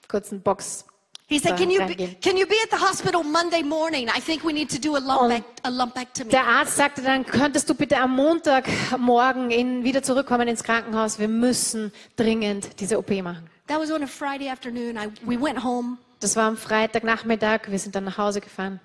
kurz 0.08 0.30
einen 0.30 0.42
Box. 0.42 0.84
He 1.28 1.40
said, 1.40 1.56
can 1.56 1.70
you, 1.70 1.84
be, 1.84 1.96
can 1.96 2.36
you 2.36 2.46
be 2.46 2.54
at 2.62 2.70
the 2.70 2.76
hospital 2.76 3.24
Monday 3.24 3.62
morning? 3.62 4.08
I 4.08 4.20
think 4.20 4.44
we 4.44 4.52
need 4.52 4.70
to 4.70 4.78
do 4.78 4.94
a, 4.94 5.00
lumpec- 5.00 5.42
a 5.64 5.70
lumpectomy. 5.70 6.30
Der 6.30 6.46
Arzt 6.46 6.76
sagte 6.76 7.02
dann, 7.02 7.26
könntest 7.26 7.68
du 7.68 7.74
bitte 7.74 7.98
am 7.98 8.14
Montagmorgen 8.14 9.50
in, 9.50 9.82
wieder 9.82 10.04
zurückkommen 10.04 10.46
ins 10.46 10.62
Krankenhaus? 10.62 11.18
Wir 11.18 11.26
müssen 11.26 11.92
dringend 12.14 12.78
diese 12.78 12.96
OP 12.96 13.10
machen. 13.24 13.50
That 13.66 13.80
was 13.80 13.90
on 13.90 14.04
a 14.04 14.06
Friday 14.06 14.48
afternoon. 14.48 14.96
I, 14.96 15.08
we 15.24 15.36
went 15.40 15.64
home. 15.64 15.98
Das 16.20 16.36
war 16.36 16.44
am 16.44 16.56
Freitagnachmittag. 16.56 17.62
Wir 17.72 17.78
sind 17.80 17.96
dann 17.96 18.04
nach 18.04 18.18
Hause 18.18 18.40
gefahren. 18.40 18.78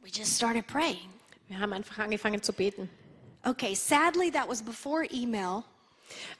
We 0.00 0.10
just 0.10 0.36
started 0.36 0.68
praying. 0.68 1.10
Wir 1.48 1.58
haben 1.58 1.72
einfach 1.72 1.98
angefangen 1.98 2.40
zu 2.40 2.52
beten. 2.52 2.88
Okay, 3.44 3.74
sadly, 3.74 4.30
that 4.30 4.48
was 4.48 4.62
before 4.62 5.04
email. 5.12 5.64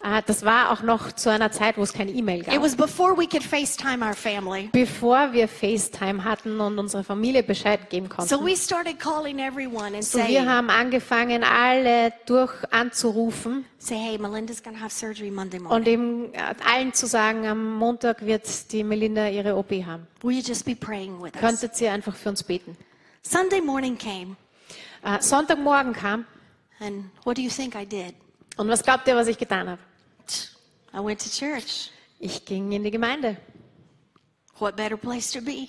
Ah, 0.05 0.20
Das 0.20 0.45
war 0.45 0.73
auch 0.73 0.83
noch 0.83 1.12
zu 1.12 1.31
einer 1.31 1.53
Zeit, 1.53 1.79
wo 1.79 1.83
es 1.83 1.93
keine 1.93 2.11
E-Mail 2.11 2.41
It 2.41 2.47
gab. 2.47 2.61
was 2.62 2.75
before 2.75 3.16
we 3.16 3.27
could 3.29 3.43
FaceTime 3.45 4.05
our 4.05 4.14
family. 4.14 4.68
Bevor 4.73 5.33
wir 5.33 5.47
FaceTime 5.47 6.25
hatten 6.25 6.61
und 6.61 6.79
unserer 6.79 7.05
Familie 7.05 7.43
Bescheid 7.45 7.89
geben 7.89 8.09
So 8.11 8.16
konnten. 8.39 8.45
we 8.47 8.57
started 8.57 8.99
calling 8.99 9.39
everyone 9.39 9.95
and 9.95 10.03
So 10.05 10.18
wir 10.18 10.25
saying, 10.25 10.49
haben 10.49 10.70
angefangen, 10.70 11.45
alle 11.45 12.12
durch 12.27 12.51
anzurufen 12.73 13.64
say, 13.79 13.97
hey, 13.97 14.18
Melinda's 14.18 14.61
to 14.62 14.70
have 14.81 14.91
surgery 14.91 15.31
Monday 15.31 15.59
und 15.59 15.64
morning. 15.68 15.87
eben 15.87 16.35
äh, 16.35 16.55
allen 16.73 16.93
zu 16.93 17.07
sagen, 17.07 17.47
am 17.47 17.75
Montag 17.75 18.25
wird 18.27 18.73
die 18.73 18.83
Melinda 18.85 19.29
ihre 19.29 19.57
OP 19.57 19.70
haben. 19.85 20.07
Will 20.23 20.37
you 20.37 20.43
just 20.45 20.64
be 20.64 20.75
praying 20.75 21.20
with 21.23 21.33
us? 21.35 21.41
Könntet 21.41 21.81
ihr 21.81 21.93
einfach 21.93 22.14
für 22.16 22.29
uns 22.29 22.43
beten? 22.43 22.77
Sunday 23.23 23.61
morning 23.61 23.97
came. 23.97 24.37
Äh, 25.05 25.20
Sonntagmorgen 25.20 25.93
kam 25.93 26.25
And 26.81 27.05
what 27.25 27.37
do 27.39 27.43
you 27.43 27.51
think 27.51 27.77
I 27.77 27.87
did? 27.87 28.14
Und 28.57 28.68
was 28.68 28.82
glaubt 28.82 29.07
ihr, 29.09 29.16
was 29.16 29.28
ich 29.28 29.38
getan 29.38 29.68
habe? 29.68 29.80
I 30.94 30.98
went 30.98 31.22
to 31.22 31.30
church. 31.30 31.90
Ich 32.18 32.44
ging 32.44 32.70
in 32.72 32.84
die 32.84 32.90
Gemeinde. 32.90 33.36
What 34.59 34.76
better 34.76 34.96
place 34.96 35.32
to 35.32 35.40
be? 35.40 35.68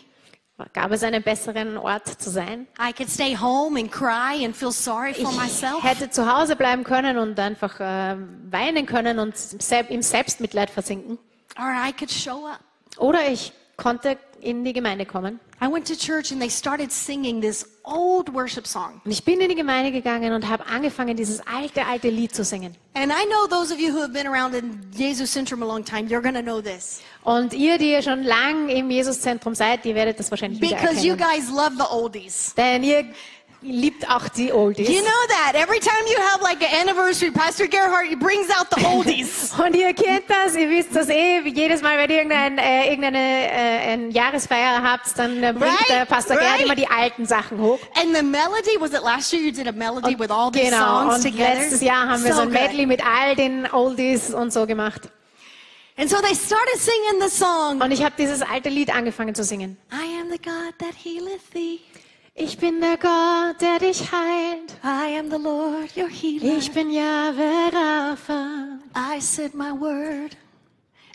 Gab 0.72 0.92
es 0.92 1.04
einen 1.04 1.24
besseren 1.24 1.78
Ort 1.78 2.08
zu 2.22 2.30
sein? 2.30 2.68
I 2.80 2.94
could 2.94 3.10
stay 3.10 3.36
home 3.36 3.80
and 3.80 3.92
cry 3.92 4.46
and 4.46 4.56
feel 4.56 4.72
sorry 4.72 5.14
for 5.14 5.32
Ich 5.32 5.38
myself. 5.38 5.84
hätte 5.84 6.10
zu 6.10 6.32
Hause 6.32 6.56
bleiben 6.56 6.84
können 6.84 7.18
und 7.18 7.40
einfach 7.40 7.80
äh, 7.80 8.16
weinen 8.52 8.86
können 8.86 9.18
und 9.20 9.34
im 9.90 10.02
Selbstmitleid 10.02 10.70
versinken. 10.70 11.18
Or 11.58 11.72
I 11.88 11.92
could 11.92 12.12
show 12.12 12.46
up. 12.46 12.60
Oder 12.98 13.28
ich 13.30 13.52
konnte 13.78 14.18
in 14.42 14.64
die 14.64 14.74
Gemeinde 14.74 15.06
kommen. 15.06 15.40
I 15.64 15.68
went 15.68 15.88
to 15.88 15.96
church 15.96 16.34
and 16.34 16.42
they 16.42 16.50
started 16.50 16.92
singing 16.92 17.40
this 17.40 17.66
old 17.86 18.34
worship 18.34 18.68
song. 18.68 19.00
Und 19.06 19.12
ich 19.12 19.24
bin 19.24 19.40
in 19.40 19.48
die 19.48 19.56
Gemeinde 19.56 19.94
gegangen 19.94 20.34
und 20.34 20.50
habe 20.50 20.66
angefangen, 20.66 21.16
dieses 21.16 21.40
alte, 21.48 21.86
alte 21.86 22.10
Lied 22.10 22.36
zu 22.36 22.44
singen. 22.44 22.76
And 22.96 23.14
I 23.14 23.26
know 23.28 23.48
those 23.48 23.74
of 23.74 23.80
you 23.80 23.94
who 23.94 24.02
have 24.02 24.12
been 24.12 24.28
around 24.28 24.56
in 24.56 24.82
Jesus 24.92 25.32
Centrum 25.32 25.64
a 25.64 25.66
long 25.66 25.86
time, 25.86 26.10
you're 26.10 26.22
going 26.22 26.36
to 26.36 26.42
know 26.42 26.60
this. 26.60 27.02
Und 27.24 27.54
ihr, 27.54 27.78
die 27.78 27.92
ihr 27.92 28.02
schon 28.02 28.24
lang 28.24 28.68
im 28.68 28.92
Jesuszentrum 28.92 29.56
seid, 29.56 29.86
die 29.86 29.96
werdet 29.96 30.20
das 30.20 30.30
wahrscheinlich 30.32 30.60
Because 30.60 31.06
you 31.08 31.16
guys 31.16 31.50
love 31.50 31.72
the 31.78 31.86
oldies. 31.90 32.54
Denn 32.58 32.84
ihr 32.84 33.06
liebt 33.64 34.10
auch 34.10 34.28
die 34.30 34.52
Oldies. 34.52 34.88
You 34.90 35.02
know 35.02 35.10
that. 35.30 35.56
Every 35.56 35.80
time 35.80 36.06
you 36.08 36.18
have 36.32 36.42
like 36.42 36.62
an 36.62 36.88
anniversary, 36.88 37.32
Pastor 37.32 37.68
Gerhardt, 37.68 38.08
he 38.10 38.16
brings 38.16 38.50
out 38.50 38.68
the 38.76 38.86
oldies. 38.86 39.52
Und 39.64 39.76
ihr 39.76 39.94
kennt 39.94 40.30
das, 40.30 40.56
ihr 40.56 40.70
wisst 40.70 40.96
das 40.96 41.10
eh, 41.10 41.40
jedes 41.48 41.82
Mal, 41.82 41.98
wenn 41.98 42.10
ihr 42.10 42.18
irgendein, 42.18 42.58
äh, 42.58 42.90
irgendeine 42.90 43.20
äh, 43.20 44.10
Jahresfeier 44.10 44.82
habt, 44.84 45.18
dann 45.18 45.42
äh, 45.44 45.54
bringt 45.54 45.64
Right, 45.80 45.90
der 45.90 46.06
Pastor 46.06 46.38
Gerd 46.38 46.52
right. 46.54 46.62
immer 46.66 46.76
die 46.76 46.88
alten 46.88 47.26
Sachen 47.26 47.60
hoch. 47.60 47.80
and 47.96 48.16
the 48.16 48.24
melody, 48.24 48.78
was 48.80 48.92
it 48.94 49.02
last 49.04 49.32
year 49.34 49.42
you 49.42 49.52
did 49.52 49.68
a 49.68 49.72
melody 49.72 50.18
with 50.18 50.30
all 50.30 50.52
these 50.52 50.70
Genau, 50.70 51.02
songs 51.10 51.16
und 51.16 51.32
together? 51.32 51.54
letztes 51.56 51.82
Jahr 51.82 52.08
haben 52.10 52.24
wir 52.24 52.34
so, 52.34 52.42
ein 52.42 52.50
good. 52.52 52.60
Medley 52.62 52.86
mit 52.86 53.02
all 53.06 53.36
den 53.36 53.72
Oldies 53.72 54.34
und 54.34 54.52
so 54.54 54.66
gemacht. 54.66 55.10
And 55.96 56.10
so 56.10 56.18
they 56.22 56.34
started 56.36 56.78
singing 56.80 57.22
the 57.22 57.30
song. 57.30 57.80
Und 57.80 57.92
ich 57.92 58.04
habe 58.04 58.16
dieses 58.18 58.42
alte 58.42 58.70
Lied 58.70 58.94
angefangen 58.94 59.36
zu 59.36 59.44
singen. 59.44 59.78
I 59.92 60.20
am 60.20 60.30
the 60.32 60.40
God 60.40 60.74
that 60.80 60.96
healeth 61.04 61.52
thee. 61.54 61.80
Ich 62.36 62.58
bin 62.58 62.82
der 62.82 62.98
Gott, 62.98 63.62
der 63.62 63.78
dich 63.80 64.12
heilt. 64.12 64.74
I 64.84 65.18
am 65.20 65.30
the 65.30 65.38
Lord, 65.38 65.96
your 65.96 66.10
healer. 66.10 66.58
Ich 66.58 66.72
bin 66.72 66.90
Jahwe 66.90 67.72
Rapha. 67.72 68.80
I 68.96 69.20
said 69.22 69.54
my 69.54 69.72
word 69.72 70.36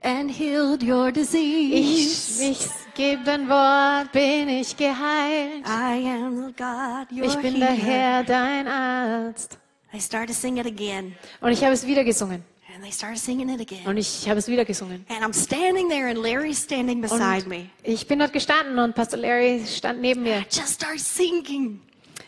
and 0.02 0.30
healed 0.30 0.80
your 0.82 1.08
Ich, 1.08 1.14
disease. 1.14 2.40
ich 2.50 2.58
gebe 2.94 3.28
ein 3.32 3.48
Wort, 3.48 4.12
bin 4.12 4.48
ich 4.48 4.76
geheilt. 4.76 5.66
I 5.66 6.06
am 6.08 6.46
the 6.46 6.52
God, 6.52 7.10
your 7.10 7.26
Ich 7.26 7.34
bin 7.38 7.54
healer. 7.54 7.66
der 7.66 7.74
Herr, 7.74 8.22
dein 8.24 8.68
Arzt. 8.68 9.58
They 9.90 10.00
started 10.00 10.34
singing 10.36 10.58
it 10.64 10.66
again. 10.66 11.16
Und 11.40 11.50
ich 11.50 11.64
habe 11.64 11.72
es 11.72 11.84
wieder 11.84 12.04
gesungen. 12.04 12.44
And 12.78 12.84
they 12.84 12.92
started 12.92 13.18
singing 13.18 13.48
it 13.48 13.60
again. 13.60 13.84
Und 13.88 13.96
ich 13.96 14.28
habe 14.28 14.38
es 14.38 14.46
wieder 14.46 14.64
gesungen. 14.64 15.04
And 15.08 15.24
I'm 15.24 15.34
standing 15.34 15.88
there 15.88 16.08
and 16.08 16.16
Larry's 16.16 16.62
standing 16.62 17.00
beside 17.00 17.42
Und 17.42 17.48
me. 17.48 17.70
ich 17.82 18.06
bin 18.06 18.20
dort 18.20 18.32
gestanden 18.32 18.78
und 18.78 18.94
Pastor 18.94 19.18
Larry 19.18 19.64
stand 19.66 20.00
neben 20.00 20.22
mir. 20.22 20.44
Just 20.48 20.74
start 20.74 21.00
singing. 21.00 21.80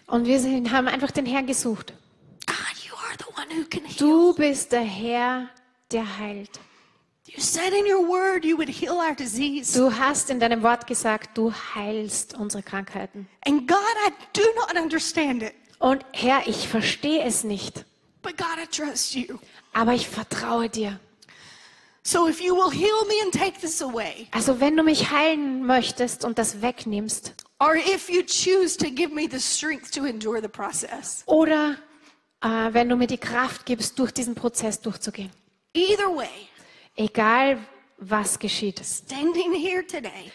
Und 0.09 0.27
wir 0.27 0.41
sind, 0.41 0.73
haben 0.73 0.89
einfach 0.89 1.13
den 1.13 1.25
Herrn 1.25 1.47
gesucht. 1.47 1.93
God, 2.47 2.85
you 2.85 2.93
are 2.97 3.17
the 3.17 3.27
one 3.37 3.47
who 3.57 3.65
can 3.71 3.85
heal. 3.85 3.97
Du 3.97 4.35
bist 4.35 4.73
der 4.73 4.81
Herr, 4.81 5.51
der 5.93 6.19
heilt. 6.19 6.59
You 7.29 7.41
said 7.41 7.73
in 7.73 7.85
your 7.87 8.09
word 8.09 8.45
you 8.45 8.59
would 8.59 8.69
heal 8.69 8.95
our 8.95 9.15
disease. 9.15 9.79
Du 9.79 9.97
hast 9.97 10.31
in 10.31 10.41
deinem 10.41 10.65
Wort 10.65 10.89
gesagt, 10.89 11.39
du 11.39 11.53
heilst 11.77 12.35
unsere 12.35 12.65
Krankheiten. 12.65 13.29
And 13.47 13.69
God, 13.69 13.77
I 14.05 14.11
do 14.33 14.43
not 14.57 14.77
understand 14.83 15.45
it. 15.45 15.53
Und 15.79 16.05
Herr, 16.11 16.43
ich 16.49 16.67
verstehe 16.67 17.23
es 17.23 17.45
nicht, 17.45 17.87
But 18.23 18.37
God, 18.37 18.59
I 18.63 18.67
trust 18.67 19.15
you. 19.15 19.39
aber 19.73 19.93
ich 19.95 20.09
vertraue 20.09 20.69
dir. 20.69 20.99
So 22.03 22.27
if 22.29 22.41
you 22.41 22.55
will 22.55 22.71
heal 22.71 23.05
me 23.07 23.15
and 23.23 23.33
take 23.33 23.61
this 23.61 23.83
away, 23.83 24.27
Also 24.33 24.59
wenn 24.61 24.77
du 24.77 24.83
mich 24.83 25.11
heilen 25.11 25.65
möchtest 25.67 26.25
und 26.25 26.39
das 26.39 26.63
wegnimmst, 26.63 27.35
or 27.61 27.77
if 27.77 28.09
you 28.09 28.23
choose 28.23 28.77
to 28.79 28.91
give 28.91 29.13
me 29.15 29.29
the 29.31 29.39
strength 29.39 29.93
to 29.93 30.05
endure 30.07 30.41
the 30.41 30.49
process, 30.49 31.23
oder 31.27 31.77
äh, 32.41 32.73
wenn 32.73 32.89
du 32.89 32.97
mir 32.97 33.07
die 33.07 33.19
Kraft 33.19 33.67
gibst, 33.67 33.99
durch 33.99 34.13
diesen 34.13 34.35
Prozess 34.35 34.81
durchzugehen, 34.81 35.31
either 35.75 36.07
way, 36.17 36.49
egal 36.97 37.59
was 37.99 38.39
geschieht, 38.39 38.81
standing 38.85 39.53
here 39.53 39.87
today, 39.87 40.33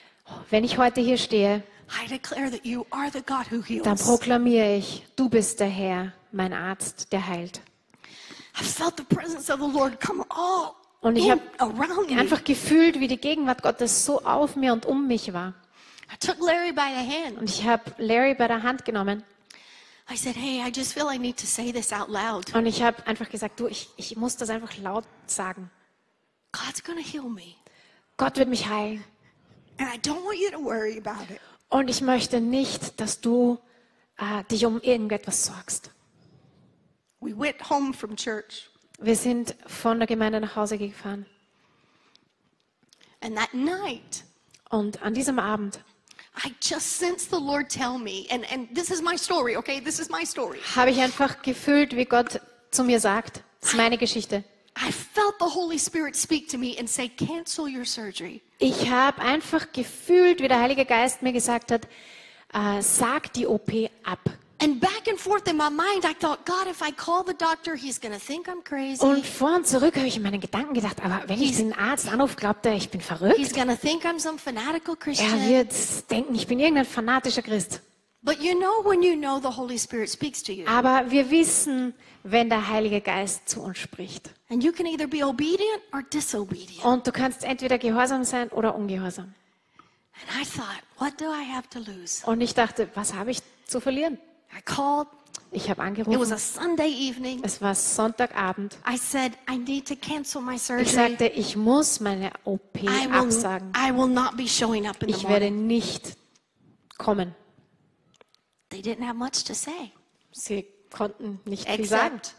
wenn 0.52 0.64
ich 0.64 0.78
heute 0.78 1.02
hier 1.02 1.18
stehe, 1.18 1.64
I 1.90 2.08
declare 2.08 2.50
that 2.52 2.64
you 2.64 2.86
are 2.92 3.10
the 3.12 3.22
God 3.22 3.52
who 3.52 3.62
dann 3.84 3.98
proklamiere 3.98 4.76
ich, 4.78 5.04
du 5.16 5.30
bist 5.30 5.60
der 5.60 5.68
Herr, 5.68 6.14
mein 6.32 6.54
Arzt, 6.54 7.12
der 7.12 7.28
heilt. 7.28 7.62
Und 11.02 11.16
ich 11.18 11.30
habe 11.30 11.42
around 11.60 12.10
me. 12.10 12.20
einfach 12.20 12.44
gefühlt, 12.44 13.00
wie 13.00 13.08
die 13.08 13.18
Gegenwart 13.18 13.62
Gottes 13.62 14.06
so 14.06 14.22
auf 14.24 14.56
mir 14.56 14.74
und 14.74 14.86
um 14.86 15.08
mich 15.08 15.34
war. 15.34 15.54
I 16.12 16.18
took 16.26 16.40
Larry 16.40 16.72
by 16.72 16.88
the 16.90 17.26
hand. 17.26 17.38
Und 17.38 17.50
ich 17.50 17.66
habe 17.66 17.84
Larry 17.98 18.34
bei 18.34 18.48
der 18.48 18.64
Hand 18.64 18.86
genommen 18.86 19.24
I 20.08 20.16
said, 20.16 20.36
Hey, 20.36 20.62
I 20.62 20.70
just 20.70 20.94
feel 20.94 21.08
I 21.08 21.18
need 21.18 21.38
to 21.38 21.48
say 21.48 21.72
this 21.72 21.92
out 21.92 22.10
loud. 22.10 22.54
und 22.54 22.66
ich 22.66 22.84
habe 22.84 23.06
einfach 23.08 23.30
gesagt, 23.30 23.60
du, 23.60 23.68
ich, 23.68 23.90
ich 23.98 24.16
muss 24.16 24.38
das 24.38 24.50
einfach 24.50 24.78
laut 24.78 25.06
sagen. 25.26 25.72
God's 26.52 26.84
to 26.84 26.94
heal 26.96 27.24
me. 27.24 27.56
Gott 28.18 28.38
wird 28.38 28.48
mich 28.48 28.70
heilen. 28.70 29.04
And 29.78 29.90
I 29.90 29.98
don't 29.98 30.24
want 30.24 30.38
you 30.40 30.52
to 30.52 30.64
worry 30.64 31.02
about 31.04 31.24
it. 31.34 31.42
Und 31.70 31.90
ich 31.90 32.02
möchte 32.02 32.40
nicht, 32.40 33.00
dass 33.02 33.20
du 33.20 33.58
äh, 34.18 34.44
dich 34.46 34.66
um 34.66 34.80
irgendetwas 34.80 35.46
sorgst. 35.46 35.90
We 37.26 37.36
went 37.36 37.70
home 37.70 37.94
from 37.94 38.16
church. 38.16 38.70
Wir 39.00 39.16
sind 39.16 39.56
von 39.66 39.98
der 39.98 40.08
Gemeinde 40.08 40.40
nach 40.40 40.56
Hause 40.56 40.78
gefahren. 40.78 41.26
And 43.22 43.36
that 43.36 43.54
night, 43.54 44.24
Und 44.70 45.02
an 45.02 45.14
diesem 45.14 45.40
Abend 45.40 45.80
I 46.44 46.54
just 46.62 46.98
sensed 47.00 47.32
the 47.32 47.40
Lord 47.40 47.70
tell 47.70 47.98
me, 47.98 48.28
and, 48.30 48.46
and 48.52 48.68
this 48.76 48.92
is 48.92 49.02
my 49.02 49.16
story, 49.16 49.56
okay? 49.56 49.80
This 49.80 50.00
is 50.00 50.10
my 50.10 50.26
story. 50.26 50.60
habe 50.76 50.92
ich 50.92 51.00
einfach 51.00 51.42
gefühlt, 51.42 51.96
wie 51.96 52.06
Gott 52.06 52.42
zu 52.72 52.84
mir 52.84 53.00
sagt, 53.00 53.42
das 53.62 53.72
ist 53.72 53.78
meine 53.78 53.98
Geschichte. 53.98 54.44
I 54.78 54.92
felt 54.92 55.36
the 55.40 55.46
Holy 55.46 55.80
Spirit 55.80 56.16
speak 56.16 56.50
to 56.50 56.58
me 56.58 56.76
and 56.78 56.90
say, 56.90 57.08
cancel 57.08 57.68
your 57.68 57.86
surgery. 57.86 58.42
Ich 58.60 58.90
habe 58.90 59.22
einfach 59.22 59.72
gefühlt, 59.72 60.42
wie 60.42 60.50
der 60.50 60.60
Heilige 60.60 60.86
Geist 60.86 61.22
mir 61.22 61.32
gesagt 61.32 61.72
hat, 61.72 61.88
äh, 62.54 62.82
sag 62.82 63.32
die 63.34 63.48
OP 63.48 63.90
ab. 64.04 64.20
And 64.62 64.80
back 64.80 65.08
and 65.10 65.20
forth 65.20 65.48
in 65.50 65.58
my 65.58 65.70
mind, 65.70 66.06
I 66.06 66.14
thought, 66.14 66.46
God, 66.46 66.68
if 66.70 66.82
I 66.82 66.92
call 66.92 67.24
the 67.26 67.34
doctor, 67.34 67.76
he's 67.76 68.00
going 68.00 68.14
to 68.14 68.20
think 68.20 68.48
I'm 68.48 68.64
crazy. 68.64 69.04
Und 69.04 69.26
vor 69.26 69.56
und 69.56 69.68
zurück 69.68 69.98
habe 69.98 70.08
ich 70.08 70.16
in 70.16 70.24
meinen 70.24 70.40
Gedanken 70.40 70.74
gedacht, 70.74 71.04
aber 71.04 71.24
wenn 71.28 71.42
ich 71.42 71.58
den 71.58 71.74
Arzt 71.74 72.10
anrufe, 72.12 72.36
glaubt 72.36 72.66
er, 72.66 72.74
ich 72.74 72.90
bin 72.90 73.02
verrückt. 73.02 73.38
He's 73.38 73.54
going 73.54 73.68
to 73.68 73.76
think 73.76 74.06
I'm 74.06 74.20
some 74.20 74.38
fanatical 74.38 74.96
Er 74.96 74.98
Christian. 74.98 75.50
wird 75.50 76.12
denken, 76.12 76.36
ich 76.36 76.48
bin 76.48 76.60
irgendein 76.60 76.86
fanatischer 76.86 77.42
Christ. 77.42 77.82
But 78.22 78.42
you 78.42 78.58
know 78.58 78.84
when 78.90 79.04
you 79.04 79.16
know 79.16 79.40
the 79.40 79.56
Holy 79.56 79.78
Spirit 79.78 80.10
speaks 80.10 80.42
to 80.44 80.52
you. 80.52 80.66
Aber 80.68 81.12
wir 81.12 81.30
wissen, 81.30 81.94
wenn 82.24 82.50
der 82.50 82.68
Heilige 82.70 83.02
Geist 83.02 83.48
zu 83.50 83.62
uns 83.62 83.78
spricht. 83.78 84.32
And 84.50 84.64
you 84.64 84.72
can 84.72 84.88
either 84.88 85.06
be 85.08 85.24
obedient 85.24 85.82
or 85.94 86.02
disobedient. 86.02 86.84
Und 86.84 87.06
du 87.06 87.12
kannst 87.12 87.44
entweder 87.44 87.78
gehorsam 87.78 88.24
sein 88.24 88.50
oder 88.50 88.74
ungehorsam. 88.74 89.36
And 90.16 90.42
I 90.42 90.46
thought, 90.46 90.82
what 90.98 91.20
do 91.20 91.26
I 91.26 91.44
have 91.44 91.68
to 91.70 91.80
lose? 91.80 92.26
Und 92.26 92.42
ich 92.42 92.54
dachte, 92.54 92.90
was 92.96 93.14
habe 93.14 93.32
ich 93.32 93.42
zu 93.68 93.80
verlieren? 93.80 94.18
I 94.56 94.62
called. 94.64 95.08
Ich 95.52 95.70
habe 95.70 95.82
It 95.88 95.98
was 96.08 96.32
angerufen. 96.32 96.34
a 96.34 96.38
Sunday 96.38 96.90
evening. 96.90 97.42
Es 97.44 97.62
war 97.62 97.76
Sonntagabend. 97.76 98.78
I 98.88 98.98
said, 98.98 99.34
I 99.50 99.58
need 99.58 99.86
to 99.88 99.96
cancel 99.96 100.42
my 100.42 100.56
Ich 100.56 100.64
surgery. 100.64 100.86
sagte, 100.90 101.28
ich 101.28 101.56
muss 101.56 102.00
meine 102.00 102.32
OP 102.44 102.76
I 102.84 103.08
will, 103.08 103.14
absagen. 103.16 103.72
I 103.76 103.92
will 103.92 104.08
not 104.08 104.36
be 104.38 104.48
showing 104.48 104.88
up 104.88 105.02
in 105.02 105.10
the 105.10 105.16
Ich 105.16 105.24
werde 105.28 105.46
morning. 105.50 105.68
nicht 105.68 106.18
kommen. 106.98 107.36
They 108.70 108.82
didn't 108.82 109.04
have 109.06 109.16
much 109.18 109.44
to 109.46 109.54
say. 109.54 109.92
Sie 110.32 110.66
konnten 110.92 111.40
nicht 111.46 111.70
viel 111.70 111.86
sagen. 111.86 112.16
Except, 112.18 112.36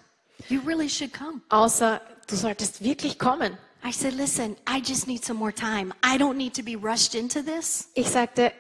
you 0.51 0.61
really 0.67 0.89
should 0.89 1.13
come. 1.13 1.41
Außer, 1.49 2.01
du 2.27 2.37
solltest 2.37 2.83
wirklich 2.83 3.19
kommen. 3.19 3.57
I 3.85 3.93
said, 3.93 4.15
listen, 4.15 4.57
I 4.69 4.81
just 4.81 5.07
need 5.07 5.25
some 5.25 5.39
more 5.39 5.53
time. 5.55 5.95
I 6.05 6.19
don't 6.19 6.37
need 6.37 6.55
to 6.55 6.63
be 6.63 6.77
rushed 6.77 7.15
into 7.15 7.41
this. 7.43 7.89
Ich 7.95 8.09
sagte, 8.11 8.53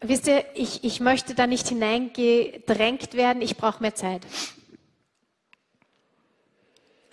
wisst 0.00 0.26
ihr, 0.26 0.44
ich, 0.54 0.84
ich 0.84 1.00
möchte 1.00 1.34
da 1.34 1.46
nicht 1.46 1.68
hineingedrängt 1.68 3.14
werden, 3.14 3.42
ich 3.42 3.56
brauche 3.56 3.82
mehr 3.82 3.94
Zeit. 3.94 4.26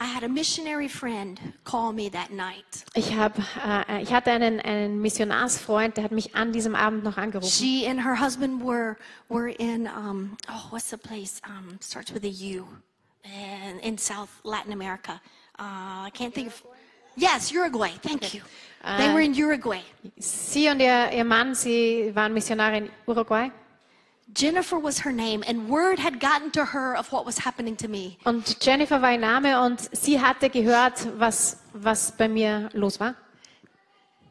I 0.04 0.06
had 0.06 0.24
a 0.24 0.28
missionary 0.28 0.90
friend 0.90 1.40
call 1.64 1.94
me 1.94 2.10
that 2.10 2.30
night. 2.30 2.84
Ich, 2.94 3.16
hab, 3.16 3.38
äh, 3.66 4.02
ich 4.02 4.12
hatte 4.12 4.32
einen, 4.32 4.60
einen 4.60 5.02
Missionarsfreund, 5.02 5.96
der 5.96 6.04
hat 6.04 6.12
mich 6.12 6.36
an 6.36 6.52
diesem 6.52 6.76
Abend 6.76 7.06
noch 7.06 7.16
angerufen. 7.16 7.50
She 7.50 7.88
and 7.88 8.04
her 8.04 8.20
husband 8.20 8.62
were 8.62 8.98
were 9.30 9.50
in 9.50 9.88
um, 9.88 10.36
oh, 10.50 10.72
what's 10.72 10.90
the 10.90 10.98
place? 10.98 11.42
Um, 11.48 11.80
starts 11.82 12.14
with 12.14 12.26
a 12.26 12.28
U, 12.28 12.68
in, 13.24 13.80
in 13.80 13.98
South 13.98 14.30
Latin 14.44 14.74
America. 14.74 15.22
Uh, 15.58 16.08
I 16.08 16.12
can't 16.14 16.34
think 16.34 16.48
of. 16.48 16.62
Yes, 17.16 17.52
Uruguay. 17.54 17.92
Thank 18.02 18.34
you. 18.34 18.42
They 18.84 19.14
were 19.14 19.22
in 19.22 19.34
Uruguay, 19.34 19.82
Sie 20.18 20.70
und 20.70 20.82
ihr, 20.82 21.10
ihr 21.14 21.24
Mann, 21.24 21.56
sie 21.56 22.12
waren 22.14 22.34
Missionare 22.34 22.78
in 22.78 22.90
Uruguay. 23.08 23.50
Jennifer 24.36 24.82
was 24.82 25.06
her 25.06 25.12
name, 25.12 25.42
and 25.48 25.70
word 25.70 26.00
had 26.00 26.20
gotten 26.20 26.52
to 26.52 26.66
her 26.74 26.96
of 26.98 27.12
what 27.12 27.26
was 27.26 27.46
happening 27.46 27.78
to 27.78 27.88
me. 27.88 28.18
Und 28.26 28.58
Jennifer 28.62 29.02
war 29.02 29.12
ihr 29.14 29.20
Name 29.20 29.62
und 29.62 29.80
sie 29.96 30.20
hatte 30.20 30.50
gehört, 30.50 31.08
was, 31.18 31.62
was 31.74 32.12
bei 32.12 32.28
mir 32.28 32.70
los 32.74 33.00
war. 33.00 33.16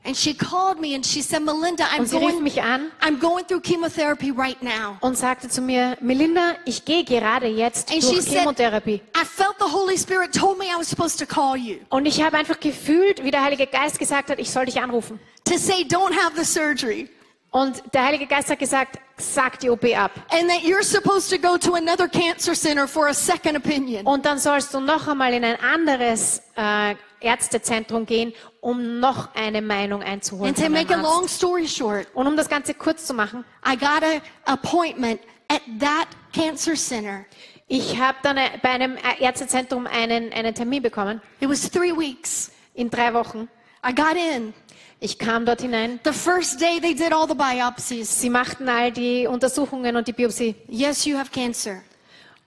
And 0.04 0.16
she 0.16 0.34
called 0.34 0.80
me 0.80 0.94
and 0.96 1.06
she 1.06 1.22
said, 1.22 1.42
Melinda, 1.42 1.84
I'm 1.84 2.00
Und 2.00 2.08
sie 2.08 2.16
rief 2.18 2.32
going, 2.32 2.58
an 2.58 2.90
I'm 3.00 3.20
going 3.20 3.44
through 3.44 3.60
chemotherapy 3.62 4.32
right 4.32 4.60
now. 4.60 4.96
und 5.00 5.16
sagte 5.16 5.48
zu 5.48 5.62
mir, 5.62 5.96
Melinda, 6.00 6.56
ich 6.64 6.84
gehe 6.84 7.04
gerade 7.04 7.46
jetzt 7.46 7.92
And 7.92 8.02
she 8.02 8.10
durch 8.10 8.24
said, 8.24 8.38
Chemotherapie. 8.40 9.00
I 9.16 9.24
felt 9.24 9.54
the 9.60 9.72
Holy 9.72 9.96
Spirit 9.96 10.32
told 10.32 10.58
me 10.58 10.64
I 10.66 10.76
was 10.76 10.88
supposed 10.88 11.18
to 11.20 11.26
call 11.26 11.56
you 11.56 11.76
Und 11.90 12.06
ich 12.06 12.20
habe 12.20 12.36
einfach 12.36 12.58
gefühlt, 12.58 13.22
wie 13.22 13.30
der 13.30 13.44
Heilige 13.44 13.66
Geist 13.68 14.00
gesagt 14.00 14.28
hat, 14.30 14.40
ich 14.40 14.50
soll 14.50 14.64
dich 14.66 14.80
anrufen. 14.80 15.20
to 15.44 15.56
say, 15.56 15.84
don't 15.84 16.12
have 16.14 16.34
the 16.36 16.44
surgery. 16.44 17.08
Und 17.52 17.82
der 17.92 18.04
Heilige 18.06 18.26
Geist 18.26 18.48
hat 18.50 18.58
gesagt, 18.58 18.98
sag 19.18 19.60
die 19.60 19.68
OP 19.70 19.84
ab. 19.96 20.10
And 20.30 20.48
that 20.48 20.62
you're 20.62 20.82
supposed 20.82 21.30
to 21.30 21.38
go 21.38 21.56
to 21.58 21.74
another 21.74 22.08
cancer 22.08 22.54
center 22.56 22.88
for 22.88 23.06
a 23.08 23.14
second 23.14 23.56
opinion. 23.56 24.04
Und 24.06 24.24
dann 24.24 24.38
sollst 24.38 24.72
du 24.74 24.80
noch 24.80 25.06
einmal 25.06 25.32
in 25.34 25.44
ein 25.44 25.60
anderes 25.60 26.40
äh, 26.56 26.94
Ärztezentrum 27.22 28.06
gehen, 28.06 28.32
um 28.60 29.00
noch 29.00 29.34
eine 29.34 29.62
Meinung 29.62 30.02
einzuholen. 30.02 30.54
And 30.54 30.64
to 30.64 30.70
make 30.70 30.92
a 30.94 31.00
long 31.00 31.26
story 31.28 31.66
short, 31.66 32.06
Und 32.14 32.26
um 32.26 32.36
das 32.36 32.48
Ganze 32.48 32.74
kurz 32.74 33.06
zu 33.06 33.14
machen, 33.14 33.44
I 33.66 33.76
got 33.76 34.02
an 34.02 34.20
appointment 34.44 35.20
at 35.48 35.60
that 35.80 36.08
cancer 36.32 36.74
center. 36.74 37.24
ich 37.68 37.98
habe 37.98 38.18
dann 38.22 38.36
äh, 38.36 38.50
bei 38.62 38.70
einem 38.70 38.96
Ärztezentrum 39.18 39.86
einen, 39.86 40.32
einen 40.32 40.54
Termin 40.54 40.82
bekommen, 40.82 41.20
It 41.40 41.48
was 41.48 41.70
three 41.70 41.92
weeks. 41.96 42.50
in 42.74 42.90
drei 42.90 43.12
Wochen. 43.14 43.48
I 43.86 43.94
got 43.94 44.16
in. 44.16 44.54
Ich 45.00 45.18
kam 45.18 45.44
dort 45.44 45.60
hinein. 45.62 45.98
The 46.04 46.12
first 46.12 46.60
day 46.60 46.78
they 46.80 46.94
did 46.94 47.12
all 47.12 47.26
the 47.26 47.34
biopsies. 47.34 48.20
Sie 48.20 48.30
machten 48.30 48.68
all 48.68 48.92
die 48.92 49.26
Untersuchungen 49.26 49.96
und 49.96 50.06
die 50.06 50.12
Biopsie. 50.12 50.54
Yes, 50.68 51.04
you 51.04 51.18
have 51.18 51.30
cancer. 51.32 51.82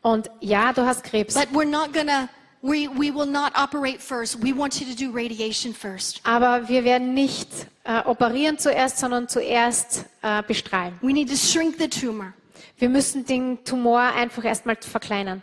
Und 0.01 0.29
ja, 0.39 0.71
du 0.71 0.85
hast 0.85 1.03
Krebs. 1.03 1.33
But 1.33 1.49
we're 1.51 1.65
not 1.69 1.91
gonna, 1.93 2.29
we, 2.65 2.87
we 2.87 3.11
will 3.11 3.27
not 3.27 3.53
operate 3.55 4.01
first. 4.01 4.41
We 4.41 4.51
want 4.51 4.81
you 4.81 4.87
to 4.87 4.95
do 4.95 5.11
radiation 5.11 5.73
first. 5.73 6.21
Aber 6.23 6.67
wir 6.67 6.83
werden 6.83 7.13
nicht 7.13 7.47
äh, 7.83 8.01
operieren 8.05 8.57
zuerst, 8.57 8.97
sondern 8.97 9.27
zuerst 9.29 10.05
äh, 10.23 10.41
bestrahlen. 10.43 10.97
We 11.01 11.13
need 11.13 11.29
to 11.29 11.35
shrink 11.35 11.77
the 11.77 11.87
tumor. 11.87 12.33
Wir 12.77 12.89
müssen 12.89 13.25
den 13.25 13.63
Tumor 13.63 14.01
einfach 14.01 14.43
erstmal 14.43 14.75
verkleinern. 14.77 15.41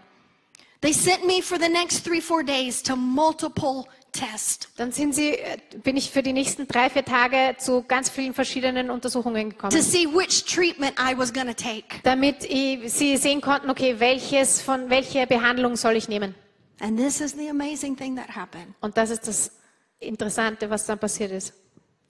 They 0.80 0.92
sent 0.92 1.24
me 1.24 1.40
for 1.40 1.58
the 1.58 1.68
next 1.68 2.04
three, 2.04 2.20
four 2.20 2.42
days 2.42 2.82
to 2.82 2.96
multiple 2.96 3.84
tests. 4.10 4.68
Dann 4.76 4.90
sind 4.90 5.14
sie, 5.14 5.38
äh, 5.38 5.58
bin 5.82 5.96
ich 5.96 6.10
für 6.10 6.24
die 6.24 6.32
nächsten 6.32 6.66
drei, 6.66 6.90
vier 6.90 7.04
Tage 7.04 7.56
zu 7.56 7.84
ganz 7.86 8.10
vielen 8.10 8.34
verschiedenen 8.34 8.90
Untersuchungen 8.90 9.50
to 9.50 9.56
gekommen, 9.56 9.82
see 9.82 10.06
which 10.06 10.44
treatment 10.44 10.94
I 10.98 11.16
was 11.16 11.32
going 11.32 11.46
to 11.46 11.54
take. 11.54 12.00
damit 12.02 12.44
ich, 12.44 12.92
sie 12.92 13.16
sehen 13.16 13.40
konnten, 13.40 13.70
okay, 13.70 13.94
welches 13.98 14.60
von 14.60 14.90
welche 14.90 15.26
Behandlung 15.28 15.76
soll 15.76 15.94
ich 15.94 16.08
nehmen. 16.08 16.34
And 16.82 16.98
this 16.98 17.20
is 17.20 17.32
the 17.34 17.48
amazing 17.48 17.96
thing 17.96 18.16
that 18.16 18.28
happened. 18.28 18.74
Und 18.80 18.96
das 18.96 19.10
ist 19.10 19.28
das 19.28 19.52
Interessante, 20.00 20.68
was 20.68 20.84
dann 20.84 20.98
passiert 20.98 21.30
ist. 21.30 21.54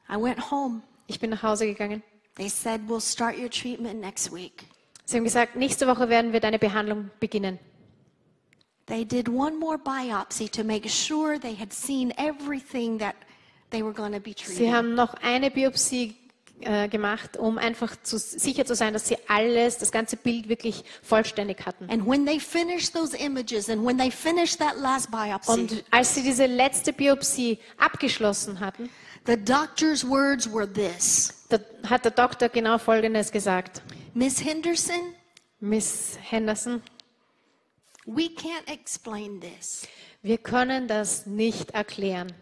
I 0.08 0.16
went 0.16 0.50
home. 0.50 0.82
Ich 1.06 1.20
bin 1.20 1.28
nach 1.30 1.42
Hause 1.42 1.66
gegangen. 1.66 2.02
They 2.36 2.48
said, 2.48 2.80
We'll 2.88 3.02
start 3.02 3.36
your 3.38 3.50
treatment 3.50 4.00
next 4.00 4.32
week. 4.32 4.64
Sie 5.04 5.18
haben 5.18 5.24
gesagt, 5.24 5.56
nächste 5.56 5.86
Woche 5.86 6.08
werden 6.08 6.32
wir 6.32 6.40
deine 6.40 6.58
Behandlung 6.58 7.10
beginnen. 7.20 7.58
They 8.86 9.04
did 9.04 9.28
one 9.28 9.58
more 9.58 9.76
biopsy 9.76 10.50
to 10.50 10.64
make 10.64 10.88
sure 10.88 11.38
they 11.38 11.54
had 11.54 11.72
seen 11.72 12.10
everything 12.16 12.98
that 12.98 13.14
they 13.70 13.82
were 13.82 13.92
going 13.92 14.12
to 14.12 14.20
be 14.20 14.30
Sie 14.36 14.44
treating. 14.54 14.74
haben 14.74 14.94
noch 14.94 15.12
eine 15.22 15.50
Biopsie 15.50 16.14
äh, 16.64 16.88
gemacht, 16.88 17.36
um 17.36 17.58
einfach 17.58 17.94
zu, 18.02 18.18
sicher 18.18 18.64
zu 18.64 18.74
sein, 18.74 18.92
dass 18.92 19.08
sie 19.08 19.16
alles, 19.28 19.78
das 19.78 19.92
ganze 19.92 20.16
Bild 20.16 20.48
wirklich 20.48 20.84
vollständig 21.02 21.66
hatten. 21.66 21.88
Biopsy, 25.10 25.50
Und 25.50 25.84
als 25.90 26.14
sie 26.14 26.22
diese 26.22 26.46
letzte 26.46 26.92
Biopsie 26.92 27.58
abgeschlossen 27.78 28.60
hatten, 28.60 28.88
the 29.26 29.36
doctor's 29.36 30.08
words 30.08 30.52
were 30.52 30.70
this 30.70 31.42
da 31.52 31.58
hat 31.88 32.04
der 32.04 32.12
Doktor 32.12 32.48
genau 32.48 32.78
Folgendes 32.78 33.30
gesagt. 33.30 33.82
Miss 34.14 34.42
Henderson, 34.42 35.14
Miss 35.60 36.18
Henderson, 36.22 36.82
we 38.06 38.22
can't 38.22 38.66
explain 38.68 39.40
this, 39.40 39.86
wir 40.22 40.38
können 40.38 40.88
das 40.88 41.26
nicht 41.26 41.72
erklären, 41.72 42.32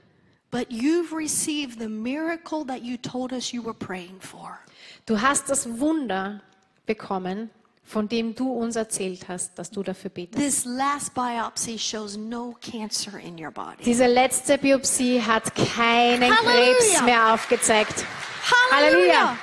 but 0.51 0.71
you've 0.71 1.13
received 1.13 1.79
the 1.79 1.89
miracle 1.89 2.65
that 2.65 2.83
you 2.83 2.97
told 2.97 3.33
us 3.33 3.53
you 3.53 3.63
were 3.63 3.75
praying 3.75 4.21
for. 4.21 4.59
du 5.07 5.21
hast 5.21 5.49
das 5.49 5.79
Wunder 5.79 6.43
bekommen, 6.87 7.51
von 7.85 8.09
dem 8.09 8.35
du 8.35 8.53
uns 8.53 8.77
erzählt 8.77 9.29
hast, 9.29 9.59
dass 9.59 9.71
du 9.71 9.83
dafür 9.83 10.11
betest. 10.11 10.39
This 10.39 10.65
last 10.65 11.15
biopsy 11.15 11.79
shows 11.79 12.17
no 12.17 12.57
cancer 12.61 13.19
in 13.19 13.37
your 13.43 13.51
body. 13.51 13.83
Diese 13.85 14.07
letzte 14.07 14.59
Biopsie 14.59 15.21
hat 15.21 15.55
keinen 15.55 16.33
Halleluja. 16.33 16.75
Krebs 16.77 17.03
mehr 17.03 17.35
aufgezeigt. 17.35 18.05
Hallelujah. 18.71 19.19
Halleluja. 19.19 19.39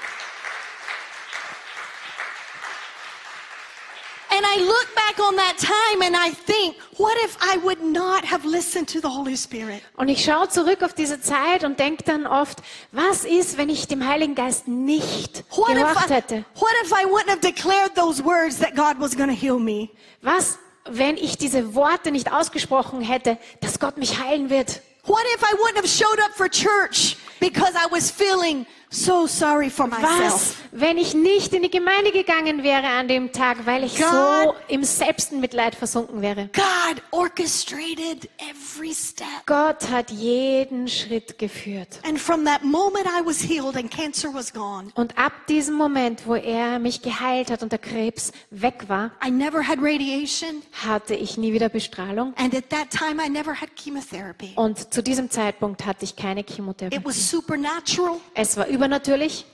And 4.38 4.46
I 4.46 4.64
look 4.64 4.94
back 4.94 5.20
on 5.20 5.36
that 5.38 5.58
time 5.58 6.04
and 6.04 6.16
I 6.16 6.30
think, 6.30 6.76
what 6.98 7.18
if 7.24 7.36
I 7.42 7.58
would 7.58 7.82
not 7.82 8.24
have 8.24 8.46
listened 8.46 8.88
to 8.90 9.02
the 9.02 9.10
Holy 9.10 9.36
Spirit? 9.36 9.82
Und 9.96 10.10
ich 10.10 10.24
schaue 10.24 10.48
zurück 10.48 10.84
auf 10.84 10.94
diese 10.94 11.20
Zeit 11.20 11.64
und 11.64 11.80
denke 11.80 12.04
dann 12.04 12.28
oft, 12.28 12.60
was 12.92 13.26
ist, 13.26 13.58
wenn 13.58 13.70
ich 13.70 13.88
dem 13.88 14.08
Heiligen 14.08 14.36
Geist 14.36 14.68
nicht 14.68 15.44
What 15.50 15.72
if, 15.72 15.78
gehorcht 15.78 16.12
I, 16.12 16.14
hätte? 16.14 16.46
what 16.54 16.70
if 16.84 16.92
I 16.92 17.06
wouldn't 17.06 17.30
have 17.30 17.40
declared 17.40 17.96
those 17.96 18.24
words 18.24 18.60
that 18.60 18.76
God 18.76 19.00
was 19.00 19.18
going 19.18 19.30
to 19.30 19.36
heal 19.36 19.58
me? 19.58 19.90
Was, 20.22 20.60
wenn 20.86 21.18
ich 21.18 21.40
diese 21.40 21.74
Worte 21.74 22.12
nicht 22.12 22.32
ausgesprochen 22.32 23.02
hätte, 23.02 23.40
dass 23.62 23.80
Gott 23.80 23.98
mich 23.98 24.20
heilen 24.20 24.52
wird? 24.52 24.84
What 25.06 25.24
if 25.34 25.42
I 25.42 25.56
wouldn't 25.56 25.78
have 25.78 25.88
showed 25.88 26.20
up 26.20 26.36
for 26.36 26.48
church 26.48 27.18
because 27.40 27.74
I 27.74 27.92
was 27.92 28.12
feeling 28.12 28.68
so 28.90 29.28
sorry 29.28 29.70
for 29.70 29.90
Was, 29.92 30.00
myself? 30.02 30.56
wenn 30.72 30.98
ich 30.98 31.14
nicht 31.14 31.54
in 31.54 31.62
die 31.62 31.70
Gemeinde 31.70 32.12
gegangen 32.12 32.64
wäre 32.64 32.88
an 32.88 33.08
dem 33.08 33.32
Tag, 33.32 33.66
weil 33.66 33.84
ich 33.84 33.98
so 33.98 34.06
God- 34.06 34.56
im 34.70 34.84
Selbstmitleid 34.84 35.76
versunken 35.76 36.22
wäre? 36.22 36.50
God 36.54 37.02
orchestrated 37.12 38.30
every 38.38 38.94
step. 38.94 39.28
Gott 39.46 39.90
hat 39.90 40.12
jeden 40.12 40.88
Schritt 40.88 41.38
geführt. 41.38 42.00
And 42.08 42.20
from 42.20 42.46
that 42.46 42.64
moment 42.64 43.06
I 43.08 43.26
was 43.26 43.42
healed 43.42 43.76
and 43.76 43.90
cancer 43.92 44.34
was 44.34 44.54
gone. 44.54 44.92
Und 44.96 45.18
ab 45.18 45.34
diesem 45.48 45.76
Moment, 45.76 46.26
wo 46.26 46.36
er 46.36 46.80
mich 46.80 47.02
geheilt 47.02 47.52
hat 47.52 47.64
und 47.64 47.72
der 47.72 47.80
Krebs 47.80 48.32
weg 48.52 48.86
war, 48.88 49.12
I 49.26 49.30
never 49.32 49.68
had 49.68 49.80
radiation. 49.82 50.62
hatte 50.86 51.14
ich 51.16 51.38
nie 51.38 51.54
wieder 51.54 51.70
Bestrahlung. 51.70 52.34
And 52.38 52.54
at 52.56 52.70
that 52.70 52.90
time, 52.92 53.22
I 53.24 53.30
never 53.30 53.54
had 53.60 53.70
chemotherapy. 53.76 54.52
Und 54.56 54.94
zu 54.94 55.02
diesem 55.04 55.30
Zeitpunkt 55.30 55.86
hatte 55.86 56.04
ich 56.06 56.16
keine 56.16 56.44
Chemotherapie. 56.44 56.96
It 56.98 57.06
was 57.06 57.30
supernatural. 57.30 58.20
Es 58.34 58.56
war 58.58 58.68
übernatürlich. 58.88 59.46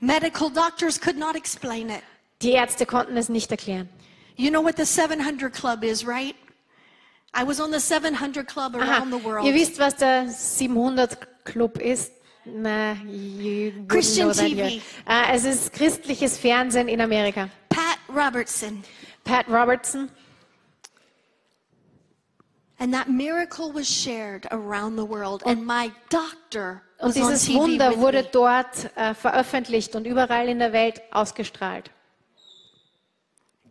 Medical 0.00 0.50
doctors 0.50 0.98
could 0.98 1.16
not 1.18 1.36
explain 1.36 1.90
it. 1.90 2.02
Die 2.42 2.52
Ärzte 2.52 2.86
konnten 2.86 3.16
es 3.16 3.28
nicht 3.28 3.50
erklären. 3.50 3.88
You 4.36 4.50
know 4.50 4.62
what 4.62 4.76
the 4.76 4.86
700 4.86 5.52
Club 5.52 5.84
is, 5.84 6.06
right? 6.06 6.34
I 7.34 7.44
was 7.44 7.60
on 7.60 7.70
the 7.70 7.78
700 7.78 8.46
Club 8.46 8.74
Aha, 8.74 8.82
around 8.82 9.10
the 9.10 9.18
world. 9.18 9.46
ihr 9.46 9.54
wisst, 9.54 9.78
was 9.78 9.94
der 9.96 10.28
700 10.28 11.44
Club 11.44 11.78
ist? 11.78 12.12
Na, 12.46 12.94
you 13.04 13.84
Christian 13.86 14.28
know 14.28 14.32
that 14.34 14.48
TV. 14.48 14.56
yet. 14.76 14.82
Ah, 15.06 15.30
es 15.32 15.44
ist 15.44 15.72
christliches 15.74 16.38
Fernsehen 16.38 16.88
in 16.88 17.00
Amerika. 17.02 17.50
Pat 17.68 17.98
Robertson. 18.08 18.82
Pat 19.24 19.46
Robertson. 19.46 20.10
And 22.78 22.94
that 22.94 23.10
miracle 23.10 23.70
was 23.72 23.86
shared 23.86 24.46
around 24.50 24.96
the 24.96 25.04
world. 25.04 25.42
And 25.44 25.66
my 25.66 25.92
doctor 26.08 26.82
Und 27.00 27.16
dieses 27.16 27.52
Wunder 27.52 27.98
wurde 27.98 28.24
dort 28.24 28.94
äh, 28.96 29.14
veröffentlicht 29.14 29.94
und 29.96 30.06
überall 30.06 30.48
in 30.48 30.58
der 30.58 30.72
Welt 30.72 31.00
ausgestrahlt. 31.10 31.90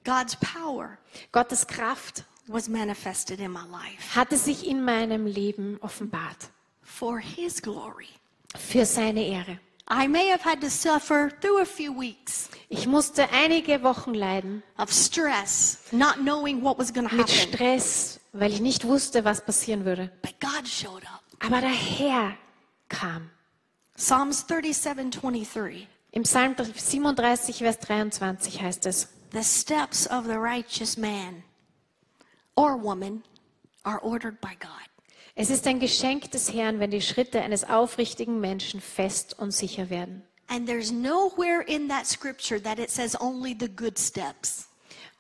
God's 0.04 0.36
power 0.36 0.98
Gottes 1.32 1.68
Kraft 1.68 2.24
was 2.48 2.68
manifested 2.68 3.40
in 3.40 3.52
my 3.52 3.66
life 3.72 4.16
hatte 4.16 4.38
sich 4.38 4.66
in 4.66 4.84
meinem 4.84 5.28
Leben 5.28 5.78
offenbart. 5.82 6.50
for 6.82 7.20
His 7.20 7.62
glory. 7.62 8.08
Für 8.58 8.86
seine 8.86 9.24
Ehre. 9.26 9.60
I 9.92 10.08
may 10.08 10.30
have 10.32 10.44
had 10.44 10.62
to 10.62 10.70
suffer 10.70 11.32
through 11.42 11.62
a 11.62 11.66
few 11.66 11.92
weeks 11.92 12.50
Ich 12.70 12.86
musste 12.88 13.28
einige 13.32 13.82
Wochen 13.84 14.14
leiden 14.14 14.64
of 14.78 14.92
stress, 14.92 15.80
not 15.92 16.16
knowing 16.16 16.64
what 16.64 16.78
was 16.78 16.94
going 16.94 17.08
to 17.08 17.16
mit 17.16 17.28
happen. 17.28 17.54
Stress, 17.54 18.20
weil 18.34 18.52
ich 18.52 18.62
nicht 18.62 18.86
wusste, 18.86 19.26
was 19.26 19.42
passieren 19.42 19.86
würde. 19.86 20.12
But 20.22 20.40
God 20.40 20.68
showed 20.68 21.04
up. 21.04 21.24
Aber 21.40 21.62
der 21.62 21.70
Herr 21.70 22.36
kam. 22.90 23.30
Psalms 23.96 24.46
37 24.48 25.12
23. 25.12 25.88
Im 26.12 26.24
Psalm 26.24 26.56
37, 26.58 27.60
Vers 27.60 27.80
23 27.80 28.62
heißt 28.62 28.86
es, 28.88 29.10
The 29.32 29.44
steps 29.44 30.08
of 30.08 30.26
the 30.26 30.40
righteous 30.40 30.98
man 30.98 31.44
or 32.56 32.76
woman 32.82 33.24
are 33.84 34.00
ordered 34.04 34.42
by 34.42 34.56
God. 34.60 34.90
es 35.36 35.50
ist 35.50 35.68
ein 35.68 35.80
Geschenk 35.80 36.32
des 36.32 36.52
Herrn, 36.52 36.80
wenn 36.80 36.92
die 36.92 37.02
Schritte 37.02 37.42
eines 37.42 37.64
aufrichtigen 37.64 38.42
Menschen 38.42 38.82
fest 38.82 39.38
und 39.38 39.52
sicher 39.52 39.90
werden. 39.90 40.24
And 40.48 40.68
there's 40.68 40.92
nowhere 40.92 41.62
in 41.62 41.88
that 41.90 42.08
scripture 42.08 42.60
that 42.62 42.80
it 42.80 42.90
says 42.90 43.16
only 43.22 43.56
the 43.58 43.70
good 43.70 43.98
steps. 44.00 44.68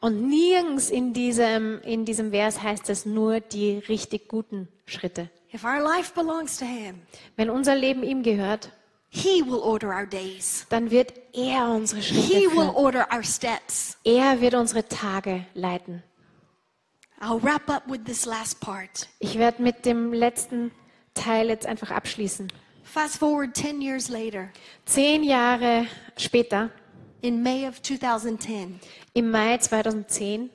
Und 0.01 0.27
nirgends 0.27 0.89
in 0.89 1.13
diesem, 1.13 1.81
in 1.81 2.05
diesem 2.05 2.31
Vers 2.31 2.61
heißt 2.63 2.89
es 2.89 3.05
nur 3.05 3.39
die 3.41 3.77
richtig 3.77 4.27
guten 4.27 4.67
Schritte. 4.85 5.29
If 5.53 5.63
our 5.63 5.81
life 5.81 6.13
belongs 6.13 6.57
to 6.57 6.65
Him, 6.65 7.01
Wenn 7.35 7.49
unser 7.49 7.75
Leben 7.75 8.03
ihm 8.03 8.21
gehört, 8.23 8.71
He 9.11 9.41
will 9.43 9.59
order 9.59 9.89
our 9.89 10.05
days. 10.05 10.65
dann 10.69 10.91
wird 10.91 11.13
er 11.33 11.69
unsere 11.69 12.01
Schritte 12.03 12.21
He 12.21 12.45
will 12.45 12.51
führen. 12.51 12.75
order 12.75 13.07
our 13.11 13.23
steps. 13.23 13.97
Er 14.03 14.39
wird 14.41 14.53
unsere 14.53 14.87
Tage 14.87 15.45
leiten. 15.55 16.03
I'll 17.19 17.41
wrap 17.43 17.67
up 17.69 17.83
with 17.87 18.05
this 18.05 18.25
last 18.25 18.59
part. 18.61 19.09
Ich 19.19 19.37
werde 19.39 19.61
mit 19.63 19.85
dem 19.85 20.13
letzten 20.13 20.71
Teil 21.15 21.49
jetzt 21.49 21.65
einfach 21.65 21.91
abschließen. 21.91 22.51
Fast 22.83 23.17
forward 23.17 23.55
10 23.57 23.81
years 23.81 24.09
later, 24.09 24.49
Zehn 24.85 25.23
Jahre 25.23 25.85
später, 26.17 26.69
in 27.21 27.43
May 27.43 27.67
of 27.67 27.81
2010, 27.81 28.79
im 29.13 29.29
Mai 29.31 29.57
2010, 29.57 30.49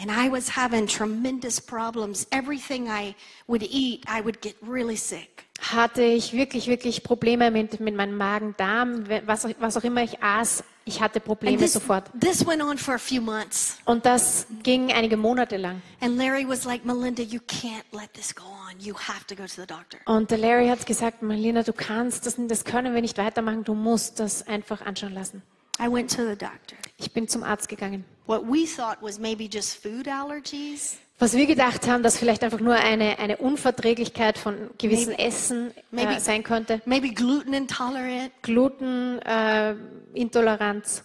and 0.00 0.10
I 0.10 0.30
was 0.30 0.56
having 0.56 0.86
tremendous 0.86 1.60
problems. 1.60 2.26
Everything 2.30 2.88
I 2.88 3.14
would 3.46 3.62
eat, 3.62 4.04
I 4.08 4.22
would 4.22 4.40
get 4.40 4.54
really 4.62 4.96
sick. 4.96 5.44
hatte 5.60 6.02
ich 6.02 6.32
wirklich, 6.34 6.68
wirklich 6.68 7.02
Probleme 7.02 7.50
mit, 7.50 7.80
mit 7.80 7.96
meinem 7.96 8.16
Magen-Darm, 8.16 9.06
was, 9.26 9.44
auch- 9.44 9.50
was 9.58 9.76
auch 9.76 9.82
immer 9.82 10.02
ich 10.04 10.22
aß. 10.22 10.62
Ich 10.84 11.02
hatte 11.02 11.18
Probleme 11.20 11.58
this, 11.58 11.72
sofort. 11.74 12.04
this 12.18 12.46
went 12.46 12.62
on 12.62 12.78
for 12.78 12.94
a 12.94 12.98
few 12.98 13.20
months. 13.20 13.76
Und 13.84 14.06
das 14.06 14.46
ging 14.62 14.90
einige 14.92 15.16
Monate 15.18 15.56
lang. 15.56 15.82
And 16.00 16.16
Larry 16.16 16.48
was 16.48 16.64
like, 16.64 16.84
Melinda, 16.86 17.22
you 17.22 17.40
can't 17.40 17.84
let 17.92 18.14
this 18.14 18.32
go 18.34 18.44
on. 18.44 18.78
You 18.80 18.94
have 18.94 19.26
to 19.26 19.34
go 19.34 19.42
to 19.42 19.60
the 19.60 19.66
doctor. 19.66 19.98
Und 20.06 20.30
der 20.30 20.38
Larry 20.38 20.68
hat 20.68 20.86
gesagt, 20.86 21.22
Marlena, 21.22 21.62
du 21.64 21.72
kannst 21.74 22.24
das, 22.24 22.36
das 22.38 22.64
können 22.64 22.94
wir 22.94 23.02
nicht 23.02 23.18
weitermachen, 23.18 23.64
du 23.64 23.74
musst 23.74 24.20
das 24.20 24.46
einfach 24.46 24.80
anschauen 24.80 25.12
lassen. 25.12 25.42
I 25.80 25.92
went 25.92 26.10
to 26.14 26.22
the 26.22 26.36
doctor. 26.36 26.78
Ich 27.00 27.12
bin 27.12 27.28
zum 27.28 27.44
Arzt 27.44 27.68
gegangen. 27.68 28.04
What 28.26 28.42
we 28.42 28.66
thought 28.66 28.98
was 29.00 29.18
maybe 29.18 29.44
just 29.44 29.80
food 29.82 30.06
allergies. 30.08 30.98
Was 31.20 31.34
wir 31.34 31.46
gedacht 31.46 31.86
haben, 31.88 32.02
dass 32.02 32.16
vielleicht 32.18 32.42
einfach 32.44 32.60
nur 32.60 32.74
eine, 32.74 33.18
eine 33.18 33.38
Unverträglichkeit 33.38 34.36
von 34.38 34.70
gewissen 34.78 35.10
Maybe- 35.12 35.22
Essen 35.22 35.70
maybe- 35.90 36.14
äh, 36.16 36.20
sein 36.20 36.42
könnte. 36.44 36.80
maybe 36.84 37.08
gluten 37.10 37.54
intolerant. 37.54 38.30
Glutenintoleranz. 38.42 40.98
Äh. 40.98 41.02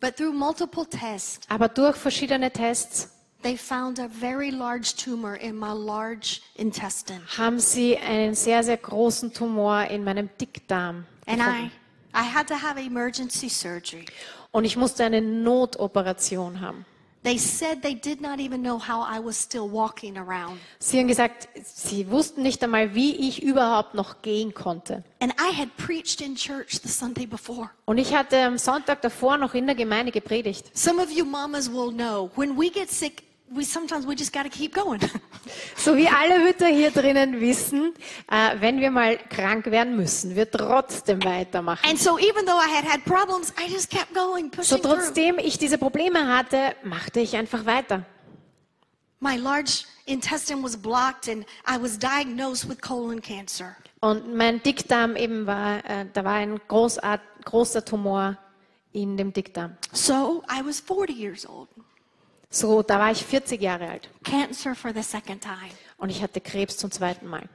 But 0.00 0.16
through 0.16 0.32
multiple 0.32 0.86
tests, 0.88 1.40
Aber 1.48 1.68
durch 1.68 1.96
verschiedene 1.96 2.50
Tests 2.50 3.10
they 3.42 3.56
found 3.58 3.98
a 4.00 4.08
very 4.08 4.48
large 4.50 4.94
tumor 4.96 5.34
in 5.36 5.58
my 5.58 5.72
large 5.74 6.40
intestine. 6.56 7.20
haben 7.36 7.58
sie 7.58 7.98
einen 7.98 8.34
sehr, 8.34 8.62
sehr 8.62 8.76
großen 8.78 9.32
Tumor 9.32 9.84
in 9.90 10.04
meinem 10.04 10.28
Dickdarm. 10.40 11.04
And 11.26 11.38
gefunden. 11.38 11.70
I, 12.14 12.18
I 12.18 12.22
had 12.34 12.46
to 12.48 12.54
have 12.54 12.78
emergency 12.80 13.48
surgery. 13.50 14.06
Und 14.54 14.64
ich 14.64 14.76
musste 14.76 15.02
eine 15.02 15.20
Notoperation 15.20 16.60
haben. 16.60 16.86
They 17.24 17.38
said 17.38 17.82
they 17.82 17.96
did 17.96 18.20
not 18.20 18.38
even 18.38 18.62
know 18.62 18.78
how 18.78 19.02
I 19.02 19.18
was 19.18 19.36
still 19.42 19.68
walking 19.68 20.16
around. 20.16 20.60
Sie 20.78 21.00
haben 21.00 21.08
gesagt, 21.08 21.48
sie 21.64 22.08
wussten 22.08 22.42
nicht 22.42 22.62
einmal, 22.62 22.94
wie 22.94 23.16
ich 23.28 23.42
überhaupt 23.42 23.94
noch 23.94 24.22
gehen 24.22 24.54
konnte. 24.54 25.02
And 25.18 25.32
I 25.40 25.52
had 25.52 25.76
preached 25.76 26.20
in 26.20 26.36
church 26.36 26.80
the 26.80 26.88
Sunday 26.88 27.26
before. 27.26 27.70
Und 27.84 27.98
ich 27.98 28.14
hatte 28.14 28.38
am 28.42 28.56
Sonntag 28.56 29.02
davor 29.02 29.38
noch 29.38 29.54
in 29.54 29.66
der 29.66 29.74
Gemeinde 29.74 30.12
gepredigt. 30.12 30.70
Some 30.72 31.02
of 31.02 31.10
you 31.10 31.24
mamas 31.24 31.68
will 31.68 31.90
know 31.90 32.30
when 32.36 32.56
we 32.56 32.70
get 32.70 32.92
sick, 32.92 33.24
we 33.54 33.64
sometimes 33.64 34.06
we 34.06 34.14
just 34.16 34.32
got 34.32 34.42
to 34.44 34.48
keep 34.50 34.74
going. 34.74 35.00
So 35.76 35.94
wie 35.94 36.08
alle 36.08 36.38
Mütter 36.38 36.68
hier 36.68 36.90
drinnen 36.90 37.38
wissen, 37.40 37.92
äh, 38.30 38.56
wenn 38.60 38.80
wir 38.80 38.90
mal 38.90 39.18
krank 39.28 39.66
werden 39.66 39.94
müssen, 39.94 40.34
wir 40.34 40.50
trotzdem 40.50 41.22
weitermachen. 41.22 41.86
and 41.88 41.98
so 41.98 42.18
even 42.18 42.46
though 42.46 42.58
I 42.58 42.68
had 42.74 42.84
had 42.84 43.04
problems, 43.04 43.52
I 43.58 43.70
just 43.70 43.90
kept 43.90 44.14
going, 44.14 44.46
So 44.46 44.76
pushing 44.76 44.82
through. 44.82 44.94
trotzdem 44.94 45.38
ich 45.38 45.58
diese 45.58 45.76
Probleme 45.76 46.34
hatte, 46.34 46.74
machte 46.82 47.20
ich 47.20 47.36
einfach 47.36 47.66
weiter. 47.66 48.04
My 49.20 49.36
large 49.36 49.84
intestine 50.06 50.62
was 50.62 50.76
blocked 50.76 51.28
and 51.28 51.44
I 51.68 51.76
was 51.80 51.98
diagnosed 51.98 52.68
with 52.68 52.80
colon 52.80 53.20
cancer. 53.20 53.76
Und 54.00 54.34
mein 54.34 54.62
Dickdarm 54.62 55.16
eben 55.16 55.46
war, 55.46 55.84
äh, 55.84 56.06
da 56.12 56.24
war 56.24 56.34
ein 56.34 56.58
großart, 56.68 57.20
großer 57.44 57.84
Tumor 57.84 58.36
in 58.92 59.16
dem 59.18 59.32
Dickdarm. 59.32 59.76
So 59.92 60.42
I 60.50 60.62
was 60.64 60.80
40 60.80 61.16
years 61.16 61.46
old. 61.48 61.68
So, 62.54 62.82
da 62.82 63.00
war 63.00 63.10
ich 63.10 63.24
40 63.24 63.60
Jahre 63.60 63.88
alt 63.88 64.08
Cancer 64.22 64.76
for 64.76 64.92
the 64.94 65.02
second 65.02 65.42
time. 65.42 65.72
und 65.98 66.10
ich 66.10 66.22
hatte 66.22 66.40
Krebs 66.40 66.76
zum 66.76 66.90
zweiten 66.92 67.26
Mal. 67.26 67.48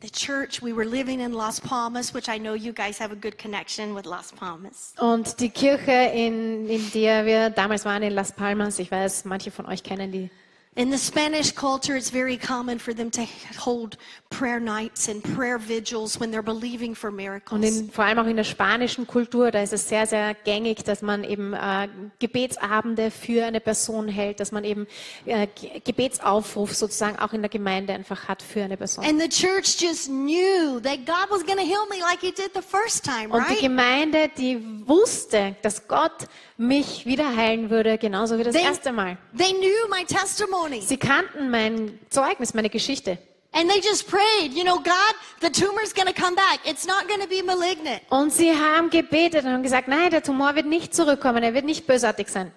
The 0.00 0.10
church, 0.10 0.62
we 0.62 0.74
were 0.74 0.84
living 0.84 1.20
in 1.20 1.32
Las 1.32 1.60
Palmas, 1.60 2.12
which 2.12 2.26
I 2.26 2.38
know 2.38 2.54
you 2.54 2.72
guys 2.72 2.98
have 2.98 3.12
a 3.12 3.14
good 3.14 3.38
connection 3.38 3.94
with 3.94 4.04
Las 4.06 4.32
Palmas. 4.32 4.94
Und 4.98 5.38
die 5.38 5.50
Kirche, 5.50 5.92
in, 5.92 6.68
in 6.68 6.90
der 6.92 7.26
wir 7.26 7.50
damals 7.50 7.84
waren, 7.84 8.02
in 8.02 8.12
Las 8.12 8.32
Palmas, 8.32 8.78
ich 8.78 8.90
weiß, 8.90 9.26
manche 9.26 9.50
von 9.50 9.66
euch 9.66 9.82
kennen 9.82 10.10
die. 10.10 10.30
In 10.74 10.90
the 10.90 10.96
Spanish 10.96 11.52
culture, 11.54 11.94
it's 11.98 12.08
very 12.10 12.38
common 12.38 12.78
for 12.78 12.94
them 12.94 13.10
to 13.10 13.20
hold 13.58 13.98
prayer 14.30 14.58
nights 14.58 15.06
and 15.06 15.22
prayer 15.22 15.58
vigils 15.58 16.18
when 16.18 16.30
they're 16.32 16.40
believing 16.42 16.94
for 16.94 17.10
Und 17.10 17.16
miracles. 17.16 17.62
in, 17.62 17.90
vor 17.90 18.04
allem 18.06 18.18
auch 18.18 18.26
in 18.26 18.36
der 18.36 18.44
spanischen 18.44 19.06
Kultur, 19.06 19.50
da 19.50 19.60
ist 19.60 19.74
es 19.74 19.86
sehr, 19.86 20.06
sehr 20.06 20.32
gängig, 20.32 20.82
dass 20.84 21.02
man 21.02 21.24
eben 21.24 21.52
äh, 21.52 21.88
Gebetsabende 22.20 23.10
für 23.10 23.44
eine 23.44 23.60
Person 23.60 24.08
hält, 24.08 24.40
dass 24.40 24.50
man 24.50 24.64
eben 24.64 24.86
äh, 25.26 25.46
Ge- 25.48 25.80
Gebetsaufruf 25.84 26.74
sozusagen 26.74 27.18
auch 27.18 27.34
in 27.34 27.42
der 27.42 27.50
Gemeinde 27.50 27.92
einfach 27.92 28.28
hat 28.28 28.40
für 28.40 28.62
eine 28.62 28.78
Person. 28.78 29.04
And 29.04 29.20
the 29.20 29.28
church 29.28 29.76
just 29.78 30.06
knew 30.08 30.80
that 30.80 31.04
God 31.04 31.28
was 31.28 31.44
going 31.44 31.58
to 31.58 31.64
heal 31.66 31.84
me 31.90 31.98
like 32.00 32.20
He 32.22 32.32
did 32.32 32.52
the 32.54 32.62
first 32.62 33.04
time, 33.04 33.28
Und 33.28 33.44
die 33.46 33.52
right? 33.52 33.60
Gemeinde, 33.60 34.30
die 34.38 34.58
wusste, 34.88 35.54
dass 35.60 35.86
Gott 35.86 36.26
mich 36.56 37.04
wieder 37.04 37.36
heilen 37.36 37.68
würde, 37.68 37.98
genauso 37.98 38.38
wie 38.38 38.42
das 38.44 38.54
They, 38.54 38.64
erste 38.64 38.90
Mal. 38.92 39.18
they 39.36 39.52
knew 39.52 39.68
my 39.90 40.02
testimony. 40.06 40.61
Sie 40.80 40.96
kannten 40.96 41.50
mein 41.50 41.98
Zeugnis, 42.10 42.54
meine 42.54 42.70
Geschichte. 42.70 43.18
And 43.54 43.68
they 43.68 43.80
just 43.80 44.08
prayed, 44.08 44.54
you 44.54 44.64
know, 44.64 44.78
God, 44.78 45.14
the 45.40 45.50
tumor's 45.50 45.92
going 45.92 46.06
to 46.06 46.14
come 46.14 46.34
back. 46.34 46.60
It's 46.64 46.86
not 46.86 47.06
going 47.06 47.20
to 47.20 47.28
be 47.28 47.42
malignant. 47.42 48.00
Und 48.08 48.32
sie 48.32 48.50
haben 48.50 48.88
gebetet 48.88 49.44
und 49.44 49.52
haben 49.52 49.62
gesagt, 49.62 49.88
nein, 49.88 50.10
der 50.10 50.22
Tumor 50.22 50.54
wird 50.54 50.66
nicht 50.66 50.94
zurückkommen, 50.94 51.42
er 51.42 51.52
wird 51.52 51.66
nicht 51.66 51.86
bösartig 51.86 52.28
sein. 52.28 52.50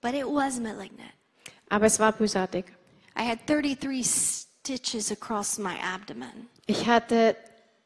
But 0.00 0.14
it 0.14 0.26
was 0.26 0.58
malignant. 0.58 1.12
Aber 1.68 1.86
es 1.86 2.00
war 2.00 2.12
bösartig. 2.12 2.66
I 3.16 3.22
had 3.22 3.38
33 3.46 4.04
stitches 4.04 5.12
across 5.12 5.56
my 5.56 5.74
abdomen. 5.80 6.48
Ich 6.66 6.86
hatte 6.86 7.36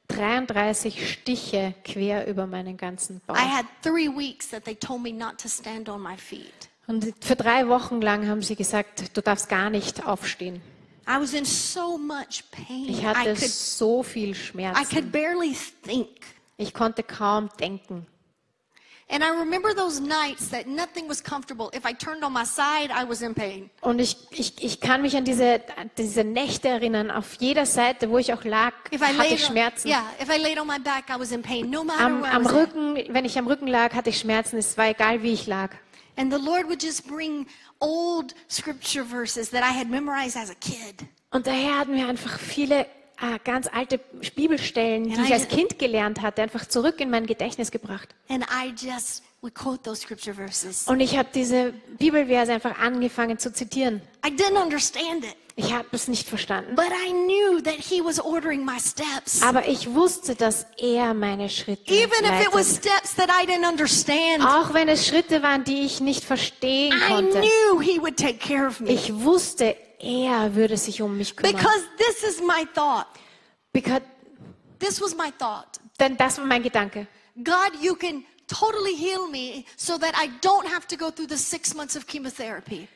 33 0.08 1.12
Stiche 1.12 1.74
quer 1.84 2.26
über 2.26 2.46
meinen 2.46 2.78
ganzen 2.78 3.20
Bauch. 3.26 3.36
I 3.36 3.46
had 3.46 3.66
three 3.82 4.08
weeks 4.08 4.48
that 4.48 4.64
they 4.64 4.74
told 4.74 5.02
me 5.02 5.12
not 5.12 5.38
to 5.38 5.48
stand 5.48 5.90
on 5.90 6.00
my 6.00 6.16
feet. 6.16 6.69
Und 6.90 7.14
für 7.20 7.36
drei 7.36 7.68
Wochen 7.68 8.00
lang 8.00 8.26
haben 8.26 8.42
sie 8.42 8.56
gesagt, 8.56 9.16
du 9.16 9.22
darfst 9.22 9.48
gar 9.48 9.70
nicht 9.70 10.04
aufstehen. 10.04 10.60
I 11.08 11.20
was 11.20 11.34
in 11.34 11.44
so 11.44 11.96
much 11.96 12.42
pain. 12.50 12.88
Ich 12.88 13.02
I 13.02 13.06
hatte 13.06 13.34
could, 13.34 13.48
so 13.48 14.02
viel 14.02 14.30
I 14.30 14.34
Schmerzen. 14.34 14.88
could 14.92 15.12
barely 15.12 15.54
think. 15.84 16.08
Ich 16.56 16.74
konnte 16.74 17.04
kaum 17.04 17.48
denken. 17.60 18.06
And 19.08 19.22
I 19.22 19.28
remember 19.28 19.72
those 19.72 20.02
nights 20.02 20.50
that 20.50 20.66
nothing 20.66 21.08
was 21.08 21.22
comfortable. 21.22 21.70
If 21.72 21.84
I 21.84 21.92
turned 21.92 22.24
on 22.24 22.32
my 22.32 22.44
side, 22.44 22.90
I 22.90 23.08
was 23.08 23.22
in 23.22 23.34
pain. 23.34 23.70
Und 23.82 24.00
ich, 24.00 24.16
ich, 24.32 24.54
ich 24.62 24.80
kann 24.80 25.02
mich 25.02 25.16
an 25.16 25.24
diese, 25.24 25.60
an 25.76 25.90
diese 25.96 26.24
Nächte 26.24 26.68
erinnern. 26.68 27.12
Auf 27.12 27.34
jeder 27.38 27.66
Seite, 27.66 28.10
wo 28.10 28.18
ich 28.18 28.32
auch 28.34 28.42
lag, 28.42 28.72
If 28.92 29.00
I 29.00 29.16
hatte 29.16 29.34
ich 29.34 29.44
Schmerzen. 29.44 29.86
yeah, 29.88 30.02
if 30.20 30.28
I 30.28 30.42
laid 30.42 30.58
on 30.58 30.66
my 30.66 30.80
back, 30.80 31.04
I 31.08 31.20
was 31.20 31.30
in 31.30 31.42
pain, 31.42 31.70
no 31.70 31.84
matter 31.84 32.04
Am, 32.04 32.24
I 32.24 32.28
am 32.30 32.44
was 32.44 32.52
at. 32.52 32.58
Rücken, 32.58 33.14
wenn 33.14 33.24
ich 33.24 33.38
am 33.38 33.46
Rücken 33.46 33.68
lag, 33.68 33.94
hatte 33.94 34.10
ich 34.10 34.18
Schmerzen. 34.18 34.58
Es 34.58 34.76
war 34.76 34.88
egal, 34.88 35.22
wie 35.22 35.32
ich 35.32 35.46
lag. 35.46 35.70
And 36.20 36.30
the 36.30 36.38
Lord 36.38 36.66
would 36.68 36.82
just 36.82 37.06
bring 37.08 37.46
old 37.80 38.34
scripture 38.48 39.02
verses 39.04 39.50
that 39.50 39.62
I 39.62 39.72
had 39.76 39.88
memorized 39.88 40.36
as 40.36 40.50
a 40.50 40.54
kid. 40.54 41.06
Und 41.30 41.46
der 41.46 41.54
Herr 41.54 41.78
hat 41.78 41.88
mir 41.88 42.06
einfach 42.08 42.38
viele 42.38 42.80
äh, 43.22 43.38
ganz 43.44 43.68
alte 43.72 43.98
Bibelstellen, 44.34 45.04
die 45.04 45.14
Ja, 45.14 45.24
ich 45.24 45.32
als 45.32 45.44
ich- 45.44 45.48
Kind 45.48 45.78
gelernt 45.78 46.20
hatte, 46.20 46.42
einfach 46.42 46.66
zurück 46.66 47.00
in 47.00 47.08
mein 47.10 47.26
Gedächtnis 47.26 47.70
gebracht. 47.70 48.14
And 48.28 48.44
I 48.44 48.72
just 48.76 49.22
would 49.42 49.54
quote 49.54 49.82
those 49.82 50.00
scripture 50.02 50.34
verses. 50.34 50.86
Und 50.86 51.00
ich 51.00 51.16
habe 51.16 51.28
diese 51.34 51.72
Bibelverse 51.98 52.52
einfach 52.52 52.78
angefangen 52.78 53.38
zu 53.38 53.52
zitieren. 53.52 54.02
I 54.24 54.28
didn't 54.30 54.60
understand 54.60 55.24
it, 55.24 55.34
Ich 55.56 55.72
habe 55.72 55.88
es 55.92 56.08
nicht 56.08 56.28
verstanden. 56.28 56.74
but 56.74 56.86
I 57.06 57.10
knew 57.10 57.60
that 57.62 57.74
He 57.76 58.02
was 58.04 58.20
ordering 58.20 58.64
my 58.64 58.78
steps. 58.78 59.42
Aber 59.42 59.66
ich 59.66 59.94
wusste, 59.94 60.34
dass 60.34 60.66
er 60.76 61.14
meine 61.14 61.48
Schritte 61.48 61.90
Even 61.90 62.24
if 62.24 62.46
it 62.46 62.52
was 62.52 62.76
steps 62.76 63.14
that 63.16 63.30
I 63.30 63.46
didn't 63.46 63.66
understand, 63.66 64.42
Auch 64.44 64.74
wenn 64.74 64.88
es 64.88 65.06
Schritte 65.06 65.42
waren, 65.42 65.64
die 65.64 65.86
ich 65.86 66.00
nicht 66.00 66.22
verstehen 66.24 66.92
I 66.92 67.08
konnte. 67.14 67.40
knew 67.40 67.80
He 67.80 67.98
would 67.98 68.18
take 68.18 68.38
care 68.38 68.66
of 68.66 68.78
me. 68.80 68.90
Ich 68.90 69.14
wusste, 69.22 69.74
er 70.00 70.54
würde 70.54 70.76
sich 70.76 71.00
um 71.00 71.16
mich 71.16 71.34
kümmern. 71.34 71.54
Because 71.56 71.80
this 71.96 72.22
is 72.28 72.40
my 72.42 72.66
thought. 72.74 73.06
Because, 73.72 74.02
This 74.78 75.00
was 75.00 75.14
my 75.16 75.30
thought. 75.38 75.78
denn 75.98 76.16
das 76.18 76.36
war 76.38 76.44
mein 76.46 76.62
Gedanke. 76.62 77.06
God, 77.42 77.72
you 77.82 77.94
can 77.94 78.24
totally 78.50 78.94
heal 78.96 79.28
me 79.30 79.64
so 79.76 79.96
that 79.98 80.14
I 80.16 80.28
don't 80.40 80.66
have 80.68 80.86
to 80.88 80.96
go 80.96 81.10
through 81.10 81.28
the 81.28 81.36
six 81.38 81.74
months 81.74 81.96
of 81.96 82.06
chemotherapy. 82.06 82.88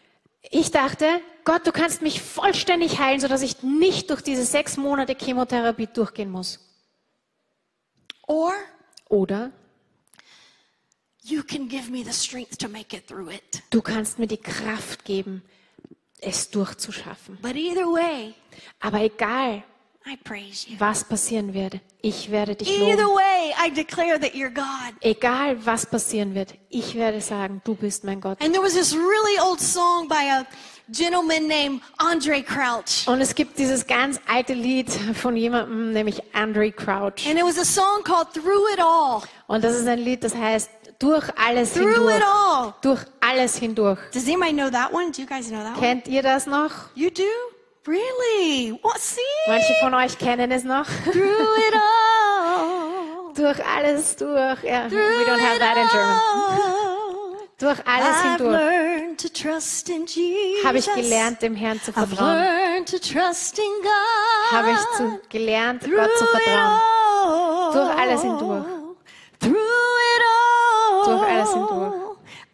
Ich 0.50 0.70
dachte, 0.70 1.22
Gott, 1.44 1.66
du 1.66 1.72
kannst 1.72 2.02
mich 2.02 2.20
vollständig 2.20 2.98
heilen, 2.98 3.20
sodass 3.20 3.40
ich 3.42 3.62
nicht 3.62 4.10
durch 4.10 4.20
diese 4.22 4.44
sechs 4.44 4.76
Monate 4.76 5.16
Chemotherapie 5.18 5.86
durchgehen 5.86 6.30
muss. 6.30 6.58
Or 8.26 8.52
Oder 9.08 9.52
you 11.22 11.42
can 11.42 11.68
give 11.68 11.90
me 11.90 12.02
the 12.04 12.12
strength 12.12 12.58
to 12.58 12.68
make 12.68 12.94
it 12.94 13.06
through 13.06 13.30
it. 13.30 13.62
du 13.70 13.80
kannst 13.80 14.18
mir 14.18 14.26
die 14.26 14.36
Kraft 14.36 15.04
geben, 15.04 15.42
es 16.20 16.50
durchzuschaffen. 16.50 17.38
But 17.40 17.54
either 17.56 17.86
way, 17.86 18.34
Aber 18.80 19.00
egal. 19.00 19.62
Was 20.78 21.04
passieren 21.04 21.54
wird, 21.54 21.80
ich 22.02 22.30
werde 22.30 22.54
dich 22.54 22.68
Either 22.68 23.02
loben. 23.04 23.16
way, 23.16 23.54
I 23.66 23.70
declare 23.70 24.18
that 24.20 24.34
you're 24.34 24.50
God. 24.50 24.94
Egal, 25.00 25.56
was 25.64 25.86
passieren 25.86 26.34
wird, 26.34 26.54
ich 26.68 26.94
werde 26.94 27.20
sagen, 27.20 27.62
du 27.64 27.74
bist 27.74 28.04
mein 28.04 28.20
Gott. 28.20 28.40
And 28.42 28.52
there 28.52 28.62
was 28.62 28.74
this 28.74 28.94
really 28.94 29.40
old 29.40 29.60
song 29.60 30.06
by 30.08 30.30
a 30.30 30.46
gentleman 30.90 31.46
named 31.48 31.80
Andre 31.98 32.42
Crouch. 32.42 33.06
Und 33.08 33.20
es 33.22 33.34
gibt 33.34 33.58
dieses 33.58 33.86
ganz 33.86 34.20
alte 34.28 34.52
Lied 34.52 34.90
von 35.14 35.36
jemandem, 35.36 35.92
nämlich 35.92 36.22
Andre 36.34 36.70
Crouch. 36.70 37.26
And 37.26 37.38
it 37.38 37.44
was 37.44 37.58
a 37.58 37.64
song 37.64 38.02
called 38.04 38.32
Through 38.34 38.72
It 38.74 38.80
All. 38.80 39.22
Und 39.46 39.64
das 39.64 39.74
ist 39.76 39.86
ein 39.86 39.98
Lied, 40.00 40.22
das 40.22 40.34
heißt, 40.34 40.70
durch 40.98 41.26
alles 41.38 41.72
Through 41.72 41.94
hindurch. 41.94 42.16
it 42.16 42.22
all. 42.24 42.74
Durch 42.82 43.00
alles 43.20 43.56
hindurch. 43.56 43.98
Does 44.12 44.24
anybody 44.26 44.52
know 44.52 44.68
that 44.70 44.92
one? 44.92 45.10
Do 45.10 45.22
you 45.22 45.26
guys 45.28 45.48
know 45.48 45.58
that 45.62 45.72
one? 45.76 45.80
Kennt 45.80 46.08
ihr 46.08 46.22
das 46.22 46.46
noch? 46.46 46.70
You 46.94 47.10
do? 47.10 47.22
Really? 47.86 48.78
What? 48.82 48.98
See? 48.98 49.20
Manche 49.46 49.74
von 49.82 49.94
euch 49.94 50.16
kennen 50.18 50.50
es 50.50 50.64
noch. 50.64 50.86
Through 51.04 51.58
it 51.68 51.74
all. 51.74 53.34
durch 53.34 53.62
alles 53.66 54.16
durch. 54.16 54.62
Ja, 54.62 54.88
Through 54.88 54.98
we 54.98 55.24
don't 55.26 55.40
have 55.40 55.58
that 55.58 55.76
in 55.76 55.88
German. 55.88 56.20
Durch 57.58 57.78
alles 57.86 58.16
I've 58.16 58.38
hindurch 58.38 58.64
habe 60.64 60.78
ich 60.78 60.92
gelernt, 60.92 61.42
dem 61.42 61.54
Herrn 61.54 61.80
zu 61.80 61.92
vertrauen. 61.92 62.84
Habe 64.50 64.70
ich 64.70 64.96
zu, 64.96 65.20
gelernt, 65.28 65.82
Through 65.82 65.96
Gott 65.96 66.10
zu 66.18 66.24
it 66.24 66.30
vertrauen. 66.30 66.80
all. 67.22 67.72
Durch 67.72 67.98
alles 67.98 68.22
hindurch. 68.22 68.64
Through 69.40 69.52
it 69.52 70.22
all. 70.26 71.04
Durch 71.04 71.22
alles 71.30 71.52
hindurch. 71.52 71.83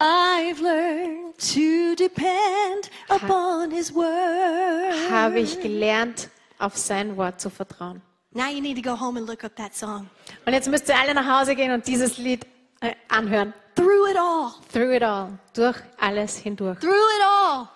I've 0.01 0.61
learned 0.63 1.39
to 1.55 1.95
depend 1.95 2.91
upon 3.11 3.71
His 3.71 3.95
word. 3.95 5.11
Habe 5.11 5.41
ich 5.41 5.61
gelernt, 5.61 6.31
auf 6.59 6.77
sein 6.77 7.17
Wort 7.17 7.41
zu 7.41 7.51
vertrauen. 7.51 8.01
Now 8.33 8.49
you 8.49 8.61
need 8.63 8.77
to 8.77 8.83
go 8.83 8.99
home 8.99 9.19
and 9.19 9.29
look 9.29 9.45
up 9.45 9.55
that 9.57 9.75
song. 9.75 10.09
Und 10.47 10.53
jetzt 10.55 10.69
müsst 10.69 10.89
ihr 10.89 10.99
alle 10.99 11.13
nach 11.15 11.41
Hause 11.41 11.55
gehen 11.55 11.73
und 11.73 11.87
dieses 11.87 12.17
Lied 12.17 12.47
äh, 12.81 12.95
anhören. 13.09 13.53
Through 13.75 14.11
it 14.11 14.17
all. 14.17 14.53
Through 14.73 14.95
it 14.95 15.03
all. 15.03 15.39
Durch 15.53 15.77
alles 15.99 16.39
hindurch. 16.39 16.79
Through 16.81 16.93
it 16.93 17.25
all. 17.27 17.69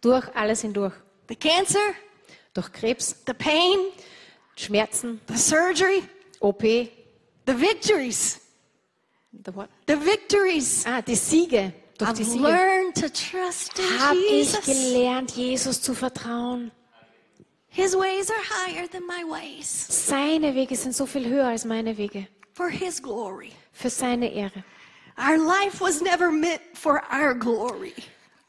Durch 0.00 0.24
alles 0.34 0.62
hindurch. 0.62 0.94
The 1.28 1.36
cancer, 1.36 1.94
Durch 2.54 2.72
Krebs, 2.72 3.14
the 3.26 3.34
pain, 3.34 3.92
Schmerzen, 4.56 5.20
the 5.26 5.36
surgery, 5.36 6.02
OP, 6.40 6.62
the 6.62 7.54
victories. 7.54 8.40
The 9.44 9.52
what? 9.52 9.68
The 9.86 9.96
victories. 9.96 10.84
Ah, 10.86 11.00
die 11.02 11.14
Siege. 11.14 11.72
Durch 11.98 12.12
die 12.12 12.22
I've 12.22 12.30
Siege 12.30 12.42
learned 12.42 12.94
to 12.94 13.08
trust 13.08 13.78
in 13.78 13.98
habe 14.00 14.18
ich 14.18 14.52
Jesus. 14.52 14.64
gelernt, 14.64 15.30
Jesus 15.32 15.82
zu 15.82 15.94
vertrauen. 15.94 16.70
His 17.70 17.94
ways 17.94 18.30
are 18.30 18.42
higher 18.64 18.88
than 18.88 19.06
my 19.06 19.24
ways. 19.24 19.86
Seine 19.88 20.54
Wege 20.54 20.76
sind 20.76 20.94
so 20.94 21.06
viel 21.06 21.28
höher 21.28 21.46
als 21.46 21.64
meine 21.64 21.96
Wege. 21.96 22.26
For 22.54 22.68
His 22.68 23.02
glory. 23.02 23.52
Für 23.72 23.90
seine 23.90 24.32
Ehre. 24.32 24.64
Our 25.16 25.36
life 25.36 25.80
was 25.80 26.00
never 26.00 26.30
meant 26.30 26.60
for 26.74 27.02
our 27.12 27.34
glory. 27.34 27.94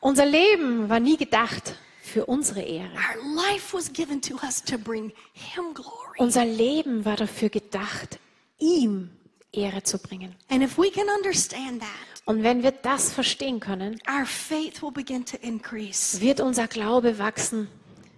Unser 0.01 0.25
Leben 0.25 0.87
war 0.87 0.99
nie 0.99 1.17
gedacht 1.17 1.75
für 2.01 2.25
unsere 2.25 2.61
Ehre. 2.61 2.91
Our 2.93 3.35
life 3.35 3.73
was 3.75 3.91
given 3.91 4.21
to 4.21 4.35
us 4.43 4.63
to 4.63 4.77
bring 4.77 5.11
Him 5.33 5.73
glory. 5.73 6.17
Unser 6.17 6.45
Leben 6.45 7.05
war 7.05 7.15
dafür 7.15 7.49
gedacht, 7.49 8.19
ihm 8.59 9.09
Ehre 9.51 9.83
zu 9.83 9.97
bringen. 9.97 10.35
And 10.49 10.61
if 10.63 10.77
we 10.77 10.91
can 10.91 11.07
understand 11.09 11.81
that, 11.81 11.89
Und 12.25 12.43
wenn 12.43 12.61
wir 12.63 12.71
das 12.71 13.11
verstehen 13.11 13.59
können, 13.59 13.99
our 14.07 14.25
faith 14.25 14.81
will 14.81 14.91
begin 14.91 15.25
to 15.25 15.37
increase. 15.41 16.19
wird 16.21 16.39
unser 16.39 16.67
Glaube 16.67 17.17
wachsen. 17.17 17.67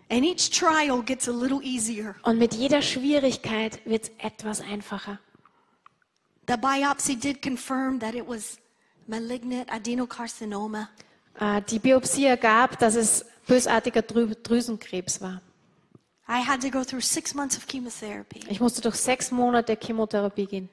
And 0.10 0.26
each 0.26 0.50
trial 0.50 1.02
gets 1.04 1.30
a 1.30 1.32
little 1.32 1.62
easier. 1.64 2.16
Und 2.24 2.38
mit 2.38 2.54
jeder 2.54 2.82
Schwierigkeit 2.82 3.80
wird 3.86 4.06
es 4.06 4.12
etwas 4.18 4.60
einfacher. 4.62 5.20
The 6.48 6.58
biopsy 6.58 7.16
did 7.16 7.42
confirm 7.42 8.00
that 8.02 8.14
it 8.14 8.28
was 8.28 8.58
malignant 9.08 9.72
adenocarcinoma. 9.72 10.90
Äh, 11.40 11.62
Die 11.70 11.80
Biopsie 11.80 12.26
ergab, 12.26 12.78
dass 12.80 12.96
es 12.96 13.26
bösartiger 13.48 14.02
Drü 14.02 14.36
Drüsenkrebs 14.44 15.22
war. 15.22 15.42
I 16.28 16.44
had 16.46 16.62
to 16.62 16.70
go 16.70 16.84
through 16.84 17.02
six 17.02 17.34
months 17.34 17.56
of 17.58 17.66
chemotherapy. 17.68 18.42
Ich 18.50 18.60
musste 18.60 18.82
durch 18.82 18.96
sechs 18.96 19.32
Monate 19.32 19.78
Chemotherapie 19.82 20.46
gehen. 20.46 20.70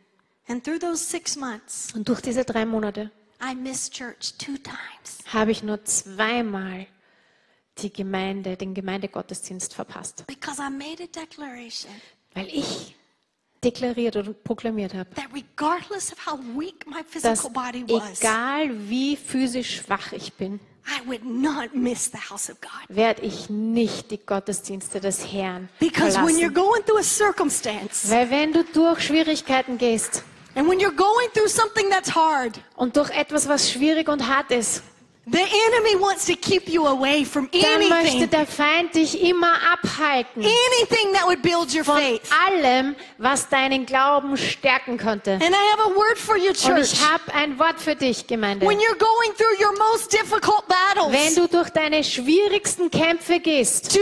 And 0.49 0.65
through 0.65 0.79
those 0.81 0.99
six 1.05 1.37
months, 1.37 1.89
Und 1.95 2.09
durch 2.09 2.21
diese 2.21 2.45
drei 2.45 2.65
Monate 2.65 3.11
I 3.43 3.55
missed 3.55 3.93
church 3.93 4.35
two 4.39 4.57
times. 4.59 5.19
habe 5.33 5.51
ich 5.53 5.63
nur 5.63 5.85
zweimal 5.85 6.87
die 7.79 7.93
Gemeinde, 7.93 8.57
den 8.57 8.75
Gemeindegottesdienst 8.75 9.75
verpasst. 9.75 10.25
Because 10.27 10.61
I 10.61 10.71
made 10.71 11.03
a 11.03 11.07
declaration 11.07 11.93
Weil 12.35 12.49
ich 12.49 12.97
deklariert 13.63 14.17
und 14.17 14.43
proklamiert 14.45 14.95
habe, 14.95 15.11
that 15.15 15.27
regardless 15.35 16.13
of 16.13 16.19
how 16.27 16.39
weak 16.59 16.87
my 16.87 17.03
dass 17.23 17.41
physical 17.43 17.51
body 17.51 17.85
was, 17.89 18.21
egal 18.21 18.71
wie 18.89 19.17
physisch 19.17 19.77
schwach 19.83 20.13
ich 20.13 20.33
bin, 20.35 20.61
I 20.87 21.07
would 21.07 21.25
not 21.25 21.75
miss 21.75 22.11
the 22.11 22.19
house 22.31 22.49
of 22.51 22.61
God. 22.61 22.71
werde 22.89 23.23
ich 23.23 23.51
nicht 23.51 24.11
die 24.11 24.19
Gottesdienste 24.19 25.01
des 25.01 25.33
Herrn 25.33 25.69
Because 25.81 26.17
when 26.17 26.37
you're 26.37 26.51
verlassen. 26.51 26.55
going 26.55 26.83
through 26.85 26.99
a 26.99 27.03
circumstance 27.03 28.09
Weil 28.11 28.31
wenn 28.31 28.53
du 28.53 28.65
durch 28.65 29.03
Schwierigkeiten 29.03 29.77
gehst 29.79 30.23
and 30.55 30.69
when 30.69 30.79
you're 30.81 30.91
going 30.95 31.29
through 31.35 31.49
something 31.49 31.89
that's 31.91 32.15
hard, 32.15 32.59
und 32.77 32.97
durch 32.97 33.11
etwas, 33.11 33.49
was 33.49 33.71
schwierig 33.71 34.09
und 34.09 34.27
hart 34.27 34.51
ist, 34.51 34.83
the 35.31 35.39
enemy 35.39 36.01
wants 36.01 36.25
to 36.25 36.35
keep 36.35 36.71
you 36.71 36.87
away 36.87 37.23
from 37.23 37.51
dann 37.53 37.87
möchte 37.91 37.95
anything, 38.13 38.31
der 38.31 38.47
Feind 38.47 38.95
dich 38.95 39.21
immer 39.23 39.53
abhalten 39.75 40.43
anything 40.43 41.13
that 41.13 41.27
would 41.27 41.43
build 41.43 41.75
your 41.75 41.85
von 41.85 41.99
faith. 41.99 42.23
allem, 42.49 42.97
was 43.19 43.47
deinen 43.51 43.85
Glauben 43.85 44.39
stärken 44.39 44.97
könnte. 44.97 45.33
And 45.33 45.51
I 45.51 45.71
have 45.73 45.83
a 45.83 45.95
word 45.95 46.17
for 46.17 46.39
you, 46.39 46.49
Und 46.49 46.57
church. 46.57 46.95
ich 46.95 47.05
habe 47.07 47.23
ein 47.35 47.59
Wort 47.59 47.79
für 47.79 47.95
dich, 47.95 48.27
Gemeinde. 48.27 48.67
When 48.67 48.79
you're 48.79 48.97
going 48.99 49.37
through 49.37 49.61
your 49.61 49.77
most 49.79 50.11
difficult 50.13 50.65
Wenn 50.67 51.05
battles, 51.05 51.35
du 51.35 51.47
durch 51.47 51.69
deine 51.71 52.03
schwierigsten 52.03 52.91
Kämpfe 52.91 53.39
gehst, 53.39 53.95
do 53.95 54.01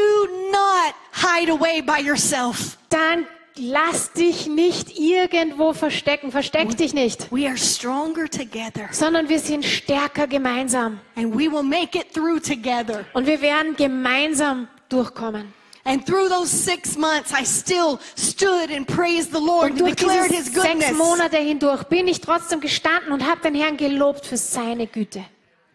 not 0.53 0.94
hide 1.12 1.51
away 1.51 1.82
by 1.82 2.01
yourself. 2.01 2.76
dann 2.88 3.26
lass 3.59 4.13
dich 4.13 4.47
nicht 4.47 4.99
irgendwo 4.99 5.73
verstecken. 5.73 6.31
Versteck 6.33 6.77
dich 6.77 6.95
nicht. 6.95 7.31
We 7.33 7.47
are 7.47 7.57
stronger 7.57 8.29
together, 8.29 8.89
Sondern 8.93 9.29
wir 9.29 9.39
sind 9.39 9.65
stärker 9.65 10.27
gemeinsam. 10.27 11.01
and 11.17 11.35
we 11.35 11.51
will 11.51 11.63
make 11.63 11.99
it 11.99 12.13
through 12.13 12.41
together. 12.41 13.05
Und 13.15 13.27
wir 13.27 13.41
werden 13.41 13.77
gemeinsam 13.77 14.69
durchkommen. 14.89 15.53
And 15.85 16.05
through 16.05 16.29
those 16.29 16.49
six 16.51 16.97
months, 16.97 17.31
I 17.33 17.45
still 17.45 18.01
stood 18.17 18.73
and 18.75 18.87
praised 18.89 19.31
the 19.33 19.39
Lord 19.39 19.71
Und 19.71 19.71
and 19.73 19.81
durch 19.83 19.95
declared 19.95 20.31
diese 20.31 20.43
His 20.43 20.47
sechs 20.53 20.65
goodness. 20.69 20.93
Monate 20.99 21.37
hindurch 21.37 21.85
bin 21.85 22.09
ich 22.09 22.21
trotzdem 22.21 22.61
gestanden 22.61 23.13
und 23.13 23.25
habe 23.25 23.41
den 23.43 23.55
Herrn 23.55 23.77
gelobt 23.77 24.27
für 24.27 24.37
seine 24.37 24.89
Güte. 24.89 25.25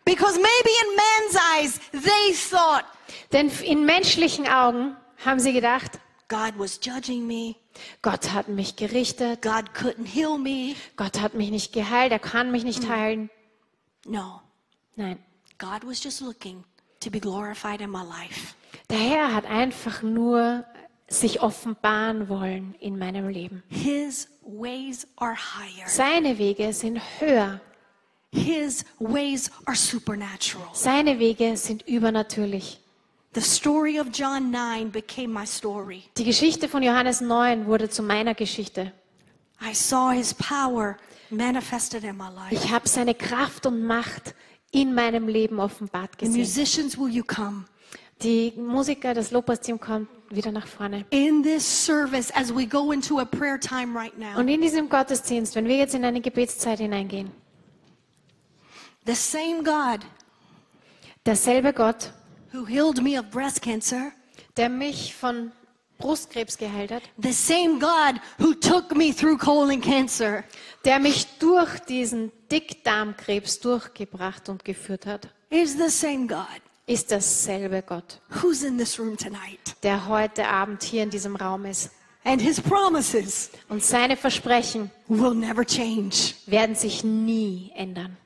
Because 0.04 0.34
maybe 0.36 0.70
in 0.82 0.96
man's 0.98 1.38
eyes, 1.58 1.80
they 1.94 2.34
thought 2.50 2.84
Denn 3.32 3.50
in 3.64 3.86
menschlichen 3.86 4.48
Augen 4.48 4.98
haben 5.24 5.40
sie 5.40 5.54
gedacht, 5.54 5.92
God 6.28 6.54
was 6.58 6.78
judging 6.84 7.26
me, 7.26 7.56
Gott 8.02 8.32
hat 8.34 8.48
mich 8.48 8.76
gerichtet, 8.76 9.42
God 9.42 9.74
couldn't 9.74 10.06
heal 10.06 10.38
me. 10.38 10.76
Gott 10.96 11.20
hat 11.20 11.34
mich 11.34 11.52
nicht 11.52 11.74
geheilt, 11.74 12.12
er 12.12 12.20
kann 12.20 12.52
mich 12.52 12.64
nicht 12.64 12.88
heilen. 12.90 13.30
No, 14.06 14.42
Nein, 14.96 15.20
God 15.58 15.86
was 15.86 16.04
just 16.04 16.22
looking 16.22 16.64
to 17.00 17.10
be 17.10 17.20
glorified 17.20 17.82
in 17.82 17.90
my 17.90 18.04
life. 18.04 18.56
der 18.90 18.98
Herr 19.00 19.34
hat 19.34 19.46
einfach 19.46 20.02
nur 20.02 20.66
sich 21.08 21.42
offenbaren 21.42 22.28
wollen 22.30 22.76
in 22.80 22.98
meinem 22.98 23.28
Leben. 23.30 23.64
His 23.70 24.28
ways 24.44 25.08
are 25.18 25.36
higher, 25.36 25.88
Seine 25.88 26.38
Wege 26.38 26.74
sind 26.74 27.00
höher, 27.20 27.62
His 28.34 28.86
ways 29.00 29.52
are 29.66 29.76
supernatural. 29.76 30.68
seine 30.74 31.20
Wege 31.20 31.56
sind 31.58 31.88
übernatürlich. 31.88 32.81
Die 36.16 36.24
Geschichte 36.26 36.68
von 36.68 36.84
Johannes 36.84 37.22
9 37.22 37.66
wurde 37.66 37.90
zu 37.90 38.04
meiner 38.04 38.34
Geschichte. 38.36 38.92
I 39.64 39.74
saw 39.74 40.12
His 40.12 40.34
power 40.34 40.98
manifested 41.30 42.04
in 42.04 42.18
my 42.18 42.30
life. 42.30 42.54
Ich 42.54 42.72
habe 42.72 42.90
seine 42.90 43.16
Kraft 43.16 43.66
und 43.66 43.84
Macht 43.86 44.36
in 44.72 44.94
meinem 44.94 45.28
Leben 45.28 45.60
offenbart 45.60 46.12
The 46.20 46.26
gesehen. 46.26 46.42
musicians, 46.42 46.98
will 46.98 47.10
you 47.10 47.24
come? 47.24 47.66
Die 48.22 48.54
Musiker, 48.58 49.14
das 49.14 49.32
Lobpreisteam 49.32 49.80
kommt 49.80 50.10
wieder 50.30 50.52
nach 50.52 50.68
vorne. 50.68 51.06
In 51.12 51.42
this 51.42 51.64
service, 51.86 52.32
as 52.36 52.54
we 52.54 52.68
go 52.68 52.92
into 52.92 53.20
a 53.20 53.26
prayer 53.26 53.60
time 53.60 53.98
right 53.98 54.18
now, 54.18 54.38
Und 54.38 54.48
in 54.48 54.62
diesem 54.62 54.90
Gottesdienst, 54.90 55.56
wenn 55.56 55.68
wir 55.68 55.78
jetzt 55.78 55.96
in 55.96 56.04
eine 56.04 56.22
Gebetszeit 56.22 56.80
hineingehen, 56.80 57.32
the 59.06 59.16
same 59.16 59.64
God 59.64 60.06
derselbe 61.26 61.74
Gott, 61.74 62.12
who 62.54 62.66
healed 62.66 63.02
me 63.02 63.20
of 63.20 63.30
breast 63.32 63.62
cancer 63.62 64.12
der 64.58 64.70
mich 64.70 65.16
von 65.16 65.52
Brustkrebs 65.98 66.58
geheilt 66.58 66.92
hat, 66.92 67.04
the 67.22 67.32
same 67.32 67.80
God 67.80 68.20
who 68.40 68.54
took 68.54 68.96
me 68.96 69.14
through 69.14 69.38
colon 69.38 69.80
cancer, 69.80 70.44
der 70.84 71.00
mich 71.00 71.28
durch 71.40 71.80
diesen 71.82 72.32
Dickdarmkrebs 72.52 73.60
durchgebracht 73.60 74.50
und 74.50 74.66
geführt 74.66 75.06
hat, 75.06 75.30
is 75.50 75.78
the 75.78 75.90
same 75.90 76.28
God 76.28 76.48
ist 76.88 77.12
dasselbe 77.12 77.84
Gott, 77.84 78.20
who's 78.42 78.64
in 78.64 78.78
this 78.78 79.00
room 79.00 79.16
tonight. 79.16 79.76
der 79.84 80.08
heute 80.08 80.48
Abend 80.48 80.84
hier 80.84 81.04
in 81.04 81.10
diesem 81.10 81.36
Raum 81.36 81.66
ist. 81.66 81.92
And 82.24 82.42
his 82.42 82.60
promises 82.62 83.50
Und 83.70 83.84
seine 83.84 84.16
Versprechen 84.18 84.92
will 85.08 85.34
never 85.34 85.66
change. 85.66 86.34
werden 86.48 86.76
sich 86.76 87.04
nie 87.04 87.72
ändern. 87.76 88.18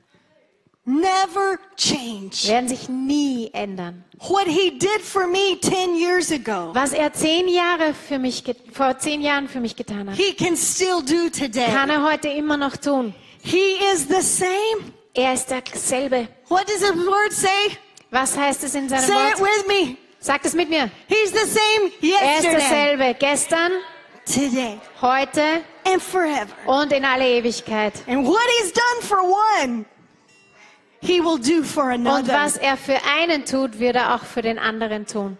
Never 0.88 1.58
change. 1.76 2.46
Werden 2.46 2.68
sich 2.68 2.88
nie 2.88 3.50
ändern. 3.52 4.04
What 4.18 4.46
he 4.46 4.70
did 4.78 5.00
for 5.02 5.26
me 5.26 5.58
10 5.60 5.96
years 5.96 6.30
ago, 6.30 6.70
Was 6.74 6.92
er 6.92 7.12
zehn 7.12 7.48
Jahre 7.48 7.92
für 7.92 8.20
mich, 8.20 8.44
vor 8.72 8.96
zehn 8.98 9.20
Jahren 9.20 9.48
für 9.48 9.58
mich 9.60 9.74
getan 9.74 10.08
hat, 10.08 10.16
he 10.16 10.32
can 10.32 10.56
still 10.56 11.02
do 11.02 11.28
kann 11.28 11.50
today. 11.52 11.64
er 11.90 12.02
heute 12.04 12.28
immer 12.28 12.56
noch 12.56 12.76
tun. 12.76 13.12
He 13.42 13.74
is 13.92 14.06
the 14.08 14.22
same. 14.22 14.92
Er 15.12 15.34
ist 15.34 15.50
derselbe. 15.50 16.28
What 16.48 16.68
does 16.68 16.78
the 16.80 16.94
word 16.96 17.32
say? 17.32 17.76
Was 18.12 18.36
heißt 18.38 18.62
es 18.62 18.74
in 18.76 18.88
seinem 18.88 19.00
Say 19.00 19.12
it 19.32 19.40
Wort? 19.40 19.48
with 19.50 19.66
me. 19.66 19.96
Sagt 20.20 20.46
es 20.46 20.54
mit 20.54 20.68
mir. 20.70 20.88
He's 21.08 21.32
the 21.32 21.46
same 21.48 21.90
Er 22.00 22.38
ist 22.38 22.44
yesterday, 22.44 22.52
derselbe. 22.52 23.14
Gestern, 23.18 23.72
today, 24.24 24.78
heute 25.02 25.62
and 25.84 26.00
forever. 26.00 26.46
und 26.66 26.92
in 26.92 27.04
alle 27.04 27.28
Ewigkeit. 27.28 27.92
And 28.06 28.24
what 28.26 28.38
he's 28.60 28.72
done 28.72 29.02
for 29.02 29.18
one, 29.62 29.84
he 31.06 31.20
will 31.20 31.38
do 31.38 31.62
for 31.62 31.84
Und 31.92 32.06
another. 32.06 32.32
was 32.34 32.56
er 32.56 32.76
für 32.76 32.98
einen 33.18 33.44
tut, 33.44 33.78
wird 33.78 33.96
er 33.96 34.14
auch 34.14 34.24
für 34.24 34.42
den 34.42 34.58
anderen 34.58 35.06
tun. 35.06 35.36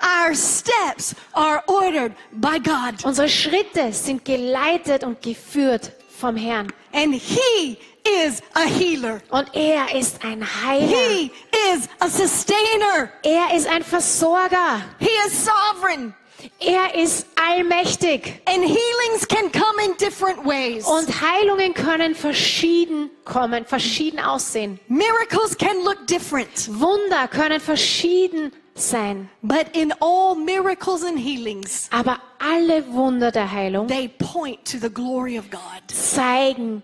Our 0.00 0.34
steps 0.34 1.14
are 1.32 1.62
ordered 1.68 2.12
by 2.32 2.58
God, 2.58 3.04
Unsere 3.04 3.28
Schritte 3.28 3.92
sind 3.92 4.24
geleitet 4.24 5.04
und 5.04 5.22
geführt 5.22 5.92
vom 6.18 6.36
Herrn. 6.36 6.72
and 6.92 7.14
he 7.14 7.78
is 8.26 8.42
a 8.54 8.62
healer. 8.64 9.20
Und 9.30 9.54
er 9.54 9.94
ist 9.94 10.24
ein 10.24 10.44
Heiler. 10.64 10.86
He 10.88 11.30
is 11.72 11.88
a 12.00 12.08
sustainer. 12.08 13.10
Er 13.22 13.56
ist 13.56 13.68
ein 13.68 13.84
Versorger. 13.84 14.82
He 14.98 15.08
is 15.26 15.44
sovereign. 15.46 16.12
Er 16.60 16.94
ist 16.94 17.26
allmächtig. 17.36 18.40
And 18.46 18.62
healings 18.64 19.26
can 19.28 19.50
come 19.52 19.84
in 19.84 19.96
different 19.98 20.44
ways. 20.44 20.86
Und 20.86 21.08
Heilungen 21.20 21.74
können 21.74 22.14
verschieden 22.14 23.10
kommen, 23.24 23.64
verschieden 23.64 24.20
aussehen. 24.20 24.78
Miracles 24.88 25.56
can 25.56 25.82
look 25.84 26.06
different. 26.06 26.68
Wunder 26.68 27.28
können 27.28 27.60
verschieden 27.60 28.52
sein. 28.74 29.28
But 29.42 29.66
in 29.74 29.92
all 30.00 30.34
miracles 30.34 31.04
and 31.04 31.18
healings, 31.18 31.88
Aber 31.90 32.18
alle 32.38 32.84
Wunder 32.92 33.30
der 33.30 33.50
Heilung 33.50 33.86
they 33.88 34.08
point 34.08 34.64
to 34.64 34.78
the 34.78 34.90
glory 34.92 35.38
of 35.38 35.50
God. 35.50 35.60
zeigen 35.88 36.82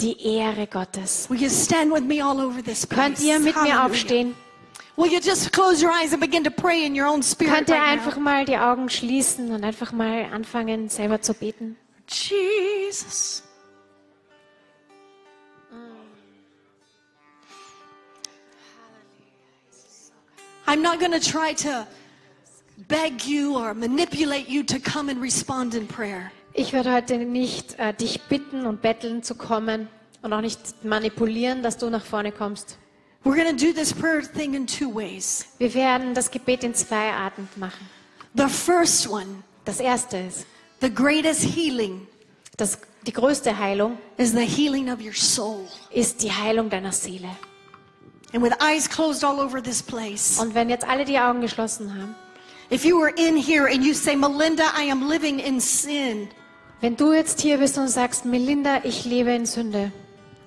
die 0.00 0.16
Ehre 0.36 0.66
Gottes. 0.66 1.28
Will 1.30 1.40
you 1.40 1.48
stand 1.50 1.92
with 1.92 2.02
me 2.02 2.22
all 2.22 2.40
over 2.40 2.62
this 2.62 2.86
place? 2.86 3.04
Könnt 3.04 3.20
ihr 3.20 3.38
mit 3.40 3.54
mir 3.54 3.60
Hallelujah. 3.62 3.86
aufstehen? 3.86 4.34
Will 4.98 5.06
you 5.06 5.20
just 5.20 5.52
close 5.52 5.80
your 5.80 5.92
eyes 5.92 6.12
and 6.12 6.20
begin 6.20 6.42
to 6.42 6.50
pray 6.50 6.84
in 6.84 6.92
your 6.92 7.06
own 7.06 7.22
spirit 7.22 7.54
Könnt 7.54 7.68
ihr 7.68 7.80
einfach 7.80 8.16
mal 8.16 8.44
die 8.44 8.58
Augen 8.58 8.90
schließen 8.90 9.52
und 9.52 9.62
einfach 9.62 9.92
mal 9.92 10.24
anfangen, 10.24 10.88
selber 10.88 11.22
zu 11.22 11.34
beten? 11.34 11.76
Jesus. 12.08 13.44
I'm 20.66 20.82
not 20.82 20.98
going 20.98 21.12
to 21.12 21.20
try 21.20 21.54
to 21.54 21.86
beg 22.88 23.24
you 23.24 23.56
or 23.56 23.74
manipulate 23.74 24.48
you 24.48 24.64
to 24.64 24.80
come 24.80 25.08
and 25.08 25.22
respond 25.22 25.76
in 25.76 25.86
prayer. 25.86 26.32
Ich 26.54 26.72
werde 26.72 26.92
heute 26.92 27.18
nicht 27.18 27.78
äh, 27.78 27.94
dich 27.94 28.22
bitten 28.22 28.66
und 28.66 28.82
betteln 28.82 29.22
zu 29.22 29.36
kommen 29.36 29.86
und 30.22 30.32
auch 30.32 30.40
nicht 30.40 30.84
manipulieren, 30.84 31.62
dass 31.62 31.78
du 31.78 31.88
nach 31.88 32.04
vorne 32.04 32.32
kommst. 32.32 32.78
We're 33.24 33.36
going 33.36 33.56
to 33.56 33.66
do 33.66 33.72
this 33.72 33.92
prayer 33.92 34.22
thing 34.22 34.54
in 34.54 34.66
two 34.66 34.88
ways. 34.88 35.46
Wir 35.58 35.74
werden 35.74 36.14
das 36.14 36.30
Gebet 36.30 36.64
in 36.64 36.74
zwei 36.74 37.10
Arten 37.12 37.48
machen. 37.56 37.88
The 38.34 38.48
first 38.48 39.08
one, 39.08 39.42
Das 39.64 39.80
erste 39.80 40.16
ist, 40.18 40.46
the 40.80 40.88
greatest 40.92 41.42
healing, 41.44 42.06
dass 42.56 42.78
die 43.06 43.12
größte 43.12 43.58
Heilung 43.58 43.98
is 44.16 44.32
the 44.32 44.44
healing 44.46 44.90
of 44.90 45.00
your 45.00 45.12
soul. 45.14 45.66
ist 45.90 46.22
die 46.22 46.30
Heilung 46.32 46.70
deiner 46.70 46.92
Seele. 46.92 47.28
And 48.32 48.42
with 48.42 48.52
eyes 48.60 48.88
closed 48.88 49.24
all 49.24 49.40
over 49.40 49.62
this 49.62 49.82
place, 49.82 50.38
Und 50.38 50.54
wenn 50.54 50.68
jetzt 50.68 50.86
alle 50.86 51.04
die 51.04 51.18
Augen 51.18 51.40
geschlossen 51.40 51.94
haben, 51.94 52.14
if 52.70 52.84
you 52.84 52.98
were 52.98 53.10
in 53.16 53.36
here 53.36 53.66
and 53.66 53.84
you 53.84 53.94
say, 53.94 54.14
Melinda, 54.14 54.64
I 54.78 54.90
am 54.90 55.08
living 55.08 55.38
in 55.38 55.60
sin, 55.60 56.28
wenn 56.80 56.96
du 56.96 57.12
jetzt 57.12 57.40
hier 57.40 57.58
bist 57.58 57.76
und 57.78 57.88
sagst, 57.88 58.24
Melinda, 58.24 58.80
ich 58.84 59.04
lebe 59.04 59.32
in 59.32 59.44
Sünde. 59.46 59.90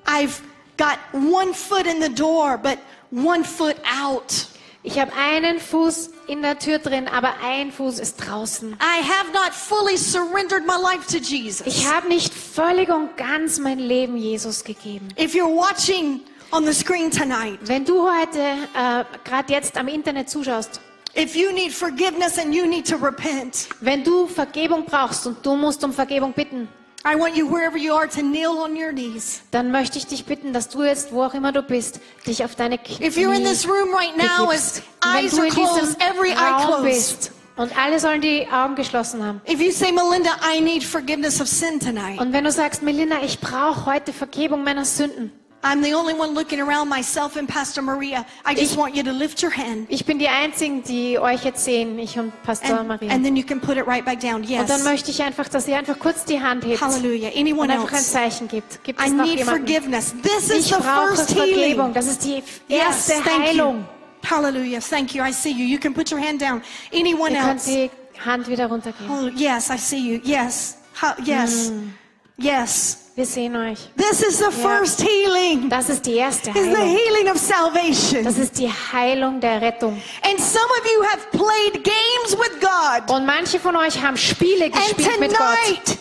I've 0.06 0.40
got 0.78 0.98
one 1.14 1.54
foot 1.54 1.86
in 1.86 2.02
the 2.02 2.10
door, 2.10 2.58
but 2.58 2.80
one 3.12 3.44
foot 3.44 3.78
out. 3.86 4.48
Ich 4.84 5.00
habe 5.00 5.12
einen 5.14 5.60
Fuß 5.60 6.10
in 6.28 6.42
der 6.42 6.58
Tür 6.58 6.80
drin, 6.80 7.08
aber 7.08 7.36
ein 7.44 7.72
Fuß 7.72 8.00
ist 8.00 8.16
draußen. 8.18 8.74
I 8.74 9.04
have 9.04 9.32
not 9.32 9.54
fully 9.54 9.96
surrendered 9.96 10.66
my 10.66 10.76
life 10.82 11.06
to 11.12 11.18
Jesus. 11.18 11.68
Ich 11.68 11.88
habe 11.88 12.08
nicht 12.08 12.34
völlig 12.34 12.90
und 12.90 13.16
ganz 13.16 13.60
mein 13.60 13.78
Leben 13.78 14.18
Jesus 14.18 14.64
gegeben. 14.64 15.10
If 15.20 15.36
you're 15.36 15.56
watching 15.56 16.22
on 16.52 16.66
the 16.66 16.74
screen 16.74 17.12
tonight, 17.12 17.60
Wenn 17.62 17.86
du 17.86 18.10
heute 18.10 18.40
äh, 18.40 19.04
gerade 19.24 19.54
jetzt 19.54 19.78
am 19.78 19.88
Internet 19.88 20.32
zuschaust, 20.32 20.82
if 21.16 21.36
you 21.36 21.52
need 21.52 21.72
forgiveness 21.72 22.40
and 22.40 22.52
you 22.56 22.66
need 22.66 22.90
to 22.90 22.96
repent, 22.96 23.70
wenn 23.82 24.04
du 24.04 24.26
Vergebung 24.26 24.86
brauchst 24.86 25.28
und 25.28 25.46
du 25.46 25.56
musst 25.56 25.84
um 25.84 25.94
Vergebung 25.94 26.34
bitten, 26.34 26.68
I 27.04 27.16
want 27.16 27.36
you, 27.36 27.48
wherever 27.50 27.78
you 27.78 27.94
are, 27.94 28.08
to 28.08 28.22
kneel 28.22 28.52
on 28.52 28.76
your 28.76 28.92
knees. 28.92 29.42
dann 29.52 29.72
möchte 29.72 29.98
ich 29.98 30.06
dich 30.06 30.26
bitten, 30.26 30.54
dass 30.54 30.70
du 30.70 30.84
jetzt, 30.84 31.12
wo 31.12 31.24
auch 31.24 31.34
immer 31.34 31.52
du 31.52 31.64
bist, 31.64 32.00
dich 32.28 32.44
auf 32.44 32.56
deine 32.56 32.78
Knie 32.78 33.06
If 33.06 33.18
you're 33.18 33.36
in 33.36 33.44
this 33.44 33.68
room 33.68 33.94
right 33.94 34.16
now, 34.16 34.50
as 34.52 34.82
begibst. 34.82 34.84
Wenn 35.02 35.26
eyes 35.26 35.40
are 35.40 35.48
closed, 35.48 35.98
every 36.02 36.32
eye 36.32 36.64
closed. 36.66 36.84
bist 36.84 37.32
und 37.58 37.78
alle 37.78 38.00
sollen 38.00 38.22
die 38.22 38.48
Augen 38.52 38.76
geschlossen 38.76 39.26
haben. 39.26 39.42
If 39.50 39.60
you 39.60 39.72
say, 39.72 39.92
Melinda, 39.92 40.30
I 40.44 40.62
need 40.62 40.84
forgiveness 40.84 41.42
of 41.42 41.48
sin 41.48 41.80
tonight, 41.80 42.20
Und 42.20 42.34
wenn 42.34 42.44
du 42.44 42.52
sagst, 42.52 42.84
Melinda, 42.84 43.18
ich 43.24 43.40
brauche 43.40 43.86
heute 43.88 44.14
Vergebung 44.14 44.64
meiner 44.64 44.86
Sünden. 44.86 45.32
I'm 45.64 45.84
the 45.84 45.94
only 45.94 46.14
one 46.16 46.34
looking 46.34 46.60
around 46.60 46.90
myself 46.90 47.36
and 47.38 47.48
Pastor 47.48 47.84
Maria. 47.84 48.26
I 48.46 48.56
just 48.56 48.74
Ich- 48.74 48.78
want 48.78 48.96
you 48.96 49.04
to 49.04 49.12
lift 49.12 49.44
your 49.44 49.52
hand. 49.56 49.86
Ich 49.90 50.06
bin 50.06 50.18
die 50.18 50.28
Einzigen, 50.28 50.82
die 50.84 51.20
euch 51.20 51.44
jetzt 51.44 51.64
sehen, 51.64 52.00
ich 52.00 52.18
und 52.18 52.32
Pastor 52.42 52.80
And, 52.80 52.88
Maria. 52.88 53.12
and 53.12 53.24
then 53.24 53.36
you 53.36 53.44
can 53.44 53.60
put 53.60 53.78
it 53.78 53.86
right 53.86 54.04
back 54.04 54.20
down. 54.20 54.44
Yes. 54.44 54.62
Und 54.62 54.70
dann 54.72 54.84
möchte 54.84 55.12
ich 55.12 55.22
einfach, 55.22 55.48
dass 55.50 55.68
ihr 55.68 55.78
einfach 55.78 56.00
kurz 56.00 56.26
die 56.26 56.42
Hand 56.42 56.66
hebt 56.66 56.82
Hallelujah. 56.82 57.30
Anyone 57.36 57.62
und 57.62 57.70
einfach 57.80 57.90
ein 57.92 57.98
else? 57.98 58.12
Zeichen 58.12 58.48
gibt. 58.48 58.84
Gibt 58.84 59.00
I 59.00 59.06
es 59.06 59.12
noch 59.12 59.24
need 59.26 59.38
jemanden? 59.38 59.68
forgiveness. 59.68 60.16
This 60.24 60.50
is 60.50 60.66
Ich 60.66 60.66
the 60.68 60.82
brauche 60.82 61.16
first 61.16 61.32
Vergebung. 61.32 61.60
healing. 61.64 61.94
Das 61.94 62.08
ist 62.08 62.24
die 62.24 62.42
Yes, 62.68 63.10
erste 63.10 63.14
thank 63.24 63.44
Heilung. 63.44 63.76
you. 64.24 64.30
Hallelujah. 64.30 64.80
Thank 64.82 65.14
you. 65.14 65.24
I 65.24 65.32
see 65.32 65.52
you. 65.52 65.66
You 65.66 65.78
can 65.80 65.94
put 65.94 66.12
your 66.12 66.20
hand 66.20 66.42
down. 66.42 66.62
Anyone 66.92 67.34
Ihr 67.34 67.40
könnt 67.40 67.52
else? 67.68 67.70
die 67.70 67.92
Hand 68.26 68.48
wieder 68.48 68.66
runtergeben. 68.68 69.10
Oh, 69.12 69.28
yes, 69.36 69.70
I 69.70 69.78
see 69.78 69.98
you. 70.00 70.20
Yes. 70.24 70.78
Ha- 71.02 71.16
yes. 71.24 71.70
Mm. 71.72 71.94
Yes. 72.42 72.98
Wir 73.14 73.26
sehen 73.26 73.56
euch. 73.58 73.78
This 73.98 74.22
is 74.22 74.38
the 74.40 74.50
first 74.52 75.02
healing. 75.04 75.70
Das 75.70 75.90
ist 75.90 76.06
die 76.06 76.16
erste 76.16 76.50
Is 76.52 76.56
the 76.56 76.82
healing 76.82 77.30
of 77.30 77.38
salvation. 77.38 78.24
Das 78.24 78.38
ist 78.38 78.58
die 78.58 78.70
Heilung 78.70 79.42
der 79.42 79.62
Rettung. 79.62 80.02
And 80.24 80.40
some 80.40 80.64
of 80.80 80.86
you 80.86 81.04
have 81.04 81.20
played 81.32 81.84
games 81.84 82.38
with 82.40 82.60
God. 82.62 83.14
Und 83.14 83.26
manche 83.26 83.60
von 83.60 83.76
euch 83.76 84.02
haben 84.02 84.16
Spiele 84.16 84.66
And 84.66 84.74
gespielt 84.76 85.20
mit 85.20 85.32
Gott. 85.38 85.40
tonight, 85.66 85.98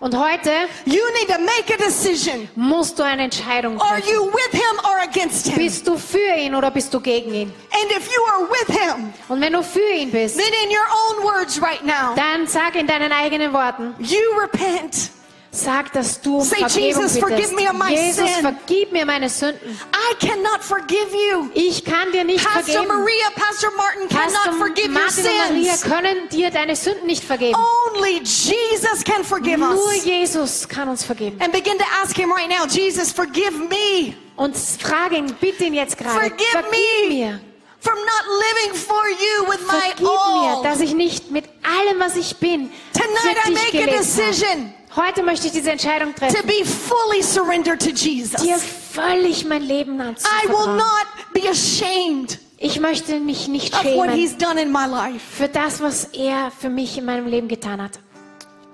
Und 0.00 0.18
heute 0.18 0.50
you 0.84 1.00
need 1.20 1.28
to 1.28 1.40
make 1.40 1.72
a 1.72 1.76
decision. 1.76 2.48
musst 2.56 2.98
du 2.98 3.04
eine 3.04 3.22
Entscheidung 3.22 3.80
Are 3.80 4.00
you 4.00 4.26
with 4.32 4.50
him 4.50 4.78
or 4.82 4.98
against 5.08 5.46
him? 5.46 5.54
Bist 5.58 5.86
du 5.86 5.96
für 5.96 6.34
ihn 6.36 6.56
oder 6.56 6.72
bist 6.72 6.92
du 6.92 6.98
gegen 7.00 7.32
ihn? 7.32 7.54
And 7.70 7.92
if 7.92 8.08
you 8.12 8.20
are 8.34 8.48
with 8.50 8.76
him, 8.76 9.12
Und 9.28 9.40
wenn 9.40 9.52
du 9.52 9.62
für 9.62 9.92
ihn 9.92 10.10
bist, 10.10 10.36
then 10.36 10.52
in 10.64 10.70
your 10.70 10.88
own 11.08 11.22
words 11.22 11.62
right 11.62 11.84
now, 11.84 12.16
dann 12.16 12.48
sag 12.48 12.74
in 12.74 12.88
deinen 12.88 13.12
eigenen 13.12 13.52
Worten, 13.52 13.94
you 14.00 14.18
repent. 14.42 15.12
Sag, 15.52 15.92
dass 15.92 16.20
du 16.20 16.38
um 16.38 16.44
Say, 16.44 16.56
Vergebung 16.56 17.02
Jesus, 17.02 17.18
forgive 17.18 17.54
me 17.54 17.68
of 17.68 17.74
my 17.74 17.90
Jesus, 17.90 18.16
sin. 18.34 18.42
vergib 18.42 18.90
mir 18.90 19.04
meine 19.06 19.28
Sünden. 19.28 19.78
I 19.92 20.14
cannot 20.18 20.62
forgive 20.62 21.12
you. 21.12 21.50
Ich 21.54 21.84
kann 21.84 22.10
dir 22.10 22.24
nicht 22.24 22.42
Pastor 22.42 22.62
vergeben. 22.62 22.88
Maria, 22.88 23.30
Pastor 23.36 23.70
Martin 23.76 24.08
cannot 24.08 24.32
Pastor 24.32 24.52
forgive 24.54 24.86
your 24.86 24.92
Martin 24.92 25.26
und 25.26 25.48
Maria 25.50 25.76
sins. 25.76 25.82
können 25.82 26.28
dir 26.30 26.50
deine 26.50 26.74
Sünden 26.74 27.06
nicht 27.06 27.22
vergeben. 27.22 27.54
Only 27.94 28.20
Jesus 28.22 29.04
can 29.04 29.22
forgive 29.22 29.58
Nur 29.58 29.74
us. 29.74 30.04
Jesus 30.04 30.68
kann 30.68 30.88
uns 30.88 31.04
vergeben. 31.04 31.38
And 31.40 31.52
begin 31.52 31.78
to 31.78 31.84
ask 32.02 32.16
him 32.16 32.32
right 32.32 32.48
now, 32.48 32.66
Jesus, 32.66 33.12
forgive 33.12 33.52
me. 33.68 34.14
Und 34.36 34.56
frag 34.56 35.12
ihn, 35.12 35.34
bitte 35.38 35.64
ihn 35.64 35.74
jetzt 35.74 35.98
gerade. 35.98 36.18
Forgive 36.18 36.50
vergib 36.50 36.70
me 37.10 37.14
mir. 37.14 37.40
from 37.80 37.98
not 37.98 38.24
living 38.26 38.74
for 38.74 39.08
you 39.08 39.44
with 39.48 39.66
my 39.66 39.92
Vergib 39.96 40.02
mir, 40.02 40.62
dass 40.62 40.80
ich 40.80 40.94
nicht 40.94 41.30
mit 41.30 41.44
allem, 41.62 42.00
was 42.00 42.16
ich 42.16 42.36
bin, 42.36 42.70
Tonight 42.94 43.38
für 43.44 43.50
I 43.50 43.54
dich 43.54 43.72
make 43.74 43.98
a 43.98 44.02
habe. 44.02 44.74
Heute 44.96 45.22
möchte 45.22 45.46
ich 45.46 45.52
diese 45.52 45.70
Entscheidung 45.70 46.14
to 46.14 46.20
treffen, 46.26 46.46
be 46.46 46.64
fully 46.64 47.22
surrendered 47.22 47.80
to 47.80 47.90
dir 47.92 48.12
Jesus. 48.12 48.62
völlig 48.92 49.44
mein 49.46 49.62
Leben 49.62 49.94
I 49.94 49.98
will 49.98 50.06
anzuvertrauen. 50.08 50.76
not 50.76 51.06
be 51.32 51.48
ashamed. 51.48 52.38
Ich 52.58 52.78
möchte 52.78 53.18
mich 53.18 53.48
nicht 53.48 53.74
of 53.74 53.84
what 53.84 54.10
schämen 54.10 54.10
He's 54.16 54.36
done 54.36 54.60
in 54.60 54.70
my 54.70 54.86
life. 54.86 55.20
für 55.20 55.48
das, 55.48 55.80
was 55.80 56.04
er 56.12 56.50
für 56.50 56.68
mich 56.68 56.98
in 56.98 57.04
meinem 57.06 57.26
Leben 57.26 57.48
getan 57.48 57.80
hat. 57.82 57.98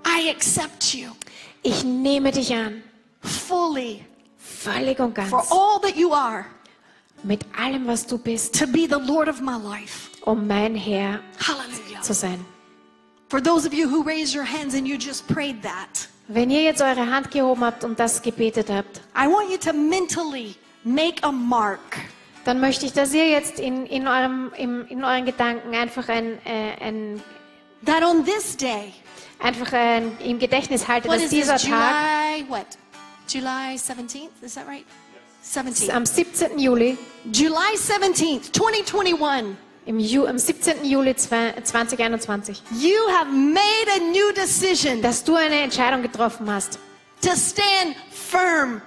I 0.07 0.29
accept 0.31 0.93
you 0.95 1.11
Ich 1.63 1.85
nehme 1.85 2.33
dich 2.33 2.53
an, 2.53 2.83
fully 3.23 4.05
völlig 4.39 4.99
und 5.01 5.15
ganz, 5.15 5.31
for 5.31 5.45
all 5.51 5.81
that 5.83 5.97
you 5.97 6.13
are 6.13 6.45
mit 7.23 7.45
allem, 7.59 7.87
was 7.87 8.07
du 8.07 8.19
bist, 8.19 8.59
to 8.59 8.67
be 8.67 8.87
the 8.89 9.01
Lord 9.01 9.29
of 9.29 9.41
my 9.41 9.57
life. 9.57 10.11
um 10.25 10.47
mein 10.47 10.75
Herr 10.75 11.21
Hallelujah. 11.47 12.03
zu 12.03 12.13
sein. 12.13 12.45
For 13.29 13.43
those 13.43 13.67
of 13.67 13.75
you 13.75 13.89
who 13.89 14.03
raised 14.03 14.35
your 14.35 14.45
hands 14.45 14.75
and 14.75 14.89
you 14.89 14.97
just 14.97 15.27
prayed 15.29 15.63
that, 15.63 16.09
Wenn 16.29 16.51
ihr 16.51 16.63
jetzt 16.63 16.81
eure 16.81 17.11
Hand 17.11 17.31
gehoben 17.31 17.63
habt 17.63 17.85
und 17.85 17.99
das 17.99 18.23
gebetet 18.23 18.71
habt, 18.71 19.03
I 19.15 19.27
want 19.27 19.51
you 19.51 19.59
to 19.59 19.73
mentally 19.73 20.57
make 20.83 21.23
a 21.23 21.31
mark. 21.31 21.99
dann 22.45 22.61
möchte 22.61 22.87
ich, 22.87 22.95
dass 22.95 23.13
ihr 23.13 23.29
jetzt 23.29 23.61
in, 23.61 23.85
in, 23.87 24.09
eurem, 24.09 24.51
im, 24.57 24.87
in 24.89 25.05
euren 25.05 25.27
Gedanken 25.27 25.75
einfach 25.75 26.09
ein, 26.09 26.39
äh, 26.47 26.77
ein, 26.81 27.23
That 27.85 28.03
on 28.03 28.25
this 28.25 28.57
day, 28.57 28.93
einfach 29.39 29.73
ein, 29.73 30.17
im 30.25 30.39
Gedächtnis 30.39 30.89
haltet, 30.89 31.11
dass 31.13 31.23
is 31.23 31.31
this, 31.31 31.41
dieser 31.41 31.59
Tag 31.59 31.69
July, 31.69 32.45
what? 32.49 32.67
July 33.29 33.75
17th, 33.77 34.31
is 34.43 34.55
that 34.55 34.67
right? 34.67 34.85
17th. 35.45 35.91
am 35.91 36.07
17. 36.07 36.59
Juli, 36.59 36.97
July 37.31 37.77
17th, 37.77 38.53
2021. 38.53 39.57
im 39.89 39.99
Ju, 39.99 40.27
am 40.27 40.39
17. 40.39 40.85
Juli 40.85 41.17
zwei- 41.17 41.55
2021, 41.65 42.63
You 42.79 43.09
have 43.19 43.31
made 43.33 43.89
a 43.97 43.99
new 44.13 44.33
decision 44.35 45.01
dass 45.01 45.25
du 45.25 45.35
eine 45.35 45.63
Entscheidung 45.63 46.03
getroffen 46.03 46.53
hast, 46.53 46.79
to 47.23 47.31
stand 47.31 47.97
firm 48.11 48.83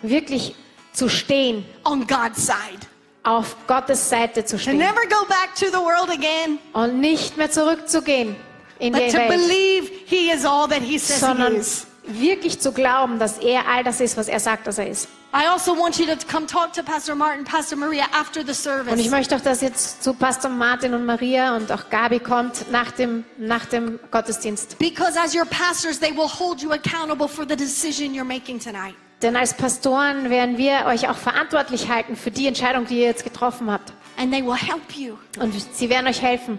wirklich 0.00 0.54
zu 0.94 1.08
stehen, 1.10 1.64
on 1.84 2.06
God's 2.06 2.46
side. 2.46 2.80
auf 3.24 3.54
Gottes 3.66 4.08
Seite 4.08 4.44
zu 4.44 4.56
To 4.56 4.62
stehen 4.62 4.78
never 4.78 5.02
go 5.08 5.26
back 5.28 5.54
to 5.54 5.66
the 5.66 5.76
world 5.78 6.08
again, 6.10 6.58
und 6.72 6.98
nicht 7.00 7.36
mehr 7.36 7.50
zurückzugehen 7.50 8.34
in 8.78 8.92
but 8.94 9.02
die 9.02 9.08
to 9.10 9.18
Welt, 9.18 9.28
believe 9.30 9.90
He 10.06 10.30
is 10.30 10.44
all 10.46 10.66
that 10.66 10.80
He 10.80 10.98
says 10.98 11.16
He 11.16 11.26
sondern 11.26 11.56
is. 11.56 11.86
Wirklich 12.04 12.60
zu 12.60 12.72
glauben, 12.72 13.18
dass 13.18 13.38
er 13.38 13.68
all 13.68 13.84
das 13.84 14.00
ist, 14.00 14.16
was 14.16 14.28
er 14.28 14.40
sagt, 14.40 14.66
dass 14.66 14.78
er 14.78 14.88
ist. 14.88 15.08
I 15.34 15.46
also 15.46 15.74
want 15.78 15.98
you 15.98 16.04
to 16.04 16.14
come 16.30 16.46
talk 16.46 16.74
to 16.74 16.82
Pastor 16.82 17.14
Martin, 17.14 17.44
Pastor 17.44 17.78
Maria 17.78 18.04
after 18.12 18.42
the 18.42 18.48
Und 18.48 18.50
ich 18.50 18.56
service. 18.58 19.10
möchte 19.10 19.36
auch, 19.36 19.40
dass 19.40 19.62
jetzt 19.62 20.02
zu 20.02 20.12
Pastor 20.12 20.50
Martin 20.50 20.92
und 20.92 21.06
Maria 21.06 21.56
und 21.56 21.72
auch 21.72 21.88
Gabi 21.88 22.18
kommt 22.18 22.70
nach 22.70 22.90
dem, 22.90 23.24
nach 23.38 23.64
dem 23.64 23.98
Gottesdienst. 24.10 24.78
Because 24.78 25.18
as 25.18 25.34
your 25.34 25.46
pastors, 25.46 25.98
they 25.98 26.14
will 26.14 26.28
hold 26.28 26.60
you 26.60 26.70
accountable 26.72 27.28
for 27.28 27.46
the 27.48 27.56
decision 27.56 28.12
you're 28.12 28.24
making 28.24 28.58
tonight. 28.58 28.94
Denn 29.22 29.36
als 29.36 29.54
Pastoren 29.54 30.28
werden 30.28 30.58
wir 30.58 30.84
euch 30.86 31.08
auch 31.08 31.16
verantwortlich 31.16 31.88
halten 31.88 32.16
für 32.16 32.30
die 32.30 32.46
Entscheidung, 32.46 32.86
die 32.86 32.98
ihr 32.98 33.06
jetzt 33.06 33.24
getroffen 33.24 33.70
habt. 33.70 33.92
And 34.18 34.32
they 34.32 34.44
will 34.44 34.56
help 34.56 34.92
you. 34.94 35.16
Und 35.40 35.54
sie 35.72 35.88
werden 35.88 36.08
euch 36.08 36.20
helfen. 36.20 36.58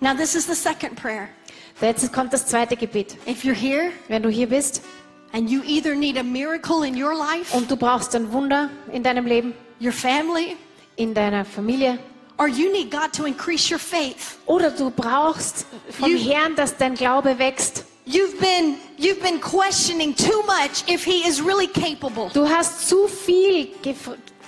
Now, 0.00 0.14
this 0.14 0.34
is 0.34 0.46
the 0.46 0.54
second 0.54 0.96
prayer. 0.96 1.28
Jetzt 1.80 2.12
kommt 2.12 2.32
das 2.32 2.46
zweite 2.46 2.76
Gebet. 2.76 3.16
If 3.26 3.42
you're 3.44 3.54
here 3.54 3.90
Wenn 4.08 4.22
du 4.22 4.28
hier 4.28 4.48
bist 4.48 4.82
and 5.32 5.50
you 5.50 5.62
either 5.66 5.94
need 5.94 6.16
a 6.16 6.22
miracle 6.22 6.84
in 6.86 6.94
your 7.00 7.14
life, 7.14 7.54
und 7.56 7.68
du 7.70 7.76
brauchst 7.76 8.14
ein 8.14 8.32
Wunder 8.32 8.70
in 8.92 9.02
deinem 9.02 9.26
Leben, 9.26 9.52
your 9.80 9.90
family, 9.92 10.56
in 10.96 11.12
deiner 11.12 11.44
Familie, 11.44 11.98
or 12.38 12.46
you 12.46 12.70
need 12.70 12.90
God 12.90 13.12
to 13.12 13.24
increase 13.26 13.68
your 13.72 13.80
faith, 13.80 14.38
oder 14.46 14.70
du 14.70 14.90
brauchst 14.90 15.66
vom 15.90 16.08
You- 16.10 16.18
Herrn, 16.32 16.54
dass 16.54 16.76
dein 16.76 16.94
Glaube 16.94 17.36
wächst. 17.40 17.84
you've 18.06 18.38
been 18.38 18.76
you've 18.96 19.20
been 19.20 19.40
questioning 19.40 20.14
too 20.14 20.42
much 20.46 20.84
if 20.88 21.04
He 21.04 21.26
is 21.28 21.44
really 21.44 21.66
capable. 21.66 22.30
Du 22.32 22.48
hast 22.48 22.88
zu 22.88 23.08
viel 23.08 23.70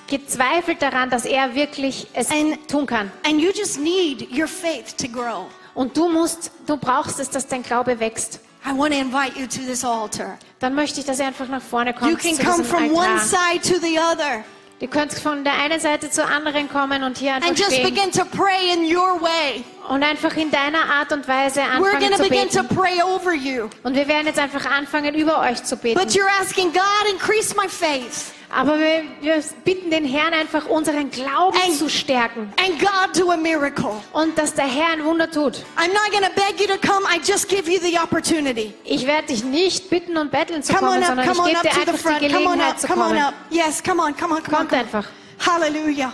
gezweifelt 0.07 0.81
daran, 0.81 1.11
dass 1.11 1.25
er 1.25 1.53
wirklich 1.57 2.07
es 2.15 2.31
Ein- 2.31 2.59
tun 2.69 2.87
kann. 2.87 3.11
And 3.25 3.41
you 3.41 3.51
just 3.53 3.81
need 3.81 4.29
your 4.31 4.47
faith 4.47 4.97
to 4.99 5.09
grow. 5.09 5.47
Und 5.77 5.97
du 5.97 6.09
musst, 6.09 6.51
du 6.67 6.77
brauchst 6.77 7.21
es, 7.21 7.31
dass 7.31 7.47
dein 7.47 7.63
Glaube 7.63 8.01
wächst. 8.01 8.41
I 8.67 8.77
want 8.77 8.93
to 8.93 8.99
invite 8.99 9.39
you 9.39 9.47
to 9.47 9.61
this 9.65 9.85
altar. 9.85 10.39
Dann 10.59 10.75
möchte 10.75 10.99
ich, 10.99 11.07
dass 11.07 11.21
ihr 11.21 11.27
einfach 11.27 11.47
nach 11.47 11.63
vorne 11.63 11.93
kommt 11.95 12.11
You 12.11 12.17
zu 12.17 12.37
can 12.43 12.45
come 12.45 12.63
diesem 12.63 12.65
from 12.65 12.91
one 12.93 13.07
Altar. 13.09 13.21
side 13.25 13.61
to 13.61 13.79
the 13.81 13.99
other 13.99 14.43
Ihr 14.79 14.89
könnt 14.89 15.13
von 15.15 15.43
der 15.43 15.55
einen 15.55 15.81
Seite 15.81 16.11
zur 16.11 16.27
anderen 16.29 16.69
kommen 16.69 17.03
und 17.03 17.17
hier 17.17 17.35
einfach 17.35 17.49
and 17.49 17.59
just 17.59 17.73
stehen 17.73 17.95
begin 17.95 18.11
to 18.11 18.25
pray 18.27 18.75
in 18.75 18.85
your 18.95 19.21
way. 19.23 19.65
und 19.89 20.03
einfach 20.03 20.37
in 20.37 20.51
deiner 20.51 20.85
Art 20.99 21.13
und 21.13 21.27
Weise 21.29 21.61
We're 21.61 21.65
anfangen 21.95 22.11
to 22.11 22.17
zu 22.17 22.23
begin 22.29 22.49
to 22.51 22.63
beten. 22.63 22.75
pray 22.77 23.03
over 23.03 23.33
you. 23.33 23.69
Und 23.85 23.95
wir 23.95 24.07
werden 24.09 24.27
jetzt 24.27 24.39
einfach 24.39 24.67
anfangen, 24.71 25.15
über 25.15 25.41
euch 25.41 25.63
zu 25.65 25.77
beten. 25.77 25.99
But 25.99 26.11
you're 26.11 26.29
asking 26.41 26.73
God, 26.73 26.83
increase 27.11 27.55
my 27.57 27.69
faith. 27.69 28.33
Aber 28.49 28.79
wir, 28.79 29.03
wir 29.21 29.43
bitten 29.65 29.91
den 29.91 30.05
Herrn 30.05 30.33
einfach, 30.33 30.67
unseren 30.67 31.11
Glauben 31.11 31.57
And- 31.67 31.77
zu 31.77 31.89
stärken 31.89 32.53
And 32.65 32.79
God 32.79 33.19
do 33.21 33.31
a 33.31 33.37
miracle. 33.37 33.91
und 34.13 34.39
dass 34.39 34.55
der 34.55 34.67
Herr 34.67 34.93
ein 34.93 35.05
Wunder 35.05 35.31
tut. 35.31 35.57
I'm 35.77 35.89
not 35.93 36.11
going 36.13 36.23
to 36.25 36.31
beg 36.35 36.61
you 36.61 36.67
to 36.67 36.79
come. 36.81 37.05
I 37.13 37.19
just 37.23 37.49
give 37.49 37.71
you 37.71 37.79
the 37.81 37.99
opportunity. 37.99 38.73
Ich 38.85 39.07
werde 39.07 39.29
dich 39.29 39.43
nicht 39.45 39.91
bitten 39.91 40.17
und 40.17 40.31
betteln 40.31 40.63
zu 40.63 40.73
Come 40.75 40.89
kommen, 40.93 41.03
up, 41.03 41.09
sondern 41.09 41.27
come 41.27 41.51
ich 41.51 41.57
on 41.57 41.63
gebe 41.63 41.69
up 41.79 41.85
dir 41.85 41.93
einfach 41.93 42.19
die 42.21 42.27
Come 42.29 42.39
on 42.39 42.43
Gelegenheit 42.45 42.71
up, 42.73 42.79
zu 42.81 42.87
come 42.87 43.03
on 43.03 43.09
kommen. 43.09 43.23
up. 43.23 43.35
Yes, 43.51 43.83
come 43.83 44.03
on, 44.03 44.17
come 44.17 44.35
on, 44.35 44.43
come 44.43 44.57
on. 44.57 44.69
Kommt 44.69 44.71
Come 44.71 44.81
on. 44.81 44.87
einfach. 44.87 45.07
Hallelujah. 45.45 46.13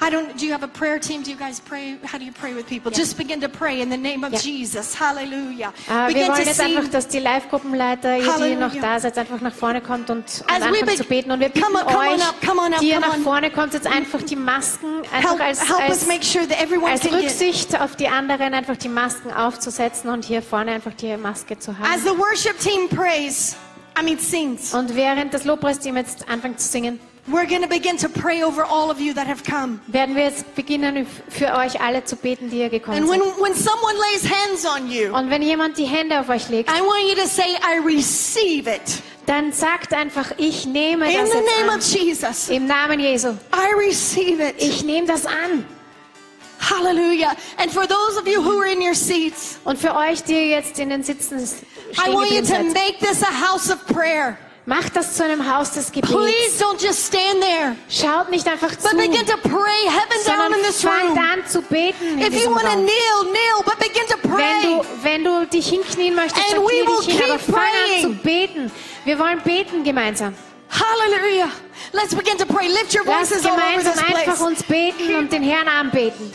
I 0.00 0.10
don't, 0.10 0.36
do 0.38 0.44
you 0.44 0.52
have 0.52 0.62
a 0.64 0.68
prayer 0.68 0.98
team? 0.98 1.22
Do 1.22 1.30
you 1.30 1.36
guys 1.38 1.60
pray? 1.60 1.96
How 2.04 2.18
do 2.18 2.24
you 2.24 2.32
pray 2.32 2.52
with 2.54 2.66
people? 2.66 2.90
Just 2.92 3.16
begin 3.16 3.40
to 3.40 3.48
pray 3.48 3.80
in 3.80 3.90
the 3.90 3.96
name 3.96 4.24
of 4.24 4.32
Yeah. 4.32 4.40
Jesus. 4.40 4.94
Hallelujah. 4.98 5.72
Wir 5.86 6.06
begin 6.08 6.28
wollen 6.28 6.34
to 6.42 6.48
jetzt 6.48 6.60
einfach, 6.60 6.88
dass 6.90 7.08
die 7.08 7.20
Live-Gruppenleiter, 7.20 8.16
ihr, 8.18 8.24
die 8.24 8.28
Halleluja. 8.30 8.68
noch 8.68 8.74
da 8.74 9.00
seid, 9.00 9.16
einfach 9.16 9.40
nach 9.40 9.54
vorne 9.54 9.80
kommt 9.80 10.10
und, 10.10 10.18
und 10.18 10.44
As 10.52 10.60
be- 10.70 10.94
zu 10.96 11.04
beten. 11.04 11.30
Und 11.30 11.40
wir 11.40 11.48
bitten 11.48 11.64
Come 11.64 11.78
on, 11.78 11.86
come 11.86 11.98
on 11.98 12.14
euch, 12.14 12.28
up, 12.28 12.34
come 12.46 12.60
on 12.60 12.72
up, 12.74 12.80
die 12.80 12.88
ihr 12.90 13.00
nach 13.00 13.16
vorne 13.16 13.50
kommt, 13.50 13.72
jetzt 13.74 13.86
einfach 13.86 14.20
die 14.22 14.36
Masken 14.36 15.02
einfach 15.12 15.38
als, 15.40 15.60
als, 15.60 16.06
als. 16.08 17.12
Rücksicht 17.12 17.80
auf 17.80 17.96
die 17.96 18.08
anderen 18.08 18.52
einfach 18.54 18.76
die 18.76 18.88
Masken 18.88 19.32
aufzusetzen 19.32 20.10
und 20.10 20.24
hier 20.24 20.42
vorne 20.42 20.72
einfach 20.72 20.94
die 20.94 21.16
Maske 21.16 21.58
zu 21.58 21.70
As 21.70 21.78
haben. 21.78 22.00
the 22.02 22.18
worship 22.18 22.58
team 22.58 22.88
prays, 22.88 23.56
I 23.98 24.02
mean 24.04 24.18
sings, 24.18 24.74
Und 24.74 24.94
während 24.96 25.32
das 25.32 25.44
Lobpreisteam 25.44 25.96
jetzt 25.96 26.28
anfängt 26.28 26.60
zu 26.60 26.68
singen, 26.68 26.98
we're 27.26 27.46
going 27.46 27.62
to 27.62 27.68
begin 27.68 27.96
to 27.98 28.08
pray 28.08 28.42
over 28.42 28.64
all 28.64 28.90
of 28.90 29.00
you 29.00 29.14
that 29.14 29.26
have 29.26 29.42
come. 29.44 29.80
werden 29.88 30.14
wir 30.14 30.24
jetzt 30.24 30.54
beginnen, 30.54 30.96
um 30.96 31.06
für 31.28 31.54
euch 31.56 31.80
alle 31.80 32.04
zu 32.04 32.16
beten, 32.16 32.50
die 32.50 32.58
ihr 32.58 32.68
gekommen 32.68 32.98
And 32.98 33.08
when, 33.08 33.20
when 33.40 33.54
someone 33.54 33.94
lays 34.12 34.24
hands 34.28 34.66
on 34.66 34.90
you, 34.90 35.12
Und 35.14 35.30
wenn 35.30 35.42
jemand 35.42 35.78
die 35.78 35.86
Hände 35.86 36.20
auf 36.20 36.28
euch 36.28 36.48
legt, 36.48 36.70
I 36.70 36.80
want 36.80 37.08
you 37.08 37.14
to 37.14 37.26
say, 37.28 37.56
I 37.62 37.78
receive 37.84 38.68
it. 38.68 39.02
dann 39.26 39.52
sagt 39.52 39.94
einfach, 39.94 40.32
ich 40.36 40.66
nehme 40.66 41.10
In 41.10 41.18
das 41.18 41.30
the 41.30 41.38
name 41.38 41.72
an. 41.72 41.78
of 41.78 41.84
Jesus. 41.86 42.50
Im 42.50 42.66
Namen 42.66 43.00
Jesu. 43.00 43.28
I 43.54 43.74
receive 43.74 44.40
it. 44.46 44.56
Ich 44.58 44.84
nehme 44.84 45.06
das 45.06 45.24
an. 45.24 45.64
Hallelujah. 46.60 47.34
And 47.58 47.70
for 47.70 47.86
those 47.86 48.18
of 48.18 48.26
you 48.26 48.42
who 48.42 48.58
are 48.60 48.66
in 48.70 48.80
your 48.80 48.94
seats, 48.94 49.58
Und 49.64 49.78
für 49.78 49.94
euch, 49.94 50.22
die 50.24 50.50
jetzt 50.50 50.78
in 50.78 50.90
den 50.90 51.02
Sitzen 51.02 51.38
I 51.38 52.12
want 52.12 52.30
you 52.30 52.36
geblieben 52.40 52.46
to 52.46 52.54
seid, 52.54 52.74
make 52.74 52.98
this 53.00 53.22
a 53.22 53.30
house 53.32 53.70
of 53.70 53.84
prayer. 53.86 54.38
Macht 54.66 54.96
das 54.96 55.14
zu 55.14 55.24
einem 55.24 55.52
Haus 55.52 55.72
des 55.72 55.90
Please 55.90 56.06
Gebets. 56.08 56.60
don't 56.60 56.82
just 56.82 57.06
stand 57.06 57.40
there, 57.42 57.76
Schaut 57.88 58.30
nicht 58.30 58.46
einfach 58.48 58.70
zu, 58.76 58.88
but 58.88 58.96
begin 58.96 59.26
to 59.26 59.36
pray 59.42 59.88
heaven 59.88 60.24
down 60.26 60.52
in 60.58 60.62
this 60.64 60.82
fangt 60.82 61.10
room. 61.10 61.18
an 61.18 61.46
zu 61.46 61.60
beten 61.62 62.04
in 62.04 62.18
If 62.20 62.24
you 62.26 62.30
diesem 62.38 62.52
want 62.54 62.64
to 62.64 62.70
kneel, 62.76 63.30
kneel, 63.30 63.62
but 63.64 63.78
begin 63.78 64.06
to 64.08 64.16
Wenn 64.22 64.30
pray. 64.30 64.62
du, 64.62 64.84
wenn 65.02 65.24
du 65.24 65.46
dich 65.46 65.68
hinknien 65.68 66.14
möchtest, 66.14 66.36
And 66.46 66.54
dann 66.56 66.62
we 66.62 66.68
knie 66.68 66.86
will 66.86 67.06
dich 67.06 67.14
hin, 67.20 67.30
aber 67.30 67.38
fang 67.38 67.56
an 67.56 68.00
zu 68.02 68.10
beten. 68.22 68.72
Wir 69.04 69.18
wollen 69.18 69.40
beten 69.42 69.84
gemeinsam. 69.84 70.34
Hallelujah. 70.70 71.50
Let's 71.92 72.14
begin 72.14 72.36
to 72.38 72.46
pray. 72.46 72.66
Lift 72.68 72.94
your 72.94 73.04
voices 73.04 73.44
all 73.46 73.52
over 73.52 73.60
gemeinsam 73.60 73.92
this 73.92 74.02
einfach 74.02 74.24
place. 74.36 74.40
uns 74.40 74.62
beten 74.64 75.14
und 75.16 75.30
den 75.30 75.42
Herrn 75.42 75.68
anbeten. 75.68 76.32